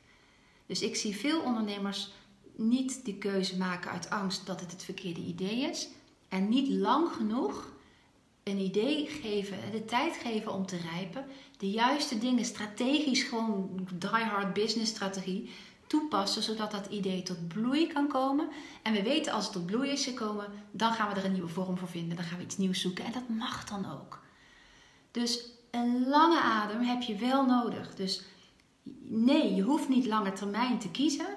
Dus 0.65 0.81
ik 0.81 0.95
zie 0.95 1.15
veel 1.15 1.41
ondernemers 1.41 2.11
niet 2.55 3.05
die 3.05 3.17
keuze 3.17 3.57
maken 3.57 3.91
uit 3.91 4.09
angst 4.09 4.45
dat 4.45 4.59
het 4.59 4.71
het 4.71 4.83
verkeerde 4.83 5.21
idee 5.21 5.69
is. 5.69 5.87
En 6.29 6.49
niet 6.49 6.69
lang 6.69 7.09
genoeg 7.13 7.71
een 8.43 8.57
idee 8.57 9.07
geven, 9.07 9.57
de 9.71 9.85
tijd 9.85 10.15
geven 10.15 10.53
om 10.53 10.65
te 10.65 10.77
rijpen. 10.77 11.25
De 11.57 11.69
juiste 11.69 12.17
dingen, 12.17 12.45
strategisch 12.45 13.23
gewoon 13.23 13.87
die 13.99 14.09
hard 14.09 14.53
business 14.53 14.91
strategie 14.91 15.49
toepassen, 15.87 16.43
zodat 16.43 16.71
dat 16.71 16.85
idee 16.85 17.23
tot 17.23 17.47
bloei 17.47 17.87
kan 17.87 18.07
komen. 18.07 18.47
En 18.81 18.93
we 18.93 19.03
weten 19.03 19.33
als 19.33 19.43
het 19.43 19.53
tot 19.53 19.65
bloei 19.65 19.89
is 19.89 20.03
gekomen, 20.03 20.45
dan 20.71 20.93
gaan 20.93 21.09
we 21.09 21.19
er 21.19 21.25
een 21.25 21.31
nieuwe 21.33 21.47
vorm 21.47 21.77
voor 21.77 21.87
vinden. 21.87 22.15
Dan 22.15 22.25
gaan 22.25 22.37
we 22.37 22.43
iets 22.43 22.57
nieuws 22.57 22.81
zoeken 22.81 23.05
en 23.05 23.11
dat 23.11 23.29
mag 23.29 23.65
dan 23.65 23.91
ook. 23.91 24.21
Dus 25.11 25.45
een 25.71 26.07
lange 26.07 26.41
adem 26.41 26.81
heb 26.81 27.01
je 27.01 27.15
wel 27.15 27.45
nodig. 27.45 27.95
Dus 27.95 28.23
nee, 29.03 29.55
je 29.55 29.61
hoeft 29.61 29.89
niet 29.89 30.05
lange 30.05 30.33
termijn 30.33 30.79
te 30.79 30.91
kiezen. 30.91 31.27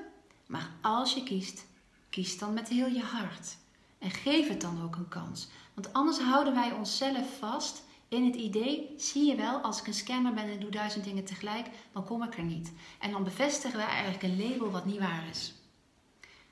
Maar 0.46 0.70
als 0.80 1.14
je 1.14 1.22
kiest, 1.22 1.66
kies 2.10 2.38
dan 2.38 2.54
met 2.54 2.68
heel 2.68 2.88
je 2.88 3.02
hart. 3.02 3.56
En 3.98 4.10
geef 4.10 4.48
het 4.48 4.60
dan 4.60 4.82
ook 4.82 4.96
een 4.96 5.08
kans. 5.08 5.48
Want 5.74 5.92
anders 5.92 6.18
houden 6.18 6.54
wij 6.54 6.72
onszelf 6.72 7.38
vast 7.38 7.84
in 8.08 8.24
het 8.24 8.34
idee, 8.34 8.94
zie 8.96 9.24
je 9.24 9.34
wel, 9.34 9.58
als 9.58 9.80
ik 9.80 9.86
een 9.86 9.94
scanner 9.94 10.34
ben 10.34 10.48
en 10.48 10.60
doe 10.60 10.70
duizend 10.70 11.04
dingen 11.04 11.24
tegelijk, 11.24 11.66
dan 11.92 12.04
kom 12.04 12.22
ik 12.22 12.36
er 12.36 12.44
niet. 12.44 12.72
En 13.00 13.10
dan 13.10 13.24
bevestigen 13.24 13.78
we 13.78 13.84
eigenlijk 13.84 14.22
een 14.22 14.48
label 14.48 14.70
wat 14.70 14.84
niet 14.84 14.98
waar 14.98 15.24
is. 15.30 15.54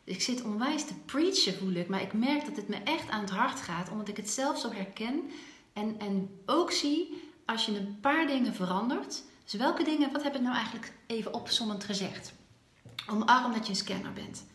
Dus 0.05 0.15
ik 0.15 0.23
zit 0.23 0.43
onwijs 0.43 0.85
te 0.85 0.95
preachen, 0.95 1.55
voel 1.55 1.73
ik, 1.73 1.89
maar 1.89 2.03
ik 2.03 2.13
merk 2.13 2.45
dat 2.45 2.57
het 2.57 2.69
me 2.69 2.77
echt 2.77 3.11
aan 3.11 3.21
het 3.21 3.31
hart 3.31 3.61
gaat, 3.61 3.91
omdat 3.91 4.09
ik 4.09 4.17
het 4.17 4.31
zelf 4.31 4.59
zo 4.59 4.71
herken. 4.71 5.23
En, 5.73 5.99
en 5.99 6.41
ook 6.47 6.71
zie, 6.71 7.23
als 7.47 7.67
je 7.67 7.77
een 7.77 7.99
paar 8.01 8.27
dingen 8.27 8.55
verandert, 8.55 9.23
dus 9.45 9.55
welke 9.55 9.85
dingen, 9.85 10.13
wat 10.13 10.23
heb 10.23 10.35
ik 10.35 10.41
nou 10.41 10.55
eigenlijk 10.55 10.93
even 11.07 11.35
opzommend 11.35 11.85
gezegd? 11.85 12.33
Omarm 13.11 13.53
dat 13.53 13.65
je 13.65 13.71
een 13.71 13.79
scanner 13.79 14.13
bent. 14.13 14.47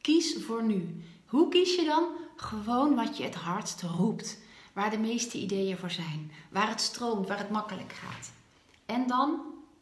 Kies 0.00 0.36
voor 0.46 0.62
nu. 0.62 1.02
Hoe 1.26 1.48
kies 1.48 1.74
je 1.74 1.84
dan? 1.84 2.04
Gewoon 2.36 2.94
wat 2.94 3.16
je 3.16 3.24
het 3.24 3.34
hardst 3.34 3.82
roept 3.82 4.38
waar 4.74 4.90
de 4.90 4.98
meeste 4.98 5.38
ideeën 5.38 5.76
voor 5.76 5.90
zijn, 5.90 6.32
waar 6.50 6.68
het 6.68 6.80
stroomt, 6.80 7.28
waar 7.28 7.38
het 7.38 7.50
makkelijk 7.50 7.92
gaat. 7.92 8.32
En 8.86 9.06
dan 9.06 9.40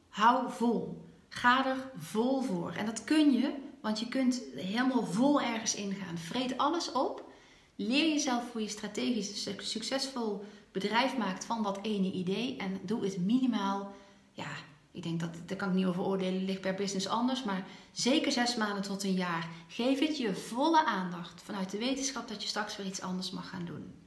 hou 0.09 0.53
vol. 0.53 1.05
Ga 1.29 1.67
er 1.67 1.91
vol 1.97 2.43
voor. 2.43 2.73
En 2.73 2.87
dat 2.87 3.05
kun 3.05 3.33
je, 3.33 3.55
want 3.81 4.01
je 4.01 4.09
kunt 4.09 4.43
helemaal 4.55 5.07
vol 5.07 5.41
ergens 5.41 5.75
ingaan. 5.75 6.19
Vreet 6.19 6.59
alles 6.59 6.93
op. 6.93 7.31
Leer 7.77 8.09
jezelf 8.09 8.53
hoe 8.53 8.63
je 8.63 8.69
strategisch 8.69 9.49
succesvol 9.59 10.45
bedrijf 10.73 11.17
maakt 11.17 11.45
van 11.45 11.63
dat 11.63 11.79
ene 11.83 12.13
idee. 12.13 12.57
En 12.57 12.81
doe 12.83 13.05
het 13.05 13.19
minimaal, 13.19 13.95
ja, 14.33 14.51
ik 14.91 15.03
denk 15.03 15.21
dat, 15.21 15.31
daar 15.47 15.57
kan 15.57 15.69
ik 15.69 15.75
niet 15.75 15.87
over 15.87 16.03
oordelen, 16.03 16.45
ligt 16.45 16.61
per 16.61 16.75
business 16.75 17.09
anders. 17.09 17.43
Maar 17.45 17.67
zeker 17.93 18.33
zes 18.33 18.57
maanden 18.57 18.83
tot 18.83 19.05
een 19.05 19.15
jaar. 19.15 19.49
Geef 19.69 19.99
het 19.99 20.19
je 20.19 20.35
volle 20.35 20.85
aandacht 20.85 21.43
vanuit 21.43 21.71
de 21.71 21.79
wetenschap 21.79 22.29
dat 22.29 22.43
je 22.43 22.49
straks 22.49 22.77
weer 22.77 22.87
iets 22.87 23.01
anders 23.01 23.31
mag 23.31 23.49
gaan 23.49 23.65
doen. 23.65 24.02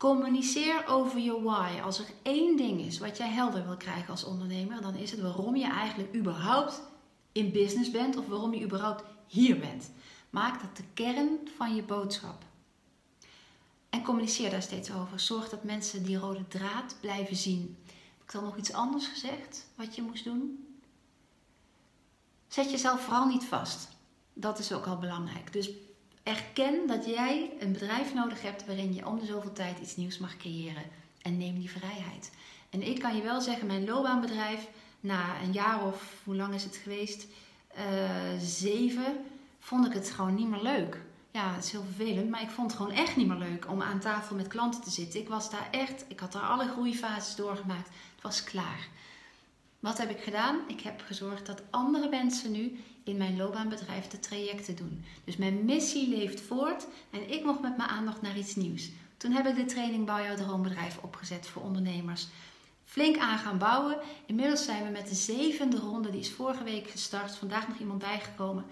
Communiceer 0.00 0.86
over 0.86 1.18
je 1.18 1.42
why. 1.42 1.80
Als 1.80 1.98
er 1.98 2.06
één 2.22 2.56
ding 2.56 2.80
is 2.80 2.98
wat 2.98 3.16
jij 3.16 3.28
helder 3.28 3.66
wil 3.66 3.76
krijgen 3.76 4.10
als 4.10 4.24
ondernemer, 4.24 4.80
dan 4.82 4.94
is 4.94 5.10
het 5.10 5.20
waarom 5.20 5.56
je 5.56 5.66
eigenlijk 5.66 6.14
überhaupt 6.14 6.82
in 7.32 7.52
business 7.52 7.90
bent 7.90 8.16
of 8.16 8.26
waarom 8.26 8.54
je 8.54 8.64
überhaupt 8.64 9.04
hier 9.26 9.58
bent. 9.58 9.90
Maak 10.30 10.60
dat 10.60 10.76
de 10.76 10.82
kern 10.94 11.38
van 11.56 11.74
je 11.74 11.82
boodschap. 11.82 12.44
En 13.90 14.02
communiceer 14.02 14.50
daar 14.50 14.62
steeds 14.62 14.92
over. 14.92 15.20
Zorg 15.20 15.48
dat 15.48 15.64
mensen 15.64 16.02
die 16.02 16.18
rode 16.18 16.48
draad 16.48 16.96
blijven 17.00 17.36
zien. 17.36 17.76
Heb 17.86 18.22
ik 18.24 18.32
dan 18.32 18.44
nog 18.44 18.56
iets 18.56 18.72
anders 18.72 19.06
gezegd 19.06 19.66
wat 19.74 19.94
je 19.94 20.02
moest 20.02 20.24
doen? 20.24 20.66
Zet 22.48 22.70
jezelf 22.70 23.00
vooral 23.00 23.26
niet 23.26 23.44
vast. 23.44 23.88
Dat 24.32 24.58
is 24.58 24.72
ook 24.72 24.86
al 24.86 24.98
belangrijk. 24.98 25.52
Dus 25.52 25.70
erken 26.30 26.86
dat 26.86 27.06
jij 27.06 27.50
een 27.60 27.72
bedrijf 27.72 28.14
nodig 28.14 28.42
hebt 28.42 28.66
waarin 28.66 28.94
je 28.94 29.06
om 29.06 29.18
de 29.18 29.26
zoveel 29.26 29.52
tijd 29.52 29.78
iets 29.78 29.96
nieuws 29.96 30.18
mag 30.18 30.36
creëren. 30.36 30.82
En 31.22 31.38
neem 31.38 31.58
die 31.58 31.70
vrijheid. 31.70 32.30
En 32.70 32.82
ik 32.82 32.98
kan 32.98 33.16
je 33.16 33.22
wel 33.22 33.40
zeggen, 33.40 33.66
mijn 33.66 33.84
loopbaanbedrijf, 33.84 34.68
na 35.00 35.40
een 35.42 35.52
jaar 35.52 35.86
of 35.86 36.14
hoe 36.24 36.36
lang 36.36 36.54
is 36.54 36.64
het 36.64 36.76
geweest? 36.76 37.26
Uh, 37.78 37.84
zeven, 38.38 39.16
vond 39.58 39.86
ik 39.86 39.92
het 39.92 40.10
gewoon 40.10 40.34
niet 40.34 40.48
meer 40.48 40.62
leuk. 40.62 41.00
Ja, 41.30 41.54
het 41.54 41.64
is 41.64 41.70
heel 41.70 41.84
vervelend, 41.94 42.30
maar 42.30 42.42
ik 42.42 42.50
vond 42.50 42.70
het 42.70 42.80
gewoon 42.80 42.96
echt 42.96 43.16
niet 43.16 43.26
meer 43.26 43.38
leuk 43.38 43.68
om 43.68 43.82
aan 43.82 44.00
tafel 44.00 44.36
met 44.36 44.48
klanten 44.48 44.82
te 44.82 44.90
zitten. 44.90 45.20
Ik 45.20 45.28
was 45.28 45.50
daar 45.50 45.68
echt, 45.70 46.04
ik 46.08 46.20
had 46.20 46.32
daar 46.32 46.42
alle 46.42 46.68
groeifases 46.68 47.34
doorgemaakt. 47.34 47.88
Het 48.14 48.22
was 48.22 48.44
klaar. 48.44 48.88
Wat 49.80 49.98
heb 49.98 50.10
ik 50.10 50.20
gedaan? 50.20 50.58
Ik 50.66 50.80
heb 50.80 51.02
gezorgd 51.06 51.46
dat 51.46 51.62
andere 51.70 52.08
mensen 52.08 52.52
nu 52.52 52.78
in 53.04 53.16
mijn 53.16 53.36
loopbaanbedrijf 53.36 54.06
de 54.06 54.20
trajecten 54.20 54.76
doen. 54.76 55.04
Dus 55.24 55.36
mijn 55.36 55.64
missie 55.64 56.08
leeft 56.08 56.40
voort 56.40 56.86
en 57.10 57.30
ik 57.30 57.44
mocht 57.44 57.60
met 57.60 57.76
mijn 57.76 57.88
aandacht 57.88 58.22
naar 58.22 58.38
iets 58.38 58.56
nieuws. 58.56 58.90
Toen 59.16 59.32
heb 59.32 59.46
ik 59.46 59.54
de 59.54 59.64
training 59.64 60.06
Bouw 60.06 60.22
jouw 60.24 60.36
droombedrijf 60.36 60.98
opgezet 60.98 61.46
voor 61.46 61.62
ondernemers. 61.62 62.28
Flink 62.84 63.18
aan 63.18 63.38
gaan 63.38 63.58
bouwen. 63.58 63.98
Inmiddels 64.26 64.64
zijn 64.64 64.84
we 64.84 64.90
met 64.90 65.08
de 65.08 65.14
zevende 65.14 65.76
ronde, 65.76 66.10
die 66.10 66.20
is 66.20 66.30
vorige 66.30 66.64
week 66.64 66.90
gestart. 66.90 67.36
Vandaag 67.36 67.68
nog 67.68 67.78
iemand 67.78 67.98
bijgekomen. 67.98 68.64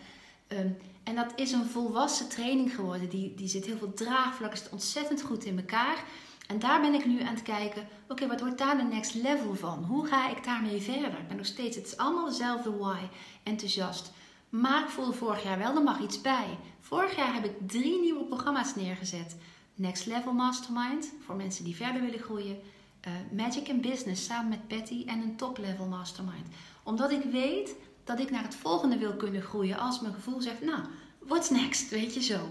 Um, 0.49 0.77
en 1.05 1.15
dat 1.15 1.33
is 1.37 1.53
een 1.53 1.67
volwassen 1.67 2.29
training 2.29 2.75
geworden. 2.75 3.09
Die, 3.09 3.35
die 3.35 3.49
zit 3.49 3.67
heel 3.67 3.77
veel 3.79 3.95
draagvlak, 3.95 4.53
is 4.53 4.69
ontzettend 4.71 5.23
goed 5.23 5.45
in 5.45 5.59
elkaar. 5.59 6.05
En 6.49 6.59
daar 6.59 6.81
ben 6.81 6.95
ik 6.95 7.07
nu 7.07 7.21
aan 7.21 7.35
het 7.35 7.43
kijken, 7.43 7.89
oké, 8.09 8.27
wat 8.27 8.41
wordt 8.41 8.59
daar 8.59 8.77
de 8.77 8.83
next 8.83 9.15
level 9.15 9.55
van? 9.55 9.85
Hoe 9.85 10.07
ga 10.07 10.31
ik 10.31 10.45
daarmee 10.45 10.81
verder? 10.81 11.19
Ik 11.19 11.29
ben 11.29 11.37
nog 11.37 11.47
steeds, 11.47 11.77
het 11.77 11.87
is 11.87 11.97
allemaal 11.97 12.25
dezelfde 12.25 12.77
why, 12.77 12.99
enthousiast. 13.43 14.13
Maar 14.49 14.83
ik 14.83 14.89
voelde 14.89 15.13
vorig 15.13 15.43
jaar 15.43 15.59
wel, 15.59 15.77
er 15.77 15.83
mag 15.83 16.01
iets 16.01 16.21
bij. 16.21 16.59
Vorig 16.81 17.17
jaar 17.17 17.35
heb 17.35 17.45
ik 17.45 17.69
drie 17.69 18.01
nieuwe 18.01 18.25
programma's 18.25 18.75
neergezet. 18.75 19.37
Next 19.75 20.07
Level 20.07 20.33
Mastermind, 20.33 21.13
voor 21.25 21.37
mensen 21.37 21.65
die 21.65 21.77
verder 21.77 22.03
willen 22.03 22.19
groeien. 22.19 22.59
Uh, 23.07 23.13
Magic 23.45 23.69
in 23.69 23.81
Business, 23.81 24.25
samen 24.25 24.49
met 24.49 24.69
Patty. 24.69 25.05
En 25.07 25.21
een 25.21 25.37
Top 25.37 25.59
Level 25.59 25.87
Mastermind. 25.87 26.47
Omdat 26.83 27.11
ik 27.11 27.23
weet 27.23 27.75
dat 28.05 28.19
ik 28.19 28.31
naar 28.31 28.43
het 28.43 28.55
volgende 28.55 28.99
wil 28.99 29.17
kunnen 29.17 29.43
groeien 29.43 29.79
als 29.79 30.01
mijn 30.01 30.15
gevoel 30.15 30.41
zegt, 30.41 30.65
nou, 30.65 30.81
what's 31.19 31.51
next, 31.51 31.89
weet 31.89 32.15
je 32.15 32.23
zo. 32.23 32.49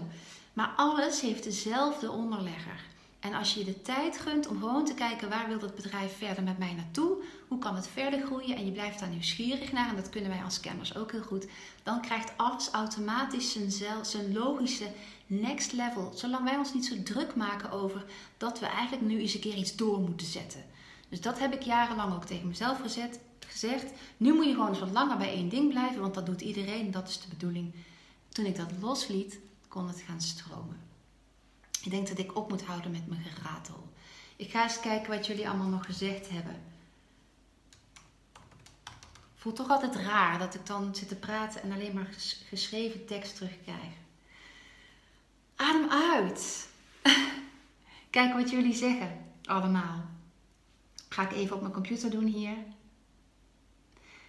Maar 0.52 0.72
alles 0.76 1.20
heeft 1.20 1.44
dezelfde 1.44 2.10
onderlegger. 2.10 2.86
En 3.20 3.34
als 3.34 3.54
je 3.54 3.58
je 3.58 3.64
de 3.64 3.82
tijd 3.82 4.18
gunt 4.18 4.46
om 4.46 4.58
gewoon 4.58 4.84
te 4.84 4.94
kijken 4.94 5.28
waar 5.28 5.48
wil 5.48 5.58
dat 5.58 5.74
bedrijf 5.74 6.18
verder 6.18 6.42
met 6.42 6.58
mij 6.58 6.72
naartoe, 6.72 7.22
hoe 7.48 7.58
kan 7.58 7.74
het 7.74 7.88
verder 7.88 8.26
groeien 8.26 8.56
en 8.56 8.64
je 8.64 8.72
blijft 8.72 8.98
daar 8.98 9.08
nieuwsgierig 9.08 9.72
naar, 9.72 9.88
en 9.88 9.96
dat 9.96 10.08
kunnen 10.08 10.30
wij 10.30 10.42
als 10.42 10.60
kenners 10.60 10.96
ook 10.96 11.12
heel 11.12 11.22
goed, 11.22 11.46
dan 11.82 12.00
krijgt 12.00 12.32
alles 12.36 12.68
automatisch 12.68 13.52
zijn, 13.52 14.04
zijn 14.04 14.32
logische 14.32 14.90
next 15.26 15.72
level. 15.72 16.12
Zolang 16.14 16.44
wij 16.44 16.56
ons 16.56 16.74
niet 16.74 16.86
zo 16.86 17.02
druk 17.02 17.34
maken 17.34 17.70
over 17.70 18.04
dat 18.36 18.58
we 18.58 18.66
eigenlijk 18.66 19.06
nu 19.06 19.20
eens 19.20 19.34
een 19.34 19.40
keer 19.40 19.56
iets 19.56 19.76
door 19.76 20.00
moeten 20.00 20.26
zetten. 20.26 20.64
Dus 21.08 21.20
dat 21.20 21.38
heb 21.38 21.54
ik 21.54 21.62
jarenlang 21.62 22.14
ook 22.14 22.24
tegen 22.24 22.48
mezelf 22.48 22.80
gezet, 22.80 23.20
gezegd. 23.46 23.92
Nu 24.16 24.34
moet 24.34 24.44
je 24.44 24.52
gewoon 24.52 24.68
eens 24.68 24.78
wat 24.78 24.90
langer 24.90 25.16
bij 25.16 25.32
één 25.32 25.48
ding 25.48 25.68
blijven, 25.70 26.00
want 26.00 26.14
dat 26.14 26.26
doet 26.26 26.40
iedereen. 26.40 26.90
Dat 26.90 27.08
is 27.08 27.20
de 27.20 27.28
bedoeling. 27.28 27.74
Toen 28.28 28.44
ik 28.44 28.56
dat 28.56 28.70
losliet, 28.80 29.38
kon 29.68 29.88
het 29.88 30.00
gaan 30.06 30.20
stromen. 30.20 30.87
Ik 31.82 31.90
denk 31.90 32.08
dat 32.08 32.18
ik 32.18 32.36
op 32.36 32.48
moet 32.48 32.64
houden 32.64 32.90
met 32.90 33.06
mijn 33.06 33.22
geratel. 33.22 33.88
Ik 34.36 34.50
ga 34.50 34.62
eens 34.62 34.80
kijken 34.80 35.10
wat 35.10 35.26
jullie 35.26 35.48
allemaal 35.48 35.68
nog 35.68 35.84
gezegd 35.84 36.28
hebben. 36.28 36.62
Voelt 39.34 39.56
toch 39.56 39.70
altijd 39.70 39.96
raar 39.96 40.38
dat 40.38 40.54
ik 40.54 40.66
dan 40.66 40.94
zit 40.94 41.08
te 41.08 41.16
praten 41.16 41.62
en 41.62 41.72
alleen 41.72 41.94
maar 41.94 42.08
geschreven 42.48 43.06
tekst 43.06 43.36
terugkrijg. 43.36 43.92
Adem 45.56 45.90
uit. 45.90 46.68
Kijk 48.10 48.34
wat 48.34 48.50
jullie 48.50 48.74
zeggen, 48.74 49.24
allemaal. 49.44 50.04
Ga 51.08 51.22
ik 51.22 51.32
even 51.32 51.54
op 51.54 51.60
mijn 51.60 51.72
computer 51.72 52.10
doen 52.10 52.26
hier. 52.26 52.56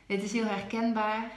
Dit 0.05 0.23
is 0.23 0.31
heel 0.31 0.45
herkenbaar. 0.45 1.31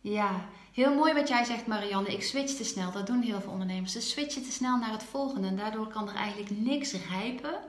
Ja, 0.00 0.48
heel 0.72 0.94
mooi 0.94 1.12
wat 1.12 1.28
jij 1.28 1.44
zegt, 1.44 1.66
Marianne. 1.66 2.12
Ik 2.12 2.22
switch 2.22 2.54
te 2.54 2.64
snel. 2.64 2.92
Dat 2.92 3.06
doen 3.06 3.22
heel 3.22 3.40
veel 3.40 3.52
ondernemers. 3.52 3.92
Ze 3.92 4.00
switchen 4.00 4.42
te 4.42 4.52
snel 4.52 4.78
naar 4.78 4.92
het 4.92 5.02
volgende. 5.02 5.48
En 5.48 5.56
daardoor 5.56 5.88
kan 5.88 6.08
er 6.08 6.14
eigenlijk 6.14 6.50
niks 6.50 6.92
rijpen. 6.92 7.60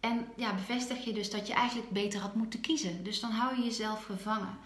En 0.00 0.26
ja, 0.36 0.54
bevestig 0.54 1.04
je 1.04 1.12
dus 1.12 1.30
dat 1.30 1.46
je 1.46 1.52
eigenlijk 1.52 1.90
beter 1.90 2.20
had 2.20 2.34
moeten 2.34 2.60
kiezen. 2.60 3.04
Dus 3.04 3.20
dan 3.20 3.30
hou 3.30 3.56
je 3.56 3.62
jezelf 3.62 4.04
gevangen. 4.04 4.58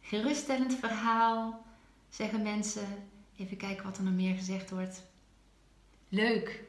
Geruststellend 0.00 0.74
verhaal, 0.74 1.64
zeggen 2.08 2.42
mensen. 2.42 3.08
Even 3.36 3.56
kijken 3.56 3.84
wat 3.84 3.96
er 3.96 4.04
nog 4.04 4.14
meer 4.14 4.34
gezegd 4.34 4.70
wordt. 4.70 5.02
Leuk. 6.08 6.64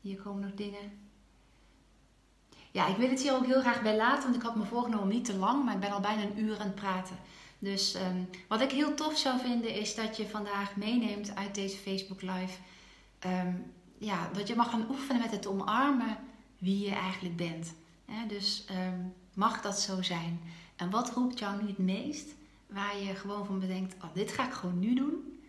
Hier 0.00 0.22
komen 0.22 0.42
nog 0.42 0.54
dingen. 0.54 1.05
Ja, 2.76 2.86
ik 2.86 2.96
wil 2.96 3.08
het 3.08 3.22
hier 3.22 3.34
ook 3.34 3.46
heel 3.46 3.60
graag 3.60 3.82
bij 3.82 3.96
laten, 3.96 4.22
want 4.22 4.34
ik 4.34 4.42
had 4.42 4.56
me 4.56 4.64
voorgenomen 4.64 5.02
om 5.02 5.08
niet 5.08 5.24
te 5.24 5.36
lang, 5.36 5.64
maar 5.64 5.74
ik 5.74 5.80
ben 5.80 5.90
al 5.90 6.00
bijna 6.00 6.22
een 6.22 6.38
uur 6.38 6.58
aan 6.58 6.66
het 6.66 6.74
praten. 6.74 7.16
Dus 7.58 7.94
ehm, 7.94 8.22
wat 8.48 8.60
ik 8.60 8.70
heel 8.70 8.94
tof 8.94 9.18
zou 9.18 9.38
vinden 9.40 9.74
is 9.74 9.94
dat 9.94 10.16
je 10.16 10.28
vandaag 10.28 10.76
meeneemt 10.76 11.34
uit 11.34 11.54
deze 11.54 11.76
Facebook 11.76 12.22
Live. 12.22 12.58
Ehm, 13.18 13.54
ja, 13.98 14.28
dat 14.32 14.48
je 14.48 14.54
mag 14.54 14.70
gaan 14.70 14.86
oefenen 14.90 15.20
met 15.22 15.30
het 15.30 15.46
omarmen 15.46 16.18
wie 16.58 16.84
je 16.84 16.94
eigenlijk 16.94 17.36
bent. 17.36 17.74
dus 18.28 18.64
ehm, 18.68 19.00
mag 19.34 19.60
dat 19.60 19.80
zo 19.80 20.02
zijn? 20.02 20.40
En 20.76 20.90
wat 20.90 21.10
roept 21.10 21.38
jou 21.38 21.62
nu 21.62 21.68
het 21.68 21.78
meest? 21.78 22.34
Waar 22.66 22.98
je 22.98 23.14
gewoon 23.14 23.46
van 23.46 23.58
bedenkt, 23.58 23.94
oh, 24.04 24.14
dit 24.14 24.32
ga 24.32 24.46
ik 24.46 24.52
gewoon 24.52 24.78
nu 24.78 24.94
doen. 24.94 25.40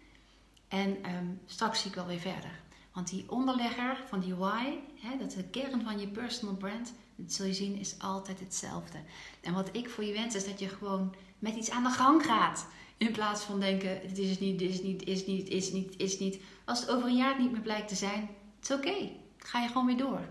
En 0.68 0.98
straks 1.46 1.82
zie 1.82 1.90
ik 1.90 1.96
wel 1.96 2.06
weer 2.06 2.20
verder. 2.20 2.60
Want 2.98 3.10
die 3.10 3.26
onderlegger 3.28 4.04
van 4.08 4.20
die 4.20 4.36
why, 4.36 4.66
hè, 4.96 5.18
dat 5.18 5.28
is 5.28 5.36
de 5.36 5.44
kern 5.44 5.82
van 5.84 6.00
je 6.00 6.08
personal 6.08 6.56
brand, 6.56 6.94
dat 7.16 7.34
zul 7.34 7.46
je 7.46 7.54
zien, 7.54 7.76
is 7.76 7.96
altijd 8.00 8.40
hetzelfde. 8.40 8.98
En 9.42 9.54
wat 9.54 9.70
ik 9.72 9.90
voor 9.90 10.04
je 10.04 10.14
wens 10.14 10.36
is 10.36 10.46
dat 10.46 10.60
je 10.60 10.70
gewoon 10.70 11.16
met 11.40 11.56
iets 11.56 11.70
aan 11.70 11.84
de 11.84 11.90
gang 11.90 12.26
gaat. 12.26 12.68
In 12.98 13.12
plaats 13.12 13.44
van 13.44 13.60
denken, 13.60 14.02
dit 14.08 14.18
is 14.18 14.40
niet, 14.40 14.60
dit 14.60 14.70
is 14.70 14.82
niet, 14.82 15.04
is 15.04 15.26
niet, 15.26 15.50
is 15.50 15.72
niet, 15.72 15.98
is 15.98 16.20
niet. 16.20 16.40
Als 16.66 16.80
het 16.80 16.90
over 16.90 17.08
een 17.08 17.16
jaar 17.16 17.40
niet 17.40 17.52
meer 17.52 17.62
blijkt 17.62 17.88
te 17.88 17.96
zijn, 17.96 18.30
het 18.60 18.70
is 18.70 18.76
oké. 18.76 19.10
Ga 19.38 19.62
je 19.62 19.68
gewoon 19.68 19.86
weer 19.86 19.98
door. 19.98 20.28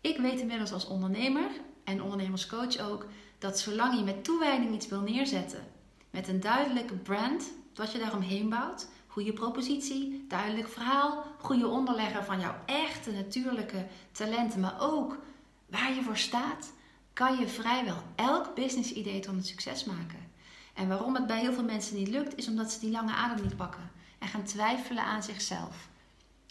Ik 0.00 0.18
weet 0.18 0.40
inmiddels 0.40 0.72
als 0.72 0.86
ondernemer 0.86 1.50
en 1.84 2.02
ondernemerscoach 2.02 2.78
ook, 2.78 3.06
dat 3.38 3.58
zolang 3.58 3.98
je 3.98 4.04
met 4.04 4.24
toewijding 4.24 4.74
iets 4.74 4.88
wil 4.88 5.00
neerzetten, 5.00 5.64
met 6.10 6.28
een 6.28 6.40
duidelijke 6.40 6.94
brand, 6.94 7.50
wat 7.74 7.92
je 7.92 7.98
daaromheen 7.98 8.48
bouwt, 8.48 8.88
goede 9.10 9.32
propositie, 9.32 10.24
duidelijk 10.28 10.68
verhaal, 10.68 11.24
goede 11.38 11.66
onderlegger 11.66 12.24
van 12.24 12.40
jouw 12.40 12.54
echte 12.66 13.10
natuurlijke 13.10 13.86
talenten, 14.12 14.60
maar 14.60 14.76
ook 14.80 15.18
waar 15.66 15.94
je 15.94 16.02
voor 16.02 16.16
staat, 16.16 16.72
kan 17.12 17.38
je 17.38 17.48
vrijwel 17.48 18.02
elk 18.14 18.54
business 18.54 18.92
idee 18.92 19.20
tot 19.20 19.34
een 19.34 19.44
succes 19.44 19.84
maken. 19.84 20.28
En 20.74 20.88
waarom 20.88 21.14
het 21.14 21.26
bij 21.26 21.40
heel 21.40 21.52
veel 21.52 21.64
mensen 21.64 21.96
niet 21.96 22.08
lukt, 22.08 22.36
is 22.36 22.48
omdat 22.48 22.72
ze 22.72 22.80
die 22.80 22.90
lange 22.90 23.12
adem 23.12 23.44
niet 23.44 23.56
pakken 23.56 23.90
en 24.18 24.28
gaan 24.28 24.44
twijfelen 24.44 25.04
aan 25.04 25.22
zichzelf. 25.22 25.88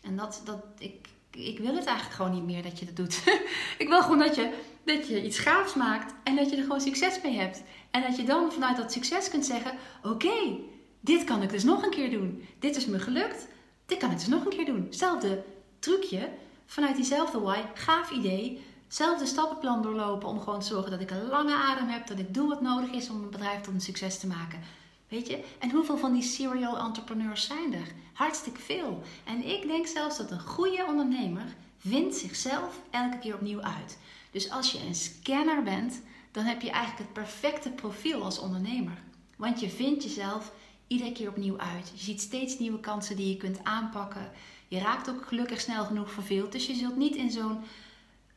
En 0.03 0.15
dat, 0.15 0.41
dat 0.45 0.63
ik, 0.77 1.07
ik 1.31 1.59
wil 1.59 1.75
het 1.75 1.85
eigenlijk 1.85 2.15
gewoon 2.15 2.33
niet 2.33 2.45
meer 2.45 2.63
dat 2.63 2.79
je 2.79 2.85
dat 2.85 2.95
doet. 2.95 3.23
ik 3.83 3.87
wil 3.87 4.01
gewoon 4.01 4.19
dat 4.19 4.35
je, 4.35 4.59
dat 4.83 5.07
je 5.07 5.23
iets 5.23 5.39
gaafs 5.39 5.73
maakt 5.73 6.13
en 6.23 6.35
dat 6.35 6.49
je 6.49 6.55
er 6.55 6.61
gewoon 6.61 6.81
succes 6.81 7.21
mee 7.21 7.37
hebt. 7.37 7.63
En 7.91 8.01
dat 8.01 8.15
je 8.15 8.23
dan 8.23 8.51
vanuit 8.51 8.77
dat 8.77 8.91
succes 8.91 9.29
kunt 9.29 9.45
zeggen: 9.45 9.77
Oké, 10.03 10.57
dit 10.99 11.23
kan 11.23 11.41
ik 11.41 11.49
dus 11.49 11.63
nog 11.63 11.83
een 11.83 11.89
keer 11.89 12.09
doen. 12.09 12.47
Dit 12.59 12.75
is 12.75 12.85
me 12.85 12.99
gelukt. 12.99 13.47
Dit 13.85 13.97
kan 13.97 14.11
ik 14.11 14.17
dus 14.17 14.27
nog 14.27 14.45
een 14.45 14.55
keer 14.55 14.65
doen. 14.65 14.83
Hetzelfde 14.83 15.43
trucje 15.79 16.29
vanuit 16.65 16.95
diezelfde 16.95 17.39
why. 17.39 17.61
Gaaf 17.73 18.11
idee. 18.11 18.61
zelf 18.87 19.19
de 19.19 19.25
stappenplan 19.25 19.81
doorlopen 19.81 20.27
om 20.27 20.39
gewoon 20.39 20.59
te 20.59 20.65
zorgen 20.65 20.91
dat 20.91 20.99
ik 21.01 21.11
een 21.11 21.27
lange 21.27 21.53
adem 21.55 21.87
heb, 21.87 22.07
dat 22.07 22.19
ik 22.19 22.33
doe 22.33 22.47
wat 22.47 22.61
nodig 22.61 22.91
is 22.91 23.09
om 23.09 23.15
een 23.23 23.29
bedrijf 23.29 23.61
tot 23.61 23.73
een 23.73 23.81
succes 23.81 24.19
te 24.19 24.27
maken. 24.27 24.59
Weet 25.07 25.27
je? 25.27 25.43
En 25.59 25.71
hoeveel 25.71 25.97
van 25.97 26.13
die 26.13 26.23
serial 26.23 26.77
entrepreneurs 26.77 27.45
zijn 27.45 27.73
er? 27.73 27.87
Hartstikke 28.13 28.59
veel. 28.59 29.03
En 29.23 29.45
ik 29.45 29.67
denk 29.67 29.87
zelfs 29.87 30.17
dat 30.17 30.31
een 30.31 30.39
goede 30.39 30.85
ondernemer 30.87 31.55
vindt 31.77 32.15
zichzelf 32.15 32.79
elke 32.89 33.19
keer 33.19 33.33
opnieuw 33.33 33.61
uit. 33.61 33.97
Dus 34.31 34.51
als 34.51 34.71
je 34.71 34.79
een 34.79 34.95
scanner 34.95 35.63
bent, 35.63 36.01
dan 36.31 36.43
heb 36.43 36.61
je 36.61 36.69
eigenlijk 36.69 37.03
het 37.03 37.13
perfecte 37.13 37.69
profiel 37.69 38.23
als 38.23 38.39
ondernemer. 38.39 38.97
Want 39.35 39.59
je 39.59 39.69
vindt 39.69 40.03
jezelf 40.03 40.51
iedere 40.89 41.11
keer 41.11 41.29
opnieuw 41.29 41.57
uit. 41.57 41.91
Je 41.93 42.03
ziet 42.03 42.21
steeds 42.21 42.59
nieuwe 42.59 42.79
kansen 42.79 43.15
die 43.15 43.29
je 43.29 43.37
kunt 43.37 43.63
aanpakken. 43.63 44.31
Je 44.67 44.79
raakt 44.79 45.09
ook 45.09 45.25
gelukkig 45.27 45.61
snel 45.61 45.85
genoeg 45.85 46.11
verveeld. 46.11 46.51
Dus 46.51 46.67
je 46.67 46.75
zult 46.75 46.95
niet 46.95 47.15
in 47.15 47.31
zo'n 47.31 47.59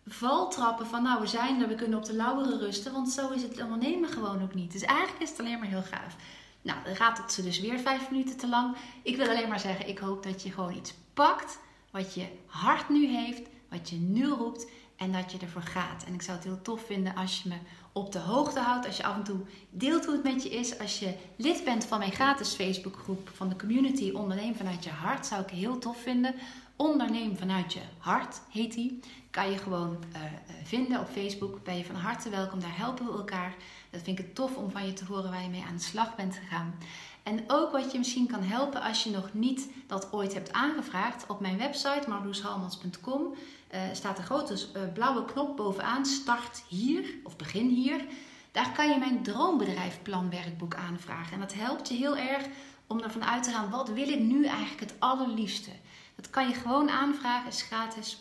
val 0.06 0.50
trappen 0.50 0.86
van 0.86 1.02
nou 1.02 1.20
we 1.20 1.26
zijn 1.26 1.62
er, 1.62 1.68
we 1.68 1.74
kunnen 1.74 1.98
op 1.98 2.04
de 2.04 2.14
lauweren 2.14 2.58
rusten. 2.58 2.92
Want 2.92 3.10
zo 3.10 3.30
is 3.30 3.42
het 3.42 3.62
ondernemen 3.62 4.08
gewoon 4.08 4.42
ook 4.42 4.54
niet. 4.54 4.72
Dus 4.72 4.82
eigenlijk 4.82 5.22
is 5.22 5.30
het 5.30 5.40
alleen 5.40 5.58
maar 5.58 5.68
heel 5.68 5.82
gaaf. 5.82 6.16
Nou, 6.62 6.78
dan 6.84 6.96
gaat 6.96 7.32
ze 7.32 7.42
dus 7.42 7.60
weer 7.60 7.78
vijf 7.78 8.10
minuten 8.10 8.36
te 8.36 8.48
lang. 8.48 8.76
Ik 9.02 9.16
wil 9.16 9.28
alleen 9.28 9.48
maar 9.48 9.60
zeggen, 9.60 9.88
ik 9.88 9.98
hoop 9.98 10.22
dat 10.22 10.42
je 10.42 10.52
gewoon 10.52 10.74
iets 10.74 10.94
pakt 11.14 11.58
wat 11.90 12.14
je 12.14 12.26
hart 12.46 12.88
nu 12.88 13.06
heeft, 13.06 13.42
wat 13.68 13.90
je 13.90 13.96
nu 13.96 14.28
roept 14.28 14.66
en 14.96 15.12
dat 15.12 15.32
je 15.32 15.38
ervoor 15.38 15.62
gaat. 15.62 16.04
En 16.04 16.14
ik 16.14 16.22
zou 16.22 16.36
het 16.36 16.46
heel 16.46 16.62
tof 16.62 16.86
vinden 16.86 17.14
als 17.14 17.42
je 17.42 17.48
me 17.48 17.56
op 17.92 18.12
de 18.12 18.18
hoogte 18.18 18.60
houdt, 18.60 18.86
als 18.86 18.96
je 18.96 19.04
af 19.04 19.16
en 19.16 19.22
toe 19.22 19.40
deelt 19.70 20.04
hoe 20.04 20.14
het 20.14 20.24
met 20.24 20.42
je 20.42 20.50
is. 20.50 20.78
Als 20.78 20.98
je 20.98 21.14
lid 21.36 21.64
bent 21.64 21.84
van 21.84 21.98
mijn 21.98 22.12
gratis 22.12 22.54
Facebookgroep 22.54 23.30
van 23.34 23.48
de 23.48 23.56
community 23.56 24.10
Onderneem 24.10 24.54
vanuit 24.54 24.84
je 24.84 24.90
hart, 24.90 25.26
zou 25.26 25.42
ik 25.42 25.50
heel 25.50 25.78
tof 25.78 26.02
vinden. 26.02 26.34
Onderneem 26.76 27.36
vanuit 27.36 27.72
je 27.72 27.80
hart 27.98 28.40
heet 28.50 28.72
die. 28.72 29.00
Kan 29.30 29.50
je 29.50 29.58
gewoon 29.58 29.96
uh, 30.14 30.20
vinden 30.64 31.00
op 31.00 31.08
Facebook. 31.08 31.64
Ben 31.64 31.76
je 31.76 31.84
van 31.84 31.94
harte 31.94 32.30
welkom, 32.30 32.60
daar 32.60 32.76
helpen 32.76 33.06
we 33.06 33.12
elkaar. 33.12 33.54
Dat 33.90 34.02
vind 34.02 34.18
ik 34.18 34.24
het 34.24 34.34
tof 34.34 34.56
om 34.56 34.70
van 34.70 34.86
je 34.86 34.92
te 34.92 35.04
horen 35.04 35.30
waar 35.30 35.42
je 35.42 35.48
mee 35.48 35.64
aan 35.68 35.76
de 35.76 35.82
slag 35.82 36.16
bent 36.16 36.36
gegaan. 36.36 36.74
En 37.22 37.44
ook 37.46 37.72
wat 37.72 37.92
je 37.92 37.98
misschien 37.98 38.26
kan 38.26 38.42
helpen 38.42 38.82
als 38.82 39.04
je 39.04 39.10
nog 39.10 39.28
niet 39.32 39.68
dat 39.86 40.12
ooit 40.12 40.34
hebt 40.34 40.52
aangevraagd. 40.52 41.26
Op 41.26 41.40
mijn 41.40 41.58
website 41.58 42.08
marloeshalmans.com 42.08 43.34
uh, 43.74 43.80
staat 43.92 44.18
een 44.18 44.24
grote 44.24 44.52
uh, 44.52 44.92
blauwe 44.92 45.24
knop 45.24 45.56
bovenaan. 45.56 46.06
Start 46.06 46.62
hier 46.68 47.14
of 47.24 47.36
begin 47.36 47.68
hier. 47.68 48.04
Daar 48.52 48.72
kan 48.72 48.88
je 48.88 48.98
mijn 48.98 49.22
droombedrijfplanwerkboek 49.22 50.74
aanvragen. 50.74 51.32
En 51.32 51.40
dat 51.40 51.54
helpt 51.54 51.88
je 51.88 51.94
heel 51.94 52.16
erg 52.16 52.46
om 52.86 53.00
ervan 53.00 53.24
uit 53.24 53.42
te 53.42 53.50
gaan. 53.50 53.70
Wat 53.70 53.88
wil 53.88 54.08
ik 54.08 54.20
nu 54.20 54.44
eigenlijk 54.44 54.80
het 54.80 54.94
allerliefste? 54.98 55.70
Dat 56.16 56.30
kan 56.30 56.48
je 56.48 56.54
gewoon 56.54 56.90
aanvragen. 56.90 57.48
is 57.48 57.62
gratis. 57.62 58.20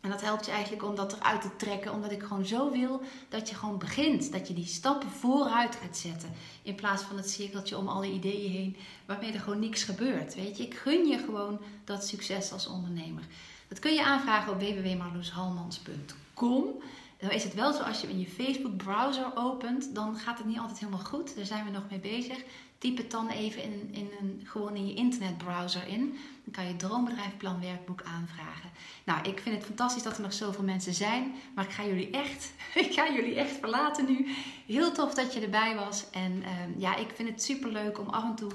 En 0.00 0.10
dat 0.10 0.20
helpt 0.20 0.46
je 0.46 0.52
eigenlijk 0.52 0.84
om 0.84 0.94
dat 0.94 1.12
eruit 1.12 1.40
te 1.40 1.56
trekken, 1.56 1.92
omdat 1.92 2.10
ik 2.10 2.22
gewoon 2.22 2.46
zo 2.46 2.70
wil 2.70 3.02
dat 3.28 3.48
je 3.48 3.54
gewoon 3.54 3.78
begint. 3.78 4.32
Dat 4.32 4.48
je 4.48 4.54
die 4.54 4.66
stappen 4.66 5.10
vooruit 5.10 5.76
gaat 5.76 5.96
zetten. 5.96 6.32
In 6.62 6.74
plaats 6.74 7.02
van 7.02 7.16
het 7.16 7.30
cirkeltje 7.30 7.78
om 7.78 7.88
alle 7.88 8.10
ideeën 8.12 8.50
heen, 8.50 8.76
waarmee 9.06 9.32
er 9.32 9.40
gewoon 9.40 9.58
niks 9.58 9.82
gebeurt. 9.82 10.34
Weet 10.34 10.56
je, 10.56 10.62
ik 10.62 10.74
gun 10.74 11.06
je 11.06 11.18
gewoon 11.18 11.60
dat 11.84 12.06
succes 12.06 12.52
als 12.52 12.66
ondernemer. 12.66 13.22
Dat 13.70 13.78
kun 13.78 13.94
je 13.94 14.04
aanvragen 14.04 14.52
op 14.52 14.60
www.marloeshalmans.com. 14.60 16.64
Dan 17.18 17.30
is 17.30 17.44
het 17.44 17.54
wel 17.54 17.72
zo 17.72 17.82
als 17.82 18.00
je 18.00 18.08
in 18.08 18.20
je 18.20 18.26
Facebook 18.26 18.76
browser 18.76 19.32
opent, 19.34 19.94
dan 19.94 20.16
gaat 20.16 20.38
het 20.38 20.46
niet 20.46 20.58
altijd 20.58 20.78
helemaal 20.78 21.04
goed. 21.04 21.36
Daar 21.36 21.44
zijn 21.44 21.64
we 21.64 21.70
nog 21.70 21.82
mee 21.90 21.98
bezig. 21.98 22.38
Typ 22.78 22.96
het 22.96 23.10
dan 23.10 23.28
even 23.28 23.62
in, 23.62 23.88
in 23.92 24.10
een, 24.20 24.42
gewoon 24.44 24.76
in 24.76 24.86
je 24.86 24.94
internetbrowser 24.94 25.86
in. 25.86 26.18
Dan 26.44 26.52
kan 26.52 26.66
je 26.66 26.76
Droombedrijfplan 26.76 27.60
werkboek 27.60 28.02
aanvragen. 28.02 28.70
Nou, 29.04 29.28
ik 29.28 29.40
vind 29.40 29.56
het 29.56 29.64
fantastisch 29.64 30.02
dat 30.02 30.16
er 30.16 30.22
nog 30.22 30.32
zoveel 30.32 30.64
mensen 30.64 30.94
zijn. 30.94 31.34
Maar 31.54 31.64
ik 31.64 31.70
ga 31.70 31.84
jullie 31.84 32.10
echt, 32.10 32.52
ik 32.86 32.92
ga 32.92 33.12
jullie 33.12 33.34
echt 33.34 33.56
verlaten 33.56 34.06
nu. 34.06 34.26
Heel 34.66 34.92
tof 34.92 35.14
dat 35.14 35.34
je 35.34 35.40
erbij 35.40 35.74
was. 35.74 36.10
En 36.10 36.42
ehm, 36.42 36.70
ja, 36.76 36.96
ik 36.96 37.10
vind 37.14 37.28
het 37.28 37.42
super 37.42 37.72
leuk 37.72 37.98
om 37.98 38.08
af 38.08 38.24
en 38.24 38.34
toe. 38.34 38.52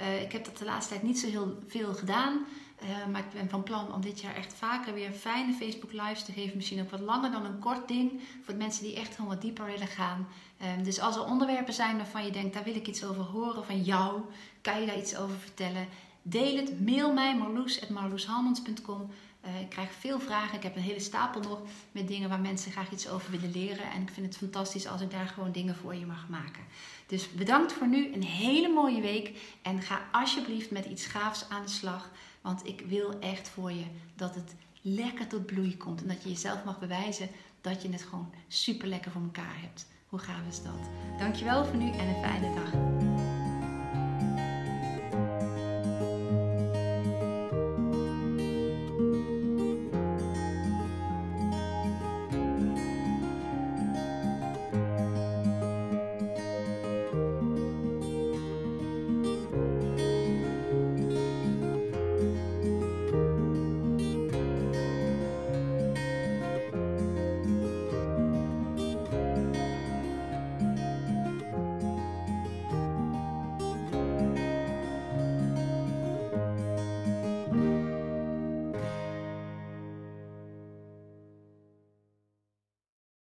Uh, 0.00 0.22
ik 0.22 0.32
heb 0.32 0.44
dat 0.44 0.58
de 0.58 0.64
laatste 0.64 0.92
tijd 0.92 1.04
niet 1.04 1.18
zo 1.18 1.28
heel 1.28 1.58
veel 1.66 1.94
gedaan. 1.94 2.46
Uh, 2.84 3.06
maar 3.12 3.20
ik 3.20 3.32
ben 3.32 3.48
van 3.48 3.62
plan 3.62 3.94
om 3.94 4.00
dit 4.00 4.20
jaar 4.20 4.34
echt 4.34 4.54
vaker 4.54 4.94
weer 4.94 5.12
fijne 5.12 5.52
Facebook 5.52 5.92
lives 5.92 6.24
te 6.24 6.32
geven. 6.32 6.56
Misschien 6.56 6.80
ook 6.80 6.90
wat 6.90 7.00
langer 7.00 7.30
dan 7.30 7.44
een 7.44 7.58
kort 7.58 7.88
ding. 7.88 8.20
Voor 8.42 8.54
de 8.54 8.60
mensen 8.60 8.84
die 8.84 8.96
echt 8.96 9.14
gewoon 9.14 9.30
wat 9.30 9.40
dieper 9.40 9.64
willen 9.64 9.86
gaan. 9.86 10.28
Um, 10.76 10.84
dus 10.84 11.00
als 11.00 11.16
er 11.16 11.24
onderwerpen 11.24 11.74
zijn 11.74 11.96
waarvan 11.96 12.24
je 12.24 12.30
denkt, 12.30 12.54
daar 12.54 12.64
wil 12.64 12.74
ik 12.74 12.86
iets 12.86 13.04
over 13.04 13.22
horen 13.22 13.64
van 13.64 13.82
jou. 13.82 14.20
Kan 14.60 14.80
je 14.80 14.86
daar 14.86 14.98
iets 14.98 15.16
over 15.16 15.36
vertellen? 15.36 15.88
Deel 16.22 16.56
het. 16.56 16.80
Mail 16.80 17.12
mij 17.12 17.36
marloes.marloeshalmans.com. 17.36 19.10
Uh, 19.46 19.60
ik 19.60 19.68
krijg 19.68 19.92
veel 19.92 20.20
vragen. 20.20 20.56
Ik 20.56 20.62
heb 20.62 20.76
een 20.76 20.82
hele 20.82 21.00
stapel 21.00 21.40
nog 21.40 21.60
met 21.92 22.08
dingen 22.08 22.28
waar 22.28 22.40
mensen 22.40 22.72
graag 22.72 22.90
iets 22.90 23.08
over 23.08 23.30
willen 23.30 23.50
leren. 23.50 23.90
En 23.90 24.02
ik 24.02 24.10
vind 24.10 24.26
het 24.26 24.36
fantastisch 24.36 24.86
als 24.86 25.00
ik 25.00 25.10
daar 25.10 25.28
gewoon 25.28 25.52
dingen 25.52 25.76
voor 25.76 25.94
je 25.94 26.06
mag 26.06 26.28
maken. 26.28 26.62
Dus 27.06 27.32
bedankt 27.32 27.72
voor 27.72 27.88
nu. 27.88 28.14
Een 28.14 28.22
hele 28.22 28.68
mooie 28.68 29.00
week. 29.00 29.38
En 29.62 29.82
ga 29.82 30.00
alsjeblieft 30.12 30.70
met 30.70 30.84
iets 30.84 31.06
gaafs 31.06 31.48
aan 31.48 31.62
de 31.62 31.70
slag. 31.70 32.10
Want 32.44 32.66
ik 32.66 32.80
wil 32.80 33.18
echt 33.18 33.48
voor 33.48 33.72
je 33.72 33.84
dat 34.16 34.34
het 34.34 34.54
lekker 34.80 35.26
tot 35.26 35.46
bloei 35.46 35.76
komt. 35.76 36.02
En 36.02 36.08
dat 36.08 36.22
je 36.22 36.28
jezelf 36.28 36.64
mag 36.64 36.78
bewijzen 36.78 37.28
dat 37.60 37.82
je 37.82 37.90
het 37.90 38.02
gewoon 38.02 38.32
super 38.48 38.88
lekker 38.88 39.10
voor 39.10 39.22
elkaar 39.22 39.60
hebt. 39.60 39.86
Hoe 40.08 40.18
gaaf 40.18 40.46
is 40.48 40.62
dat? 40.62 40.90
Dankjewel 41.18 41.64
voor 41.64 41.76
nu 41.76 41.90
en 41.90 42.08
een 42.08 42.22
fijne 42.22 42.54
dag. 42.54 43.43